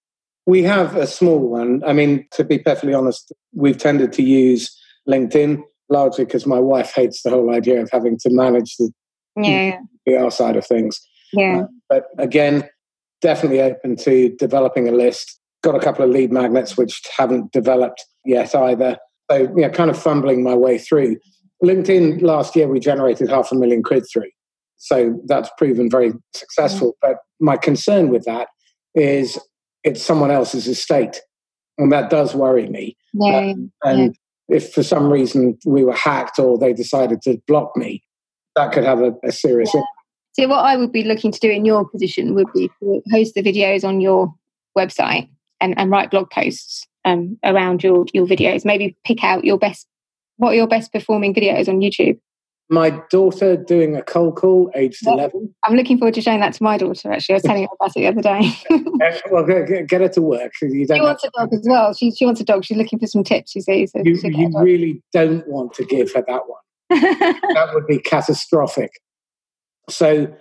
We 0.46 0.64
have 0.64 0.96
a 0.96 1.08
small 1.08 1.40
one. 1.40 1.82
I 1.86 1.94
mean, 1.94 2.28
to 2.32 2.44
be 2.44 2.60
perfectly 2.60 2.94
honest, 2.94 3.32
we've 3.54 3.78
tended 3.78 4.12
to 4.14 4.24
use 4.24 4.76
LinkedIn 5.08 5.62
largely 5.90 6.26
because 6.26 6.46
my 6.46 6.60
wife 6.60 6.92
hates 6.94 7.24
the 7.24 7.30
whole 7.30 7.54
idea 7.54 7.82
of 7.82 7.90
having 7.92 8.18
to 8.20 8.30
manage 8.30 8.76
the 8.78 8.92
yeah. 9.38 9.78
PR 10.08 10.30
side 10.30 10.58
of 10.58 10.66
things. 10.66 11.00
Yeah. 11.32 11.62
Uh, 11.62 11.68
but 11.90 12.06
again, 12.18 12.68
definitely 13.22 13.62
open 13.62 13.96
to 13.98 14.36
developing 14.38 14.88
a 14.88 14.92
list. 14.92 15.40
Got 15.62 15.76
a 15.76 15.80
couple 15.80 16.04
of 16.04 16.12
lead 16.12 16.32
magnets 16.32 16.76
which 16.76 17.02
haven't 17.18 17.52
developed 17.54 18.04
yet 18.26 18.54
either. 18.54 18.98
So, 19.32 19.54
yeah, 19.56 19.70
kind 19.70 19.90
of 19.90 19.98
fumbling 19.98 20.44
my 20.44 20.54
way 20.54 20.78
through. 20.78 21.18
LinkedIn 21.64 22.22
last 22.22 22.56
year, 22.56 22.68
we 22.68 22.80
generated 22.80 23.30
half 23.30 23.52
a 23.52 23.56
million 23.56 23.82
quid 23.82 24.04
through. 24.12 24.30
So 24.84 25.18
that's 25.26 25.50
proven 25.58 25.90
very 25.90 26.12
successful. 26.34 26.98
But 27.02 27.18
my 27.40 27.56
concern 27.56 28.10
with 28.10 28.26
that 28.26 28.50
is 28.94 29.40
it's 29.86 30.02
someone 30.02 30.30
else's 30.30 30.68
estate. 30.68 31.22
And 31.78 31.92
that 31.94 32.10
does 32.10 32.36
worry 32.36 32.68
me. 32.68 32.98
Yeah, 33.14 33.38
um, 33.38 33.72
and 33.84 34.16
yeah. 34.50 34.58
if 34.58 34.74
for 34.74 34.84
some 34.84 35.12
reason 35.12 35.58
we 35.66 35.86
were 35.86 35.96
hacked 35.96 36.38
or 36.38 36.58
they 36.58 36.74
decided 36.74 37.22
to 37.24 37.40
block 37.48 37.76
me, 37.78 38.04
that 38.56 38.74
could 38.74 38.84
have 38.84 39.00
a, 39.00 39.14
a 39.24 39.32
serious 39.32 39.74
yeah. 39.74 39.80
impact. 39.80 39.98
So, 40.34 40.48
what 40.48 40.66
I 40.66 40.76
would 40.76 40.92
be 40.92 41.04
looking 41.04 41.32
to 41.32 41.40
do 41.40 41.50
in 41.50 41.66
your 41.66 41.88
position 41.90 42.36
would 42.36 42.52
be 42.54 42.70
to 42.82 43.02
host 43.12 43.34
the 43.36 43.42
videos 43.42 43.88
on 43.88 44.02
your 44.02 44.34
website 44.78 45.30
and, 45.62 45.74
and 45.78 45.90
write 45.90 46.12
blog 46.12 46.30
posts 46.30 46.86
um, 47.06 47.40
around 47.44 47.84
your, 47.84 48.06
your 48.14 48.28
videos. 48.28 48.66
Maybe 48.66 48.98
pick 49.06 49.24
out 49.24 49.46
your 49.46 49.58
best, 49.58 49.88
what 50.38 50.50
are 50.50 50.56
your 50.56 50.68
best 50.68 50.92
performing 50.92 51.34
videos 51.34 51.68
on 51.68 51.80
YouTube? 51.80 52.20
My 52.74 53.02
daughter 53.10 53.56
doing 53.56 53.96
a 53.96 54.02
cold 54.02 54.36
call 54.36 54.72
aged 54.76 55.06
11 55.06 55.54
i'm 55.66 55.76
looking 55.76 55.98
forward 55.98 56.14
to 56.14 56.22
showing 56.22 56.40
that 56.40 56.54
to 56.54 56.64
my 56.64 56.78
daughter 56.78 57.12
actually. 57.12 57.34
I 57.34 57.36
was 57.36 57.44
telling 57.44 57.64
her 57.64 57.70
about 57.80 57.92
it 57.96 58.00
the 58.00 58.08
other 58.08 58.22
day. 58.22 58.54
Well 59.32 59.46
get, 59.46 59.88
get, 59.88 60.02
her 60.02 60.10
to 60.10 60.22
work. 60.22 60.54
You 60.62 60.88
don't 60.88 60.98
she 60.98 61.02
wants 61.02 61.24
a 61.24 61.30
dog 61.38 61.54
as 61.54 61.66
well. 61.68 61.94
She, 61.94 62.12
she 62.12 62.26
wants 62.26 62.40
a 62.40 62.44
dog. 62.44 62.64
She's 62.64 62.78
looking 62.78 63.00
for 63.00 63.08
some 63.08 63.24
tips 63.24 63.56
you 63.56 63.62
see 63.62 63.86
so 63.88 64.02
you, 64.04 64.18
you 64.24 64.52
really 64.60 65.02
don't 65.12 65.48
want 65.48 65.74
to 65.74 65.86
give 65.86 66.14
her 66.14 66.24
that 66.28 66.44
one. 66.48 66.62
That 67.54 67.72
would 67.74 67.88
be 67.88 68.00
catastrophic. 68.00 68.92
So 69.90 70.34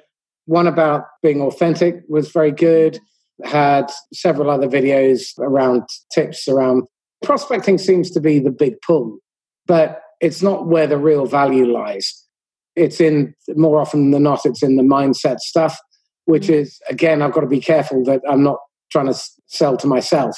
one 0.47 0.67
about 0.67 1.05
being 1.23 1.41
authentic 1.41 2.03
was 2.09 2.31
very 2.31 2.53
good. 2.53 2.99
Had 3.45 3.91
several 4.13 4.51
other 4.51 4.69
videos 4.69 5.39
around 5.39 5.83
tips 6.15 6.47
around. 6.47 6.85
Prospecting 7.23 7.79
seems 7.79 8.11
to 8.13 8.21
be 8.21 8.39
the 8.39 8.51
big 8.51 8.75
pull 8.87 9.19
but 9.67 10.03
it's 10.21 10.43
not 10.43 10.67
where 10.67 10.87
the 10.87 10.99
real 10.99 11.27
value 11.27 11.67
lies. 11.67 12.22
It's 12.75 13.01
in 13.01 13.35
more 13.49 13.81
often 13.81 14.11
than 14.11 14.23
not, 14.23 14.47
it's 14.47 14.63
in 14.63 14.77
the 14.77 14.83
mindset 14.83 15.39
stuff, 15.39 15.79
which 16.25 16.47
mm. 16.47 16.55
is 16.55 16.81
again, 16.89 17.23
I've 17.23 17.33
got 17.33 17.41
to 17.43 17.47
be 17.47 17.61
careful 17.61 18.05
that 18.05 18.23
I'm 18.29 18.43
not 18.43 18.59
trying 18.91 19.07
to 19.07 19.19
sell 19.47 19.77
to 19.79 19.87
myself. 19.87 20.37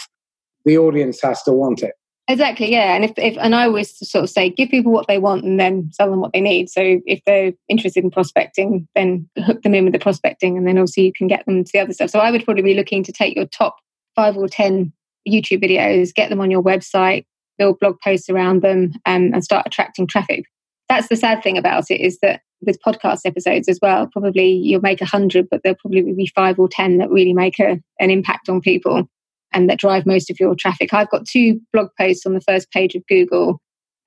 The 0.64 0.78
audience 0.78 1.20
has 1.22 1.42
to 1.42 1.52
want 1.52 1.82
it. 1.82 1.94
Exactly, 2.26 2.72
yeah. 2.72 2.94
And 2.94 3.04
if, 3.04 3.12
if 3.18 3.36
and 3.38 3.54
I 3.54 3.64
always 3.64 3.96
sort 4.08 4.24
of 4.24 4.30
say 4.30 4.48
give 4.48 4.70
people 4.70 4.92
what 4.92 5.06
they 5.08 5.18
want 5.18 5.44
and 5.44 5.60
then 5.60 5.90
sell 5.92 6.10
them 6.10 6.20
what 6.20 6.32
they 6.32 6.40
need. 6.40 6.70
So 6.70 7.00
if 7.04 7.20
they're 7.26 7.52
interested 7.68 8.02
in 8.02 8.10
prospecting, 8.10 8.88
then 8.94 9.28
hook 9.38 9.62
them 9.62 9.74
in 9.74 9.84
with 9.84 9.92
the 9.92 9.98
prospecting 9.98 10.56
and 10.56 10.66
then 10.66 10.78
obviously 10.78 11.04
you 11.04 11.12
can 11.12 11.28
get 11.28 11.44
them 11.44 11.62
to 11.62 11.70
the 11.72 11.80
other 11.80 11.92
stuff. 11.92 12.10
So 12.10 12.20
I 12.20 12.30
would 12.30 12.44
probably 12.44 12.62
be 12.62 12.74
looking 12.74 13.02
to 13.04 13.12
take 13.12 13.36
your 13.36 13.46
top 13.46 13.76
five 14.16 14.38
or 14.38 14.48
ten 14.48 14.92
YouTube 15.28 15.62
videos, 15.62 16.14
get 16.14 16.30
them 16.30 16.40
on 16.40 16.50
your 16.50 16.62
website, 16.62 17.26
build 17.58 17.78
blog 17.78 17.96
posts 18.02 18.30
around 18.30 18.62
them 18.62 18.92
um, 19.04 19.30
and 19.34 19.44
start 19.44 19.66
attracting 19.66 20.06
traffic. 20.06 20.44
That's 20.88 21.08
the 21.08 21.16
sad 21.16 21.42
thing 21.42 21.58
about 21.58 21.90
it 21.90 22.00
is 22.00 22.18
that 22.20 22.42
with 22.64 22.82
podcast 22.82 23.20
episodes 23.24 23.68
as 23.68 23.78
well, 23.80 24.06
probably 24.06 24.50
you'll 24.50 24.80
make 24.80 25.00
a 25.00 25.06
hundred, 25.06 25.48
but 25.50 25.62
there'll 25.62 25.78
probably 25.80 26.02
be 26.12 26.30
five 26.34 26.58
or 26.58 26.68
ten 26.68 26.98
that 26.98 27.10
really 27.10 27.32
make 27.32 27.58
a, 27.58 27.80
an 28.00 28.10
impact 28.10 28.48
on 28.48 28.60
people 28.60 29.08
and 29.52 29.70
that 29.70 29.78
drive 29.78 30.04
most 30.04 30.30
of 30.30 30.40
your 30.40 30.54
traffic. 30.54 30.92
I've 30.92 31.10
got 31.10 31.26
two 31.26 31.60
blog 31.72 31.88
posts 31.98 32.26
on 32.26 32.34
the 32.34 32.40
first 32.40 32.70
page 32.70 32.94
of 32.94 33.06
Google. 33.08 33.60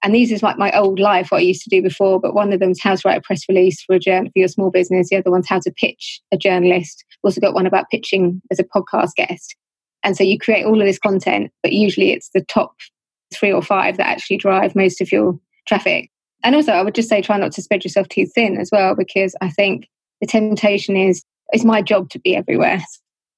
And 0.03 0.13
these 0.13 0.32
is 0.32 0.43
like 0.43 0.59
my 0.59 0.71
old 0.78 0.99
life, 0.99 1.32
what 1.32 1.39
I 1.39 1.41
used 1.41 1.63
to 1.63 1.69
do 1.69 1.82
before. 1.82 2.19
But 2.19 2.36
one 2.36 2.53
of 2.53 2.59
them's 2.59 2.82
how 2.82 2.95
to 2.95 3.01
write 3.07 3.17
a 3.17 3.21
press 3.21 3.41
release 3.49 3.82
for 3.82 3.95
a 3.95 3.99
journal 3.99 4.25
for 4.32 4.39
your 4.39 4.47
small 4.47 4.69
business. 4.69 5.09
The 5.09 5.15
other 5.15 5.32
one's 5.32 5.47
how 5.47 5.59
to 5.59 5.71
pitch 5.71 6.21
a 6.32 6.38
journalist. 6.38 7.03
We've 7.23 7.30
also 7.30 7.41
got 7.41 7.55
one 7.55 7.65
about 7.65 7.89
pitching 7.89 8.41
as 8.51 8.59
a 8.59 8.63
podcast 8.63 9.11
guest. 9.15 9.55
And 10.03 10.15
so 10.15 10.23
you 10.23 10.38
create 10.38 10.65
all 10.65 10.80
of 10.80 10.86
this 10.86 10.99
content, 10.99 11.51
but 11.63 11.73
usually 11.73 12.11
it's 12.11 12.30
the 12.34 12.43
top 12.43 12.75
three 13.34 13.51
or 13.51 13.63
five 13.63 13.97
that 13.97 14.07
actually 14.07 14.38
drive 14.38 14.75
most 14.75 15.01
of 15.01 15.11
your 15.11 15.39
traffic. 15.67 16.11
And 16.43 16.55
also, 16.55 16.71
I 16.71 16.81
would 16.81 16.95
just 16.95 17.09
say 17.09 17.21
try 17.21 17.38
not 17.38 17.51
to 17.53 17.61
spread 17.61 17.83
yourself 17.83 18.07
too 18.09 18.25
thin 18.25 18.57
as 18.57 18.69
well, 18.71 18.95
because 18.95 19.35
I 19.41 19.49
think 19.49 19.88
the 20.21 20.27
temptation 20.27 20.95
is 20.95 21.23
it's 21.49 21.63
my 21.63 21.81
job 21.81 22.09
to 22.11 22.19
be 22.19 22.35
everywhere, 22.35 22.81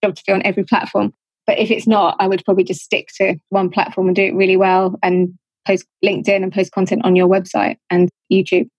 job 0.04 0.16
to 0.16 0.24
be 0.26 0.34
on 0.34 0.41
every 0.43 0.64
platform. 0.64 1.14
But 1.45 1.60
if 1.60 1.72
it's 1.72 1.88
not, 1.88 2.16
I 2.20 2.28
would 2.28 2.43
probably 2.45 2.64
just 2.64 2.82
stick 2.82 3.08
to 3.16 3.36
one 3.50 3.70
platform 3.70 4.08
and 4.08 4.16
do 4.16 4.24
it 4.24 4.36
really 4.36 4.58
well 4.58 4.95
and 5.02 5.34
post 5.66 5.86
LinkedIn 6.04 6.43
and 6.43 6.54
post 6.54 6.72
content 6.72 7.06
on 7.06 7.16
your 7.16 7.28
website 7.28 7.78
and 7.89 8.10
YouTube. 8.32 8.70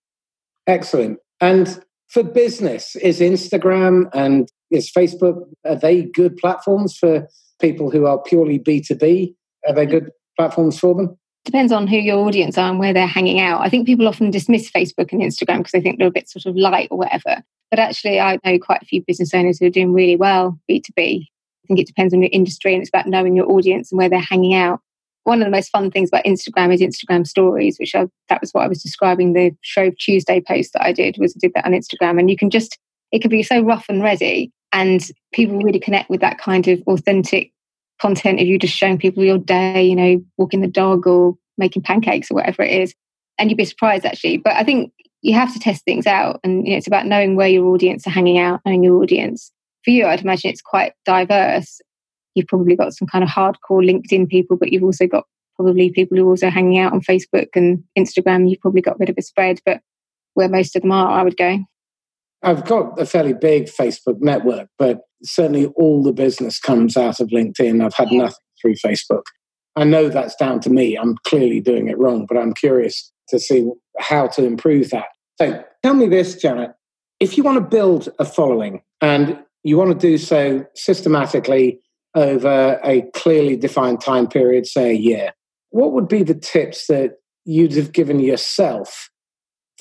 Excellent. 0.67 1.19
And 1.39 1.83
for 2.09 2.23
business, 2.23 2.95
is 2.97 3.19
Instagram 3.19 4.09
and 4.13 4.49
is 4.69 4.91
Facebook, 4.91 5.43
are 5.65 5.75
they 5.75 6.03
good 6.03 6.37
platforms 6.37 6.95
for 6.97 7.27
people 7.59 7.89
who 7.89 8.05
are 8.05 8.21
purely 8.21 8.59
B2B? 8.59 9.33
Are 9.67 9.73
they 9.73 9.85
good 9.85 10.09
platforms 10.37 10.79
for 10.79 10.95
them? 10.95 11.17
Depends 11.43 11.71
on 11.71 11.87
who 11.87 11.97
your 11.97 12.19
audience 12.19 12.57
are 12.57 12.69
and 12.69 12.79
where 12.79 12.93
they're 12.93 13.07
hanging 13.07 13.39
out. 13.39 13.61
I 13.61 13.69
think 13.69 13.87
people 13.87 14.07
often 14.07 14.29
dismiss 14.29 14.69
Facebook 14.69 15.11
and 15.11 15.21
Instagram 15.21 15.57
because 15.57 15.71
they 15.71 15.81
think 15.81 15.97
they're 15.97 16.07
a 16.07 16.11
bit 16.11 16.29
sort 16.29 16.45
of 16.45 16.55
light 16.55 16.89
or 16.91 16.99
whatever. 16.99 17.41
But 17.71 17.79
actually, 17.79 18.19
I 18.19 18.37
know 18.45 18.59
quite 18.59 18.81
a 18.81 18.85
few 18.85 19.03
business 19.03 19.33
owners 19.33 19.59
who 19.59 19.65
are 19.65 19.71
doing 19.71 19.93
really 19.93 20.15
well 20.15 20.59
B2B. 20.69 21.25
I 21.25 21.67
think 21.67 21.79
it 21.79 21.87
depends 21.87 22.13
on 22.13 22.21
your 22.21 22.29
industry 22.31 22.73
and 22.73 22.81
it's 22.81 22.89
about 22.89 23.07
knowing 23.07 23.35
your 23.35 23.49
audience 23.49 23.91
and 23.91 23.97
where 23.97 24.09
they're 24.09 24.19
hanging 24.19 24.53
out. 24.53 24.81
One 25.23 25.41
of 25.41 25.45
the 25.45 25.51
most 25.51 25.69
fun 25.69 25.89
things 25.89 26.09
about 26.09 26.25
Instagram 26.25 26.73
is 26.73 26.81
Instagram 26.81 27.25
stories, 27.25 27.77
which 27.79 27.95
I, 27.95 28.07
that 28.29 28.41
was 28.41 28.51
what 28.51 28.63
I 28.63 28.67
was 28.67 28.83
describing 28.83 29.33
the 29.33 29.51
Shrove 29.61 29.97
Tuesday 29.97 30.41
post 30.41 30.73
that 30.73 30.83
I 30.83 30.91
did 30.91 31.17
was 31.17 31.35
I 31.35 31.39
did 31.39 31.53
that 31.55 31.65
on 31.65 31.71
Instagram. 31.71 32.19
And 32.19 32.29
you 32.29 32.35
can 32.35 32.49
just, 32.49 32.77
it 33.11 33.21
can 33.21 33.29
be 33.29 33.43
so 33.43 33.61
rough 33.61 33.85
and 33.87 34.03
ready 34.03 34.51
and 34.73 35.09
people 35.33 35.59
really 35.59 35.79
connect 35.79 36.09
with 36.09 36.21
that 36.21 36.37
kind 36.37 36.67
of 36.67 36.81
authentic 36.87 37.51
content 38.01 38.39
if 38.39 38.47
you're 38.47 38.57
just 38.57 38.75
showing 38.75 38.97
people 38.97 39.23
your 39.23 39.37
day, 39.37 39.83
you 39.83 39.95
know, 39.95 40.23
walking 40.37 40.61
the 40.61 40.67
dog 40.67 41.05
or 41.05 41.37
making 41.57 41.83
pancakes 41.83 42.31
or 42.31 42.35
whatever 42.35 42.63
it 42.63 42.71
is. 42.71 42.95
And 43.37 43.49
you'd 43.49 43.57
be 43.57 43.65
surprised 43.65 44.05
actually. 44.05 44.37
But 44.37 44.53
I 44.53 44.63
think 44.63 44.91
you 45.21 45.35
have 45.35 45.53
to 45.53 45.59
test 45.59 45.85
things 45.85 46.07
out 46.07 46.39
and 46.43 46.65
you 46.65 46.73
know, 46.73 46.77
it's 46.77 46.87
about 46.87 47.05
knowing 47.05 47.35
where 47.35 47.47
your 47.47 47.65
audience 47.67 48.07
are 48.07 48.11
hanging 48.11 48.39
out, 48.39 48.61
knowing 48.65 48.83
your 48.83 49.01
audience. 49.01 49.51
For 49.83 49.91
you, 49.91 50.05
I'd 50.05 50.21
imagine 50.21 50.49
it's 50.49 50.61
quite 50.61 50.93
diverse. 51.05 51.79
You've 52.35 52.47
probably 52.47 52.75
got 52.75 52.93
some 52.93 53.07
kind 53.07 53.23
of 53.23 53.29
hardcore 53.29 53.85
LinkedIn 53.85 54.29
people, 54.29 54.57
but 54.57 54.71
you've 54.71 54.83
also 54.83 55.07
got 55.07 55.25
probably 55.55 55.91
people 55.91 56.17
who 56.17 56.25
are 56.27 56.29
also 56.29 56.49
hanging 56.49 56.79
out 56.79 56.93
on 56.93 57.01
Facebook 57.01 57.49
and 57.55 57.83
Instagram. 57.97 58.49
You've 58.49 58.61
probably 58.61 58.81
got 58.81 58.95
a 58.95 58.99
bit 58.99 59.09
of 59.09 59.15
a 59.17 59.21
spread, 59.21 59.59
but 59.65 59.81
where 60.33 60.49
most 60.49 60.75
of 60.75 60.81
them 60.81 60.91
are, 60.91 61.11
I 61.11 61.23
would 61.23 61.37
go. 61.37 61.59
I've 62.43 62.65
got 62.65 62.99
a 62.99 63.05
fairly 63.05 63.33
big 63.33 63.65
Facebook 63.65 64.19
network, 64.19 64.69
but 64.79 65.01
certainly 65.23 65.67
all 65.75 66.03
the 66.03 66.13
business 66.13 66.59
comes 66.59 66.97
out 66.97 67.19
of 67.19 67.29
LinkedIn. 67.29 67.83
I've 67.83 67.93
had 67.93 68.11
nothing 68.11 68.35
through 68.61 68.75
Facebook. 68.75 69.23
I 69.75 69.83
know 69.83 70.09
that's 70.09 70.35
down 70.35 70.59
to 70.61 70.69
me. 70.69 70.95
I'm 70.95 71.17
clearly 71.23 71.61
doing 71.61 71.87
it 71.87 71.97
wrong, 71.97 72.25
but 72.27 72.37
I'm 72.37 72.53
curious 72.53 73.11
to 73.29 73.39
see 73.39 73.69
how 73.99 74.27
to 74.27 74.45
improve 74.45 74.89
that. 74.89 75.07
So 75.39 75.63
tell 75.83 75.93
me 75.93 76.07
this, 76.07 76.35
Janet. 76.35 76.71
If 77.19 77.37
you 77.37 77.43
want 77.43 77.57
to 77.57 77.61
build 77.61 78.09
a 78.19 78.25
following 78.25 78.81
and 78.99 79.39
you 79.63 79.77
want 79.77 79.91
to 79.91 80.07
do 80.07 80.17
so 80.17 80.65
systematically 80.75 81.79
over 82.15 82.79
a 82.83 83.03
clearly 83.13 83.55
defined 83.55 84.01
time 84.01 84.27
period, 84.27 84.67
say 84.67 84.91
a 84.91 84.95
year, 84.95 85.31
what 85.69 85.93
would 85.93 86.07
be 86.07 86.23
the 86.23 86.35
tips 86.35 86.87
that 86.87 87.19
you'd 87.45 87.73
have 87.73 87.93
given 87.93 88.19
yourself 88.19 89.09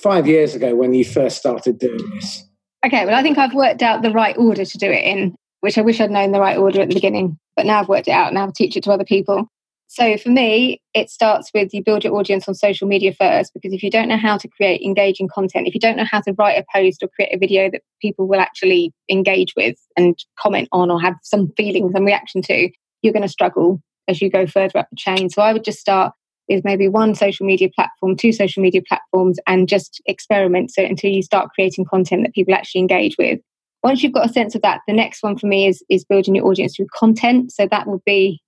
five 0.01 0.27
years 0.27 0.55
ago 0.55 0.75
when 0.75 0.95
you 0.95 1.05
first 1.05 1.39
started 1.39 1.79
doing 1.79 2.11
this? 2.15 2.45
Okay, 2.85 3.05
well, 3.05 3.15
I 3.15 3.23
think 3.23 3.37
I've 3.37 3.55
worked 3.55 3.83
out 3.83 4.03
the 4.03 4.11
right 4.11 4.37
order 4.39 4.65
to 4.65 4.79
do 4.79 4.91
it 4.91 5.05
in, 5.05 5.35
which 5.61 5.77
I 5.77 5.83
wish 5.83 6.01
I'd 6.01 6.11
known 6.11 6.33
the 6.33 6.41
right 6.41 6.57
order 6.57 6.81
at 6.81 6.89
the 6.89 6.95
beginning, 6.95 7.39
but 7.55 7.67
now 7.67 7.81
I've 7.81 7.89
worked 7.89 8.09
it 8.09 8.13
out 8.13 8.29
and 8.29 8.35
now 8.35 8.47
I 8.47 8.51
teach 8.55 8.77
it 8.77 8.85
to 8.85 8.93
other 8.93 9.05
people. 9.05 9.47
So 9.89 10.17
for 10.17 10.29
me, 10.29 10.81
it 10.95 11.11
starts 11.11 11.51
with 11.53 11.75
you 11.75 11.83
build 11.83 12.05
your 12.05 12.15
audience 12.15 12.49
on 12.49 12.55
social 12.55 12.87
media 12.87 13.13
first, 13.13 13.53
because 13.53 13.73
if 13.73 13.83
you 13.83 13.91
don't 13.91 14.09
know 14.09 14.17
how 14.17 14.39
to 14.39 14.49
create 14.49 14.83
engaging 14.83 15.29
content, 15.29 15.67
if 15.67 15.75
you 15.75 15.81
don't 15.81 15.97
know 15.97 16.05
how 16.05 16.21
to 16.21 16.33
write 16.39 16.59
a 16.59 16.65
post 16.73 17.03
or 17.03 17.09
create 17.09 17.35
a 17.35 17.39
video 17.39 17.69
that 17.71 17.83
people 18.01 18.29
will 18.29 18.41
actually 18.41 18.93
engage 19.11 19.53
with 19.57 19.77
and 19.97 20.17
comment 20.39 20.69
on 20.73 20.91
or 20.91 21.01
have 21.01 21.17
some 21.23 21.53
feelings 21.57 21.93
and 21.95 22.07
reaction 22.07 22.41
to, 22.43 22.71
you're 23.03 23.13
going 23.13 23.23
to 23.23 23.29
struggle 23.29 23.83
as 24.09 24.23
you 24.23 24.31
go 24.31 24.47
further 24.47 24.79
up 24.79 24.89
the 24.91 24.97
chain. 24.97 25.29
So 25.29 25.43
I 25.43 25.53
would 25.53 25.65
just 25.65 25.81
start 25.81 26.15
is 26.51 26.65
maybe 26.65 26.89
one 26.89 27.15
social 27.15 27.47
media 27.47 27.69
platform, 27.75 28.17
two 28.17 28.33
social 28.33 28.61
media 28.63 28.83
platforms, 28.87 29.39
and 29.47 29.69
just 29.69 30.03
experiment 30.07 30.73
so 30.73 30.83
until 30.83 31.11
you 31.11 31.23
start 31.23 31.49
creating 31.55 31.85
content 31.85 32.25
that 32.25 32.35
people 32.35 32.53
actually 32.53 32.81
engage 32.81 33.17
with. 33.17 33.39
Once 33.85 34.03
you've 34.03 34.13
got 34.13 34.29
a 34.29 34.33
sense 34.33 34.55
of 34.55 34.63
that, 34.63 34.81
the 34.87 34.93
next 34.93 35.23
one 35.23 35.39
for 35.39 35.47
me 35.47 35.67
is 35.67 35.83
is 35.89 36.05
building 36.05 36.35
your 36.35 36.47
audience 36.47 36.77
through 36.77 36.89
content. 36.95 37.53
So 37.53 37.69
that 37.71 37.87
will 37.87 38.03
be, 38.05 38.43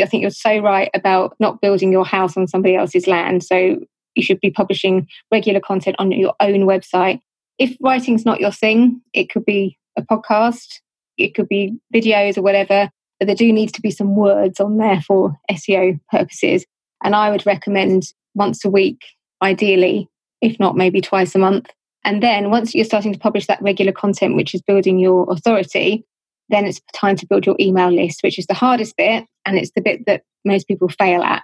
I 0.00 0.06
think 0.06 0.22
you're 0.22 0.30
so 0.30 0.58
right 0.58 0.88
about 0.94 1.34
not 1.40 1.60
building 1.60 1.92
your 1.92 2.06
house 2.06 2.36
on 2.36 2.46
somebody 2.46 2.76
else's 2.76 3.08
land. 3.08 3.42
So 3.42 3.76
you 4.14 4.22
should 4.22 4.40
be 4.40 4.50
publishing 4.50 5.08
regular 5.30 5.60
content 5.60 5.96
on 5.98 6.12
your 6.12 6.34
own 6.40 6.60
website. 6.60 7.20
If 7.58 7.76
writing's 7.82 8.24
not 8.24 8.40
your 8.40 8.52
thing, 8.52 9.02
it 9.12 9.28
could 9.28 9.44
be 9.44 9.76
a 9.98 10.02
podcast, 10.02 10.78
it 11.18 11.34
could 11.34 11.48
be 11.48 11.74
videos 11.92 12.38
or 12.38 12.42
whatever, 12.42 12.88
but 13.18 13.26
there 13.26 13.34
do 13.34 13.52
need 13.52 13.74
to 13.74 13.82
be 13.82 13.90
some 13.90 14.14
words 14.14 14.60
on 14.60 14.78
there 14.78 15.02
for 15.02 15.36
SEO 15.50 16.00
purposes. 16.10 16.64
And 17.02 17.14
I 17.14 17.30
would 17.30 17.46
recommend 17.46 18.04
once 18.34 18.64
a 18.64 18.70
week, 18.70 19.02
ideally, 19.42 20.08
if 20.40 20.58
not 20.58 20.76
maybe 20.76 21.00
twice 21.00 21.34
a 21.34 21.38
month. 21.38 21.70
And 22.04 22.22
then 22.22 22.50
once 22.50 22.74
you're 22.74 22.84
starting 22.84 23.12
to 23.12 23.18
publish 23.18 23.46
that 23.46 23.62
regular 23.62 23.92
content, 23.92 24.36
which 24.36 24.54
is 24.54 24.62
building 24.62 24.98
your 24.98 25.26
authority, 25.30 26.04
then 26.48 26.64
it's 26.64 26.80
time 26.94 27.16
to 27.16 27.26
build 27.26 27.46
your 27.46 27.56
email 27.60 27.90
list, 27.90 28.22
which 28.22 28.38
is 28.38 28.46
the 28.46 28.54
hardest 28.54 28.96
bit. 28.96 29.24
And 29.46 29.58
it's 29.58 29.72
the 29.74 29.80
bit 29.80 30.06
that 30.06 30.22
most 30.44 30.66
people 30.66 30.88
fail 30.88 31.22
at 31.22 31.42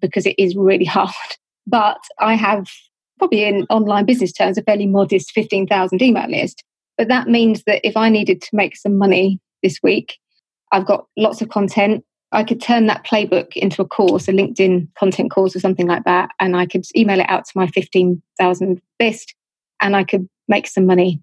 because 0.00 0.26
it 0.26 0.34
is 0.38 0.54
really 0.56 0.84
hard. 0.98 1.10
But 1.66 1.98
I 2.18 2.34
have 2.34 2.68
probably 3.18 3.44
in 3.44 3.66
online 3.70 4.04
business 4.04 4.32
terms 4.32 4.58
a 4.58 4.62
fairly 4.62 4.86
modest 4.86 5.30
15,000 5.32 6.02
email 6.02 6.28
list. 6.28 6.62
But 6.98 7.08
that 7.08 7.28
means 7.28 7.62
that 7.66 7.80
if 7.86 7.96
I 7.96 8.08
needed 8.08 8.42
to 8.42 8.48
make 8.52 8.76
some 8.76 8.96
money 8.96 9.40
this 9.62 9.80
week, 9.82 10.18
I've 10.72 10.86
got 10.86 11.06
lots 11.16 11.40
of 11.40 11.48
content. 11.48 12.04
I 12.34 12.42
could 12.42 12.60
turn 12.60 12.86
that 12.86 13.06
playbook 13.06 13.56
into 13.56 13.80
a 13.80 13.86
course, 13.86 14.26
a 14.26 14.32
LinkedIn 14.32 14.88
content 14.98 15.30
course 15.30 15.54
or 15.54 15.60
something 15.60 15.86
like 15.86 16.04
that, 16.04 16.30
and 16.40 16.56
I 16.56 16.66
could 16.66 16.84
email 16.96 17.20
it 17.20 17.30
out 17.30 17.44
to 17.44 17.52
my 17.54 17.68
15,000 17.68 18.82
list 19.00 19.34
and 19.80 19.94
I 19.94 20.02
could 20.02 20.28
make 20.48 20.66
some 20.66 20.84
money. 20.84 21.20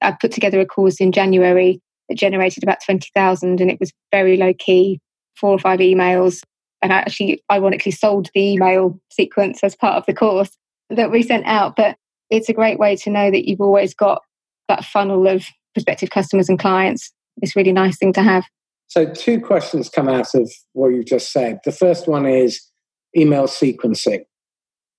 I 0.00 0.12
put 0.12 0.30
together 0.30 0.60
a 0.60 0.66
course 0.66 1.00
in 1.00 1.10
January 1.10 1.80
that 2.08 2.16
generated 2.16 2.62
about 2.62 2.78
20,000 2.84 3.60
and 3.60 3.70
it 3.70 3.80
was 3.80 3.92
very 4.12 4.36
low 4.36 4.54
key, 4.54 5.00
four 5.34 5.50
or 5.50 5.58
five 5.58 5.80
emails. 5.80 6.42
And 6.80 6.92
I 6.92 6.96
actually, 6.98 7.42
ironically, 7.50 7.92
sold 7.92 8.30
the 8.34 8.52
email 8.52 9.00
sequence 9.10 9.64
as 9.64 9.74
part 9.74 9.96
of 9.96 10.06
the 10.06 10.14
course 10.14 10.56
that 10.90 11.10
we 11.10 11.22
sent 11.22 11.46
out. 11.46 11.74
But 11.76 11.96
it's 12.30 12.48
a 12.48 12.54
great 12.54 12.78
way 12.78 12.96
to 12.96 13.10
know 13.10 13.30
that 13.30 13.48
you've 13.48 13.60
always 13.60 13.94
got 13.94 14.22
that 14.68 14.84
funnel 14.84 15.26
of 15.26 15.44
prospective 15.74 16.10
customers 16.10 16.48
and 16.48 16.58
clients. 16.58 17.12
It's 17.40 17.56
a 17.56 17.58
really 17.58 17.72
nice 17.72 17.96
thing 17.98 18.12
to 18.14 18.22
have. 18.22 18.44
So, 18.92 19.06
two 19.06 19.40
questions 19.40 19.88
come 19.88 20.06
out 20.06 20.34
of 20.34 20.52
what 20.74 20.88
you've 20.88 21.06
just 21.06 21.32
said. 21.32 21.60
The 21.64 21.72
first 21.72 22.06
one 22.06 22.26
is 22.26 22.60
email 23.16 23.44
sequencing. 23.44 24.26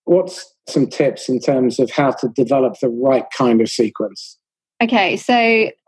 What's 0.05 0.51
some 0.67 0.87
tips 0.87 1.29
in 1.29 1.39
terms 1.39 1.77
of 1.77 1.91
how 1.91 2.09
to 2.09 2.27
develop 2.29 2.79
the 2.81 2.89
right 2.89 3.25
kind 3.37 3.61
of 3.61 3.69
sequence? 3.69 4.39
Okay, 4.81 5.15
so 5.15 5.35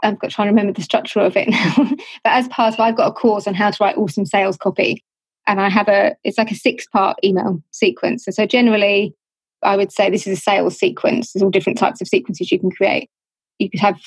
I've 0.04 0.20
got 0.20 0.30
to 0.30 0.36
try 0.36 0.46
and 0.46 0.56
remember 0.56 0.72
the 0.72 0.84
structure 0.84 1.20
of 1.20 1.36
it 1.36 1.50
now. 1.50 1.74
but 1.76 2.00
as 2.26 2.48
part 2.50 2.76
of, 2.76 2.80
I've 2.80 2.96
got 2.96 3.08
a 3.08 3.12
course 3.12 3.48
on 3.48 3.56
how 3.56 3.72
to 3.72 3.84
write 3.84 3.98
awesome 3.98 4.28
sales 4.28 4.56
copy, 4.56 5.04
and 5.48 5.60
I 5.60 5.68
have 5.70 5.88
a 5.88 6.16
it's 6.24 6.38
like 6.38 6.52
a 6.52 6.56
six 6.56 6.86
part 6.86 7.18
email 7.24 7.60
sequence. 7.72 8.26
So, 8.26 8.30
so 8.30 8.46
generally, 8.46 9.16
I 9.64 9.78
would 9.78 9.92
say 9.92 10.12
this 10.12 10.28
is 10.28 10.38
a 10.38 10.42
sales 10.42 10.78
sequence. 10.78 11.34
There's 11.34 11.42
all 11.42 11.50
different 11.50 11.80
types 11.80 12.02
of 12.02 12.08
sequences 12.08 12.52
you 12.52 12.60
can 12.60 12.70
create. 12.70 13.10
You 13.58 13.72
could 13.72 13.80
have 13.80 14.00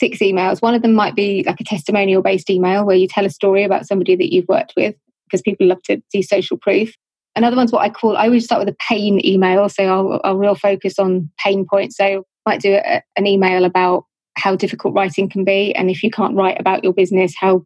six 0.00 0.18
emails. 0.18 0.60
One 0.62 0.74
of 0.74 0.82
them 0.82 0.94
might 0.94 1.14
be 1.14 1.44
like 1.46 1.60
a 1.60 1.64
testimonial 1.64 2.22
based 2.22 2.50
email 2.50 2.84
where 2.84 2.96
you 2.96 3.06
tell 3.06 3.26
a 3.26 3.30
story 3.30 3.62
about 3.62 3.86
somebody 3.86 4.16
that 4.16 4.32
you've 4.32 4.48
worked 4.48 4.72
with 4.76 4.96
because 5.26 5.42
people 5.42 5.66
love 5.66 5.82
to 5.84 6.02
see 6.10 6.22
social 6.22 6.56
proof. 6.56 6.92
Another 7.36 7.54
one's 7.54 7.70
what 7.70 7.82
I 7.82 7.90
call, 7.90 8.16
I 8.16 8.24
always 8.24 8.44
start 8.44 8.64
with 8.64 8.74
a 8.74 8.76
pain 8.88 9.24
email. 9.24 9.68
So 9.68 9.84
I'll, 9.84 10.20
I'll 10.24 10.36
real 10.36 10.56
focus 10.56 10.98
on 10.98 11.30
pain 11.38 11.64
points. 11.70 11.96
So 11.96 12.04
I 12.04 12.50
might 12.50 12.60
do 12.60 12.74
a, 12.74 13.02
an 13.16 13.26
email 13.26 13.64
about 13.64 14.04
how 14.36 14.56
difficult 14.56 14.94
writing 14.94 15.28
can 15.28 15.44
be. 15.44 15.72
And 15.74 15.90
if 15.90 16.02
you 16.02 16.10
can't 16.10 16.34
write 16.34 16.58
about 16.58 16.82
your 16.82 16.92
business, 16.92 17.34
how, 17.38 17.64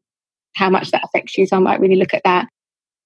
how 0.55 0.68
much 0.68 0.91
that 0.91 1.05
affects 1.05 1.39
you. 1.39 1.47
So 1.47 1.57
I 1.57 1.61
might 1.61 1.80
really 1.80 1.97
look 1.97 2.12
at 2.12 2.24
that. 2.24 2.49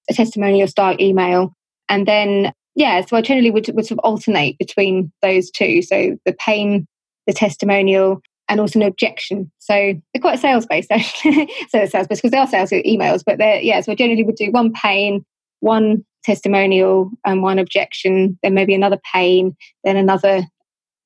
A 0.09 0.13
testimonial 0.13 0.67
style 0.67 0.97
email. 0.99 1.53
And 1.87 2.07
then, 2.07 2.51
yeah, 2.75 3.05
so 3.05 3.15
I 3.15 3.21
generally 3.21 3.51
would, 3.51 3.69
would 3.73 3.85
sort 3.85 3.99
of 3.99 4.03
alternate 4.03 4.57
between 4.57 5.11
those 5.21 5.49
two. 5.51 5.81
So 5.81 6.17
the 6.25 6.33
pain, 6.33 6.87
the 7.25 7.33
testimonial, 7.33 8.21
and 8.49 8.59
also 8.59 8.79
an 8.79 8.85
objection. 8.85 9.49
So 9.59 9.73
they're 9.73 10.21
quite 10.21 10.39
sales 10.39 10.65
based, 10.65 10.91
actually. 10.91 11.49
so 11.69 11.85
sales 11.85 12.07
based 12.07 12.21
because 12.21 12.31
they 12.31 12.37
are 12.37 12.47
sales 12.47 12.71
emails, 12.71 13.23
but 13.25 13.37
they're, 13.37 13.61
yeah, 13.61 13.79
so 13.79 13.91
I 13.91 13.95
generally 13.95 14.23
would 14.23 14.35
do 14.35 14.51
one 14.51 14.73
pain, 14.73 15.23
one 15.61 16.03
testimonial, 16.23 17.11
and 17.25 17.41
one 17.43 17.59
objection, 17.59 18.37
then 18.43 18.55
maybe 18.55 18.73
another 18.73 18.99
pain, 19.13 19.55
then 19.83 19.95
another 19.95 20.43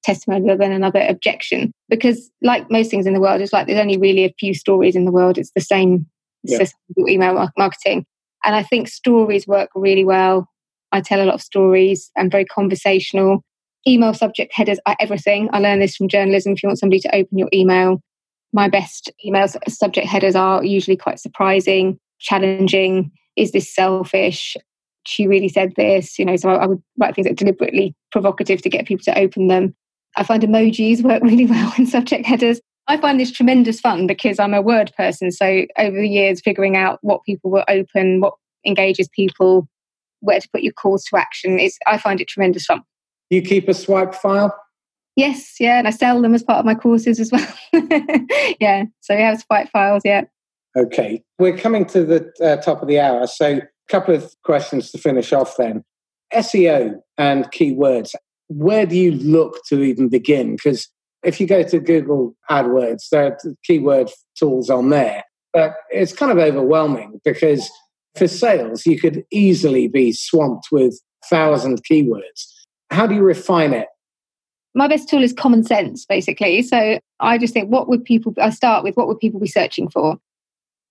testimonial, 0.03 0.57
then 0.57 0.71
another 0.71 1.05
objection. 1.07 1.71
Because, 1.89 2.31
like 2.41 2.71
most 2.71 2.89
things 2.89 3.05
in 3.05 3.13
the 3.13 3.21
world, 3.21 3.41
it's 3.41 3.53
like 3.53 3.67
there's 3.67 3.79
only 3.79 3.97
really 3.97 4.23
a 4.23 4.33
few 4.39 4.53
stories 4.53 4.95
in 4.95 5.05
the 5.05 5.11
world. 5.11 5.37
It's 5.37 5.51
the 5.53 5.61
same 5.61 6.07
yeah. 6.43 6.65
email 7.07 7.49
marketing. 7.57 8.05
And 8.45 8.55
I 8.55 8.63
think 8.63 8.87
stories 8.87 9.47
work 9.47 9.69
really 9.75 10.03
well. 10.03 10.47
I 10.91 11.01
tell 11.01 11.21
a 11.21 11.25
lot 11.25 11.35
of 11.35 11.41
stories. 11.41 12.11
I'm 12.17 12.29
very 12.29 12.45
conversational 12.45 13.43
email 13.87 14.13
subject 14.13 14.53
headers 14.53 14.79
are 14.85 14.95
everything. 14.99 15.49
I 15.53 15.59
learned 15.59 15.81
this 15.81 15.95
from 15.95 16.07
journalism. 16.07 16.53
If 16.53 16.63
you 16.63 16.67
want 16.67 16.79
somebody 16.79 16.99
to 17.01 17.15
open 17.15 17.37
your 17.37 17.49
email, 17.53 18.01
my 18.53 18.69
best 18.69 19.11
email 19.25 19.47
subject 19.67 20.07
headers 20.07 20.35
are 20.35 20.63
usually 20.63 20.97
quite 20.97 21.19
surprising, 21.19 21.99
challenging. 22.19 23.11
Is 23.35 23.51
this 23.51 23.73
selfish? 23.73 24.55
She 25.05 25.27
really 25.27 25.49
said 25.49 25.73
this, 25.75 26.17
you 26.17 26.25
know. 26.25 26.35
So 26.35 26.49
I, 26.49 26.63
I 26.63 26.65
would 26.67 26.81
write 26.97 27.15
things 27.15 27.25
that 27.25 27.33
are 27.33 27.35
deliberately 27.35 27.95
provocative 28.11 28.61
to 28.61 28.69
get 28.69 28.85
people 28.85 29.03
to 29.05 29.17
open 29.17 29.47
them. 29.47 29.75
I 30.15 30.23
find 30.23 30.43
emojis 30.43 31.01
work 31.01 31.23
really 31.23 31.45
well 31.45 31.73
in 31.77 31.87
subject 31.87 32.25
headers. 32.25 32.61
I 32.87 32.97
find 32.97 33.19
this 33.19 33.31
tremendous 33.31 33.79
fun 33.79 34.07
because 34.07 34.39
I'm 34.39 34.53
a 34.53 34.61
word 34.61 34.91
person. 34.97 35.31
So 35.31 35.65
over 35.77 35.97
the 35.97 36.07
years, 36.07 36.41
figuring 36.41 36.75
out 36.75 36.99
what 37.01 37.23
people 37.23 37.49
will 37.49 37.63
open, 37.69 38.19
what 38.19 38.33
engages 38.65 39.09
people, 39.09 39.67
where 40.19 40.39
to 40.39 40.49
put 40.49 40.63
your 40.63 40.73
calls 40.73 41.05
to 41.05 41.17
action 41.17 41.59
is 41.59 41.77
I 41.87 41.97
find 41.97 42.21
it 42.21 42.27
tremendous 42.27 42.65
fun 42.65 42.83
you 43.33 43.41
keep 43.41 43.67
a 43.67 43.73
swipe 43.73 44.13
file? 44.13 44.55
Yes, 45.15 45.55
yeah, 45.59 45.77
and 45.77 45.87
I 45.87 45.91
sell 45.91 46.21
them 46.21 46.33
as 46.33 46.43
part 46.43 46.59
of 46.59 46.65
my 46.65 46.75
courses 46.75 47.19
as 47.19 47.31
well. 47.31 47.47
yeah, 48.59 48.85
so 49.01 49.15
we 49.15 49.21
have 49.21 49.41
swipe 49.41 49.69
files, 49.69 50.01
yeah. 50.03 50.23
Okay, 50.75 51.23
we're 51.37 51.57
coming 51.57 51.85
to 51.85 52.03
the 52.03 52.31
uh, 52.41 52.57
top 52.57 52.81
of 52.81 52.87
the 52.87 52.99
hour, 52.99 53.27
so 53.27 53.57
a 53.57 53.61
couple 53.89 54.15
of 54.15 54.33
questions 54.43 54.91
to 54.91 54.97
finish 54.97 55.31
off 55.31 55.55
then. 55.57 55.83
SEO 56.33 56.99
and 57.19 57.45
keywords, 57.51 58.15
where 58.47 58.87
do 58.87 58.95
you 58.95 59.11
look 59.11 59.59
to 59.69 59.83
even 59.83 60.09
begin? 60.09 60.55
Because 60.55 60.89
if 61.23 61.39
you 61.39 61.45
go 61.45 61.61
to 61.61 61.79
Google 61.79 62.35
AdWords, 62.49 63.09
there 63.11 63.27
are 63.27 63.37
keyword 63.63 64.09
tools 64.35 64.71
on 64.71 64.89
there, 64.89 65.23
but 65.53 65.75
it's 65.91 66.11
kind 66.11 66.31
of 66.31 66.39
overwhelming 66.39 67.21
because 67.23 67.69
for 68.17 68.27
sales, 68.27 68.87
you 68.87 68.99
could 68.99 69.23
easily 69.31 69.87
be 69.87 70.11
swamped 70.11 70.67
with 70.71 70.99
thousand 71.29 71.83
keywords 71.89 72.52
how 72.93 73.07
do 73.07 73.15
you 73.15 73.23
refine 73.23 73.73
it? 73.73 73.87
My 74.75 74.87
best 74.87 75.09
tool 75.09 75.23
is 75.23 75.33
common 75.33 75.63
sense, 75.63 76.05
basically. 76.05 76.61
So 76.61 76.99
I 77.19 77.37
just 77.37 77.53
think, 77.53 77.69
what 77.69 77.87
would 77.89 78.03
people, 78.03 78.33
I 78.41 78.49
start 78.49 78.83
with 78.83 78.95
what 78.95 79.07
would 79.07 79.19
people 79.19 79.39
be 79.39 79.47
searching 79.47 79.89
for? 79.89 80.17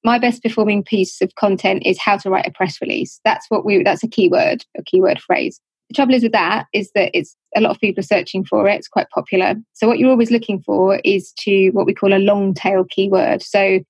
My 0.04 0.18
best 0.18 0.42
performing 0.42 0.82
piece 0.82 1.20
of 1.20 1.34
content 1.36 1.84
is 1.86 1.98
how 1.98 2.16
to 2.18 2.30
write 2.30 2.46
a 2.46 2.50
press 2.50 2.80
release. 2.80 3.20
That's 3.24 3.46
what 3.48 3.64
we, 3.64 3.82
that's 3.82 4.02
a 4.02 4.08
keyword, 4.08 4.64
a 4.76 4.82
keyword 4.82 5.20
phrase. 5.20 5.60
The 5.88 5.94
trouble 5.94 6.14
is 6.14 6.22
with 6.22 6.32
that 6.32 6.66
is 6.72 6.90
that 6.94 7.10
it's 7.12 7.36
a 7.54 7.60
lot 7.60 7.70
of 7.70 7.80
people 7.80 8.00
are 8.00 8.06
searching 8.06 8.44
for 8.44 8.68
it. 8.68 8.76
It's 8.76 8.88
quite 8.88 9.10
popular. 9.10 9.54
So 9.74 9.86
what 9.86 9.98
you're 9.98 10.10
always 10.10 10.30
looking 10.30 10.60
for 10.62 11.00
is 11.04 11.32
to 11.40 11.70
what 11.70 11.86
we 11.86 11.94
call 11.94 12.14
a 12.14 12.18
long 12.18 12.54
tail 12.54 12.84
keyword. 12.88 13.42
So 13.42 13.80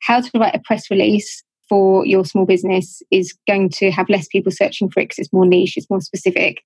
how 0.00 0.20
to 0.20 0.38
write 0.38 0.54
a 0.54 0.62
press 0.64 0.90
release 0.90 1.42
for 1.68 2.04
your 2.04 2.24
small 2.24 2.44
business 2.44 3.02
is 3.10 3.34
going 3.46 3.70
to 3.70 3.90
have 3.90 4.08
less 4.10 4.26
people 4.28 4.52
searching 4.52 4.90
for 4.90 5.00
it 5.00 5.04
because 5.04 5.20
it's 5.20 5.32
more 5.32 5.46
niche, 5.46 5.76
it's 5.76 5.88
more 5.88 6.00
specific. 6.00 6.62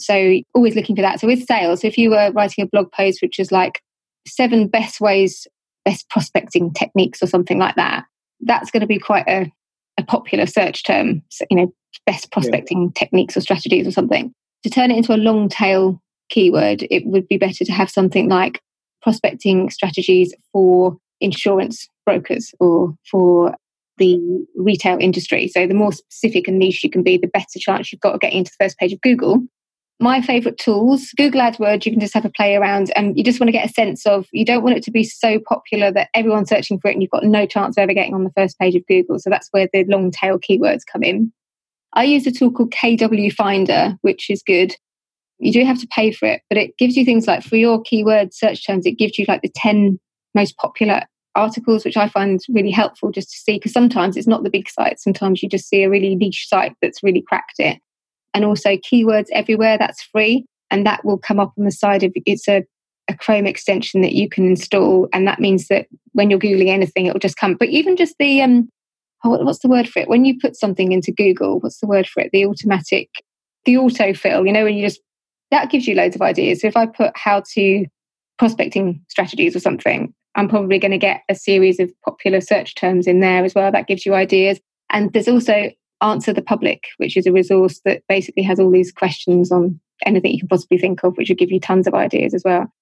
So 0.00 0.40
always 0.54 0.74
looking 0.74 0.96
for 0.96 1.02
that. 1.02 1.20
So 1.20 1.26
with 1.26 1.46
sales, 1.46 1.84
if 1.84 1.98
you 1.98 2.10
were 2.10 2.32
writing 2.32 2.64
a 2.64 2.68
blog 2.68 2.90
post 2.92 3.22
which 3.22 3.38
is 3.38 3.52
like 3.52 3.82
seven 4.26 4.68
best 4.68 5.00
ways, 5.00 5.46
best 5.84 6.08
prospecting 6.10 6.72
techniques 6.72 7.22
or 7.22 7.26
something 7.26 7.58
like 7.58 7.76
that, 7.76 8.04
that's 8.40 8.70
going 8.70 8.80
to 8.80 8.86
be 8.86 8.98
quite 8.98 9.26
a, 9.28 9.50
a 9.98 10.04
popular 10.04 10.46
search 10.46 10.84
term. 10.84 11.22
So, 11.30 11.44
you 11.50 11.56
know, 11.56 11.74
best 12.06 12.30
prospecting 12.30 12.84
yeah. 12.84 12.90
techniques 12.94 13.36
or 13.36 13.40
strategies 13.40 13.86
or 13.86 13.90
something. 13.90 14.32
To 14.64 14.70
turn 14.70 14.90
it 14.90 14.96
into 14.96 15.14
a 15.14 15.16
long 15.16 15.48
tail 15.48 16.00
keyword, 16.28 16.86
it 16.90 17.06
would 17.06 17.28
be 17.28 17.38
better 17.38 17.64
to 17.64 17.72
have 17.72 17.90
something 17.90 18.28
like 18.28 18.60
prospecting 19.02 19.70
strategies 19.70 20.34
for 20.52 20.96
insurance 21.20 21.88
brokers 22.04 22.52
or 22.60 22.94
for 23.10 23.54
the 23.98 24.18
retail 24.56 24.96
industry. 25.00 25.48
So 25.48 25.66
the 25.66 25.74
more 25.74 25.92
specific 25.92 26.48
and 26.48 26.58
niche 26.58 26.84
you 26.84 26.90
can 26.90 27.02
be, 27.02 27.18
the 27.18 27.26
better 27.26 27.58
chance 27.58 27.92
you've 27.92 28.00
got 28.00 28.14
of 28.14 28.20
getting 28.20 28.38
into 28.38 28.52
the 28.52 28.64
first 28.64 28.78
page 28.78 28.92
of 28.92 29.00
Google 29.00 29.42
my 30.00 30.20
favorite 30.20 30.58
tools 30.58 31.10
google 31.16 31.40
adwords 31.40 31.84
you 31.84 31.92
can 31.92 32.00
just 32.00 32.14
have 32.14 32.24
a 32.24 32.30
play 32.30 32.54
around 32.54 32.92
and 32.94 33.16
you 33.16 33.24
just 33.24 33.40
want 33.40 33.48
to 33.48 33.52
get 33.52 33.68
a 33.68 33.72
sense 33.72 34.06
of 34.06 34.26
you 34.32 34.44
don't 34.44 34.62
want 34.62 34.76
it 34.76 34.82
to 34.82 34.90
be 34.90 35.04
so 35.04 35.38
popular 35.40 35.90
that 35.90 36.08
everyone's 36.14 36.48
searching 36.48 36.78
for 36.78 36.88
it 36.88 36.92
and 36.92 37.02
you've 37.02 37.10
got 37.10 37.24
no 37.24 37.46
chance 37.46 37.76
of 37.76 37.82
ever 37.82 37.94
getting 37.94 38.14
on 38.14 38.24
the 38.24 38.32
first 38.36 38.58
page 38.58 38.74
of 38.74 38.86
google. 38.86 39.18
So 39.18 39.30
that's 39.30 39.48
where 39.50 39.68
the 39.72 39.84
long 39.84 40.10
tail 40.10 40.38
keywords 40.38 40.82
come 40.90 41.02
in. 41.02 41.32
I 41.94 42.04
use 42.04 42.26
a 42.26 42.30
tool 42.30 42.52
called 42.52 42.72
KWFinder 42.72 43.98
which 44.02 44.30
is 44.30 44.42
good. 44.42 44.74
You 45.38 45.52
do 45.52 45.64
have 45.64 45.80
to 45.80 45.88
pay 45.88 46.12
for 46.12 46.26
it 46.26 46.42
but 46.48 46.58
it 46.58 46.76
gives 46.78 46.96
you 46.96 47.04
things 47.04 47.26
like 47.26 47.42
for 47.42 47.56
your 47.56 47.80
keyword 47.82 48.34
search 48.34 48.66
terms 48.66 48.86
it 48.86 48.98
gives 48.98 49.18
you 49.18 49.24
like 49.28 49.42
the 49.42 49.52
10 49.54 49.98
most 50.34 50.56
popular 50.58 51.02
articles 51.34 51.84
which 51.84 51.96
i 51.96 52.08
find 52.08 52.40
really 52.48 52.70
helpful 52.70 53.12
just 53.12 53.30
to 53.30 53.36
see 53.36 53.56
because 53.56 53.72
sometimes 53.72 54.16
it's 54.16 54.26
not 54.26 54.42
the 54.42 54.50
big 54.50 54.68
sites 54.68 55.04
sometimes 55.04 55.40
you 55.40 55.48
just 55.48 55.68
see 55.68 55.84
a 55.84 55.90
really 55.90 56.16
niche 56.16 56.46
site 56.48 56.74
that's 56.82 57.02
really 57.02 57.22
cracked 57.22 57.60
it 57.60 57.78
and 58.34 58.44
also 58.44 58.76
keywords 58.76 59.26
everywhere 59.32 59.78
that's 59.78 60.02
free. 60.02 60.44
And 60.70 60.86
that 60.86 61.04
will 61.04 61.18
come 61.18 61.40
up 61.40 61.52
on 61.58 61.64
the 61.64 61.72
side 61.72 62.02
of 62.02 62.12
it's 62.26 62.46
a, 62.48 62.64
a 63.08 63.16
chrome 63.16 63.46
extension 63.46 64.02
that 64.02 64.12
you 64.12 64.28
can 64.28 64.46
install. 64.46 65.08
And 65.12 65.26
that 65.26 65.40
means 65.40 65.68
that 65.68 65.86
when 66.12 66.30
you're 66.30 66.38
googling 66.38 66.68
anything 66.68 67.06
it 67.06 67.12
will 67.12 67.20
just 67.20 67.38
come. 67.38 67.54
But 67.54 67.68
even 67.68 67.96
just 67.96 68.14
the 68.18 68.42
um 68.42 68.68
oh, 69.24 69.42
what's 69.42 69.60
the 69.60 69.68
word 69.68 69.88
for 69.88 70.00
it? 70.00 70.08
When 70.08 70.24
you 70.24 70.38
put 70.38 70.56
something 70.56 70.92
into 70.92 71.12
google 71.12 71.60
what's 71.60 71.80
the 71.80 71.86
word 71.86 72.06
for 72.06 72.20
it? 72.20 72.30
The 72.32 72.46
automatic 72.46 73.08
the 73.64 73.74
autofill 73.74 74.46
you 74.46 74.52
know 74.52 74.64
when 74.64 74.74
you 74.74 74.86
just 74.86 75.00
that 75.50 75.70
gives 75.70 75.86
you 75.86 75.94
loads 75.94 76.14
of 76.14 76.22
ideas. 76.22 76.60
So 76.60 76.68
if 76.68 76.76
i 76.76 76.86
put 76.86 77.16
how 77.16 77.42
to 77.54 77.86
prospecting 78.38 79.04
strategies 79.08 79.56
or 79.56 79.60
something 79.60 80.14
i'm 80.36 80.48
probably 80.48 80.78
going 80.78 80.92
to 80.92 80.98
get 80.98 81.22
a 81.28 81.34
series 81.34 81.80
of 81.80 81.90
popular 82.04 82.40
search 82.40 82.76
terms 82.76 83.06
in 83.06 83.20
there 83.20 83.44
as 83.44 83.54
well. 83.54 83.72
That 83.72 83.88
gives 83.88 84.06
you 84.06 84.14
ideas. 84.14 84.60
And 84.90 85.12
there's 85.12 85.28
also 85.28 85.70
Answer 86.00 86.32
the 86.32 86.42
Public, 86.42 86.84
which 86.98 87.16
is 87.16 87.26
a 87.26 87.32
resource 87.32 87.80
that 87.84 88.02
basically 88.08 88.42
has 88.44 88.60
all 88.60 88.70
these 88.70 88.92
questions 88.92 89.50
on 89.50 89.80
anything 90.06 90.32
you 90.32 90.40
can 90.40 90.48
possibly 90.48 90.78
think 90.78 91.02
of, 91.02 91.16
which 91.16 91.28
would 91.28 91.38
give 91.38 91.50
you 91.50 91.60
tons 91.60 91.86
of 91.86 91.94
ideas 91.94 92.34
as 92.34 92.42
well. 92.44 92.72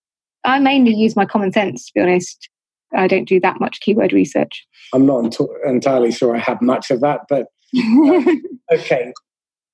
I 0.44 0.58
mainly 0.58 0.94
use 0.94 1.16
my 1.16 1.24
common 1.24 1.52
sense, 1.52 1.86
to 1.86 1.92
be 1.94 2.00
honest. 2.00 2.48
I 2.94 3.08
don't 3.08 3.28
do 3.28 3.40
that 3.40 3.60
much 3.60 3.80
keyword 3.80 4.12
research. 4.12 4.66
I'm 4.94 5.06
not 5.06 5.36
entirely 5.66 6.12
sure 6.12 6.36
I 6.36 6.38
have 6.38 6.62
much 6.62 6.90
of 6.90 7.00
that, 7.00 7.22
but 7.28 7.46
uh, 7.76 8.34
okay. 8.72 9.12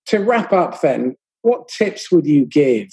To 0.07 0.19
wrap 0.19 0.53
up, 0.53 0.81
then, 0.81 1.17
what 1.43 1.69
tips 1.69 2.11
would 2.11 2.27
you 2.27 2.47
give 2.47 2.89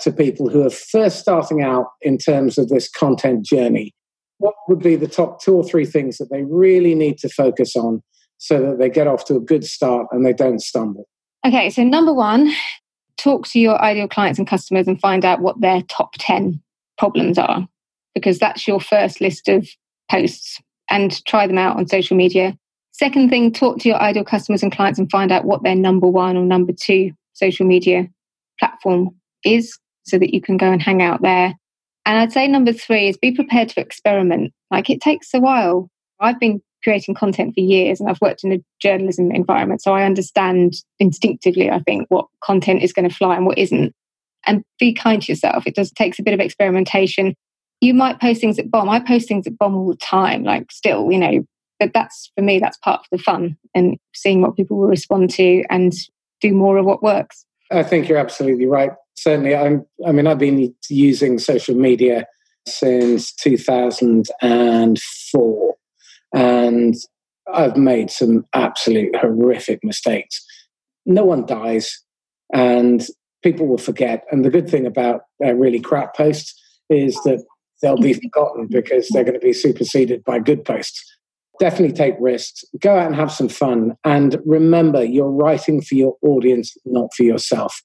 to 0.00 0.10
people 0.10 0.48
who 0.48 0.66
are 0.66 0.70
first 0.70 1.20
starting 1.20 1.62
out 1.62 1.86
in 2.02 2.18
terms 2.18 2.58
of 2.58 2.68
this 2.68 2.88
content 2.88 3.44
journey? 3.44 3.94
What 4.38 4.54
would 4.68 4.80
be 4.80 4.96
the 4.96 5.06
top 5.06 5.42
two 5.42 5.54
or 5.54 5.62
three 5.62 5.84
things 5.84 6.16
that 6.16 6.30
they 6.30 6.42
really 6.42 6.94
need 6.94 7.18
to 7.18 7.28
focus 7.28 7.76
on 7.76 8.02
so 8.40 8.58
that 8.58 8.78
they 8.78 8.88
get 8.88 9.06
off 9.06 9.26
to 9.26 9.36
a 9.36 9.40
good 9.40 9.64
start 9.64 10.06
and 10.10 10.24
they 10.24 10.32
don't 10.32 10.60
stumble? 10.60 11.06
Okay, 11.46 11.68
so 11.68 11.84
number 11.84 12.12
one, 12.12 12.50
talk 13.18 13.46
to 13.48 13.60
your 13.60 13.80
ideal 13.82 14.08
clients 14.08 14.38
and 14.38 14.48
customers 14.48 14.88
and 14.88 14.98
find 14.98 15.24
out 15.26 15.42
what 15.42 15.60
their 15.60 15.82
top 15.82 16.14
10 16.18 16.60
problems 16.96 17.38
are, 17.38 17.68
because 18.14 18.38
that's 18.38 18.66
your 18.66 18.80
first 18.80 19.20
list 19.20 19.46
of 19.48 19.68
posts 20.10 20.58
and 20.88 21.24
try 21.26 21.46
them 21.46 21.58
out 21.58 21.76
on 21.76 21.86
social 21.86 22.16
media. 22.16 22.56
Second 22.92 23.28
thing, 23.28 23.52
talk 23.52 23.78
to 23.78 23.88
your 23.88 24.00
ideal 24.00 24.24
customers 24.24 24.62
and 24.62 24.72
clients 24.72 24.98
and 24.98 25.10
find 25.10 25.30
out 25.30 25.44
what 25.44 25.62
their 25.62 25.76
number 25.76 26.06
one 26.06 26.36
or 26.36 26.44
number 26.44 26.72
two 26.72 27.12
social 27.34 27.66
media 27.66 28.08
platform 28.58 29.10
is 29.44 29.78
so 30.04 30.18
that 30.18 30.32
you 30.32 30.40
can 30.40 30.56
go 30.56 30.72
and 30.72 30.82
hang 30.82 31.02
out 31.02 31.20
there. 31.20 31.54
And 32.06 32.18
I'd 32.18 32.32
say 32.32 32.48
number 32.48 32.72
three 32.72 33.08
is 33.08 33.18
be 33.18 33.32
prepared 33.32 33.68
to 33.70 33.80
experiment. 33.80 34.52
Like 34.70 34.88
it 34.88 35.02
takes 35.02 35.34
a 35.34 35.40
while. 35.40 35.90
I've 36.18 36.40
been 36.40 36.62
creating 36.82 37.14
content 37.14 37.54
for 37.54 37.60
years 37.60 38.00
and 38.00 38.08
I've 38.08 38.20
worked 38.20 38.44
in 38.44 38.52
a 38.52 38.62
journalism 38.80 39.30
environment. 39.32 39.82
So 39.82 39.94
I 39.94 40.04
understand 40.04 40.74
instinctively, 40.98 41.70
I 41.70 41.80
think, 41.80 42.06
what 42.08 42.26
content 42.42 42.82
is 42.82 42.92
going 42.92 43.08
to 43.08 43.14
fly 43.14 43.36
and 43.36 43.46
what 43.46 43.58
isn't. 43.58 43.94
and 44.46 44.62
be 44.78 44.92
kind 44.92 45.22
to 45.22 45.32
yourself. 45.32 45.66
It 45.66 45.74
does 45.74 45.90
takes 45.92 46.18
a 46.18 46.22
bit 46.22 46.34
of 46.34 46.40
experimentation. 46.40 47.34
You 47.80 47.94
might 47.94 48.20
post 48.20 48.40
things 48.40 48.58
at 48.58 48.70
bomb. 48.70 48.88
I 48.88 49.00
post 49.00 49.28
things 49.28 49.46
at 49.46 49.58
bomb 49.58 49.74
all 49.74 49.88
the 49.88 49.96
time, 49.96 50.44
like 50.44 50.70
still, 50.72 51.10
you 51.10 51.18
know, 51.18 51.44
but 51.78 51.92
that's 51.94 52.30
for 52.34 52.42
me, 52.42 52.58
that's 52.58 52.76
part 52.78 53.00
of 53.00 53.06
the 53.10 53.18
fun 53.18 53.56
and 53.74 53.96
seeing 54.14 54.42
what 54.42 54.56
people 54.56 54.78
will 54.78 54.88
respond 54.88 55.30
to 55.30 55.62
and 55.70 55.92
do 56.40 56.52
more 56.52 56.78
of 56.78 56.84
what 56.84 57.02
works. 57.02 57.44
I 57.70 57.82
think 57.82 58.08
you're 58.08 58.18
absolutely 58.18 58.66
right. 58.66 58.90
Certainly, 59.16 59.54
I'm, 59.54 59.86
I 60.06 60.12
mean, 60.12 60.26
I've 60.26 60.38
been 60.38 60.74
using 60.88 61.38
social 61.38 61.74
media 61.74 62.26
since 62.66 63.32
2004, 63.34 65.74
and 66.34 66.94
I've 67.52 67.76
made 67.76 68.10
some 68.10 68.46
absolute 68.54 69.14
horrific 69.16 69.80
mistakes. 69.82 70.44
No 71.06 71.24
one 71.24 71.46
dies, 71.46 72.02
and 72.52 73.04
people 73.42 73.66
will 73.66 73.78
forget. 73.78 74.24
And 74.30 74.44
the 74.44 74.50
good 74.50 74.68
thing 74.68 74.86
about 74.86 75.22
uh, 75.44 75.54
really 75.54 75.80
crap 75.80 76.16
posts 76.16 76.54
is 76.88 77.14
that 77.24 77.44
they'll 77.82 77.96
be 77.96 78.14
forgotten 78.14 78.66
because 78.68 79.08
they're 79.08 79.24
going 79.24 79.38
to 79.38 79.40
be 79.40 79.52
superseded 79.52 80.24
by 80.24 80.38
good 80.38 80.64
posts. 80.64 81.02
Definitely 81.58 81.94
take 81.94 82.14
risks, 82.20 82.64
go 82.80 82.96
out 82.96 83.06
and 83.06 83.14
have 83.14 83.32
some 83.32 83.48
fun. 83.48 83.96
And 84.04 84.38
remember, 84.46 85.04
you're 85.04 85.30
writing 85.30 85.82
for 85.82 85.94
your 85.94 86.16
audience, 86.22 86.74
not 86.84 87.10
for 87.14 87.22
yourself. 87.22 87.82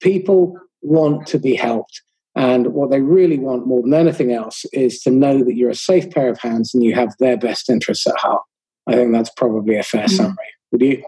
People 0.00 0.56
want 0.82 1.26
to 1.28 1.38
be 1.38 1.54
helped. 1.54 2.02
And 2.36 2.68
what 2.68 2.90
they 2.90 3.00
really 3.00 3.38
want 3.38 3.66
more 3.66 3.82
than 3.82 3.94
anything 3.94 4.32
else 4.32 4.64
is 4.72 5.00
to 5.00 5.10
know 5.10 5.42
that 5.44 5.56
you're 5.56 5.70
a 5.70 5.74
safe 5.74 6.10
pair 6.10 6.28
of 6.28 6.38
hands 6.38 6.72
and 6.74 6.84
you 6.84 6.94
have 6.94 7.14
their 7.18 7.36
best 7.36 7.68
interests 7.68 8.06
at 8.06 8.16
heart. 8.18 8.42
I 8.86 8.94
think 8.94 9.12
that's 9.12 9.30
probably 9.30 9.76
a 9.76 9.82
fair 9.82 10.04
mm-hmm. 10.04 10.16
summary. 10.16 10.36
Would 10.72 10.82
you? 10.82 11.04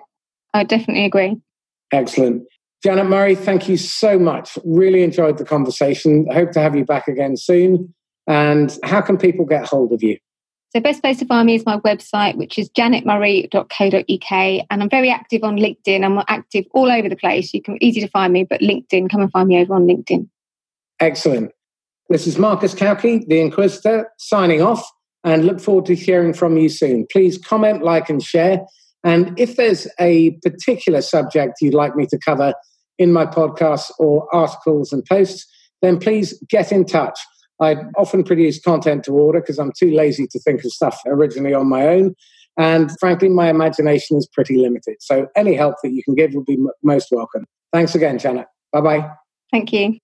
I 0.55 0.65
definitely 0.65 1.05
agree. 1.05 1.37
Excellent. 1.93 2.45
Janet 2.83 3.07
Murray, 3.07 3.37
thank 3.37 3.69
you 3.69 3.77
so 3.77 4.19
much. 4.19 4.59
Really 4.65 5.03
enjoyed 5.03 5.39
the 5.39 5.45
conversation. 5.45 6.27
I 6.31 6.35
hope 6.35 6.51
to 6.53 6.61
have 6.61 6.75
you 6.75 6.85
back 6.85 7.07
again 7.07 7.37
soon. 7.37 7.95
And 8.27 8.77
how 8.83 9.01
can 9.01 9.17
people 9.19 9.45
get 9.45 9.67
hold 9.67 9.93
of 9.93 10.03
you? 10.03 10.19
So, 10.71 10.81
best 10.81 11.03
place 11.03 11.19
to 11.19 11.27
find 11.27 11.47
me 11.47 11.55
is 11.55 11.67
my 11.67 11.79
website, 11.79 12.37
which 12.37 12.59
is 12.59 12.71
janetmurray.co.uk. 12.71 14.67
And 14.71 14.83
I'm 14.83 14.89
very 14.89 15.11
active 15.11 15.45
on 15.45 15.57
LinkedIn. 15.57 16.05
I'm 16.05 16.25
active 16.29 16.65
all 16.73 16.91
over 16.91 17.09
the 17.09 17.17
place. 17.17 17.53
You 17.53 17.61
can 17.63 17.83
easy 17.83 18.01
to 18.01 18.09
find 18.09 18.33
me, 18.33 18.45
but 18.45 18.61
LinkedIn, 18.63 19.11
come 19.11 19.21
and 19.21 19.31
find 19.31 19.49
me 19.49 19.61
over 19.61 19.75
on 19.75 19.87
LinkedIn. 19.87 20.29
Excellent. 21.03 21.51
This 22.11 22.29
is 22.29 22.39
Marcus 22.39 22.75
Cauchi, 22.75 23.27
the 23.27 23.41
Inquisitor, 23.41 24.09
signing 24.19 24.63
off 24.63 24.89
and 25.25 25.45
look 25.45 25.61
forward 25.61 25.87
to 25.87 25.97
hearing 25.97 26.33
from 26.33 26.57
you 26.57 26.69
soon. 26.69 27.07
Please 27.11 27.39
comment, 27.39 27.83
like, 27.83 28.09
and 28.09 28.23
share. 28.23 28.61
And 29.03 29.37
if 29.37 29.57
there's 29.57 29.89
a 29.99 30.31
particular 30.45 31.03
subject 31.03 31.55
you'd 31.61 31.75
like 31.75 31.97
me 31.97 32.07
to 32.07 32.19
cover, 32.25 32.55
in 32.99 33.13
my 33.13 33.27
podcasts 33.27 33.91
or 33.99 34.33
articles 34.33 34.93
and 34.93 35.05
posts, 35.07 35.45
then 35.81 35.99
please 35.99 36.41
get 36.49 36.71
in 36.71 36.85
touch. 36.85 37.19
I 37.61 37.79
often 37.97 38.23
produce 38.23 38.61
content 38.61 39.03
to 39.05 39.13
order 39.13 39.41
because 39.41 39.59
I'm 39.59 39.73
too 39.77 39.91
lazy 39.91 40.29
to 40.29 40.39
think 40.39 40.65
of 40.65 40.71
stuff 40.71 41.01
originally 41.07 41.53
on 41.53 41.69
my 41.69 41.89
own. 41.89 42.15
And 42.57 42.93
frankly, 43.01 43.29
my 43.29 43.49
imagination 43.49 44.19
is 44.19 44.29
pretty 44.33 44.57
limited. 44.57 44.97
So 45.01 45.27
any 45.35 45.55
help 45.55 45.77
that 45.83 45.91
you 45.91 46.05
can 46.05 46.15
give 46.15 46.33
will 46.35 46.45
be 46.45 46.55
m- 46.55 46.69
most 46.85 47.09
welcome. 47.11 47.45
Thanks 47.73 47.97
again, 47.97 48.21
Janet. 48.21 48.47
Bye 48.71 48.83
bye. 48.83 49.11
Thank 49.51 49.73
you. 49.73 49.99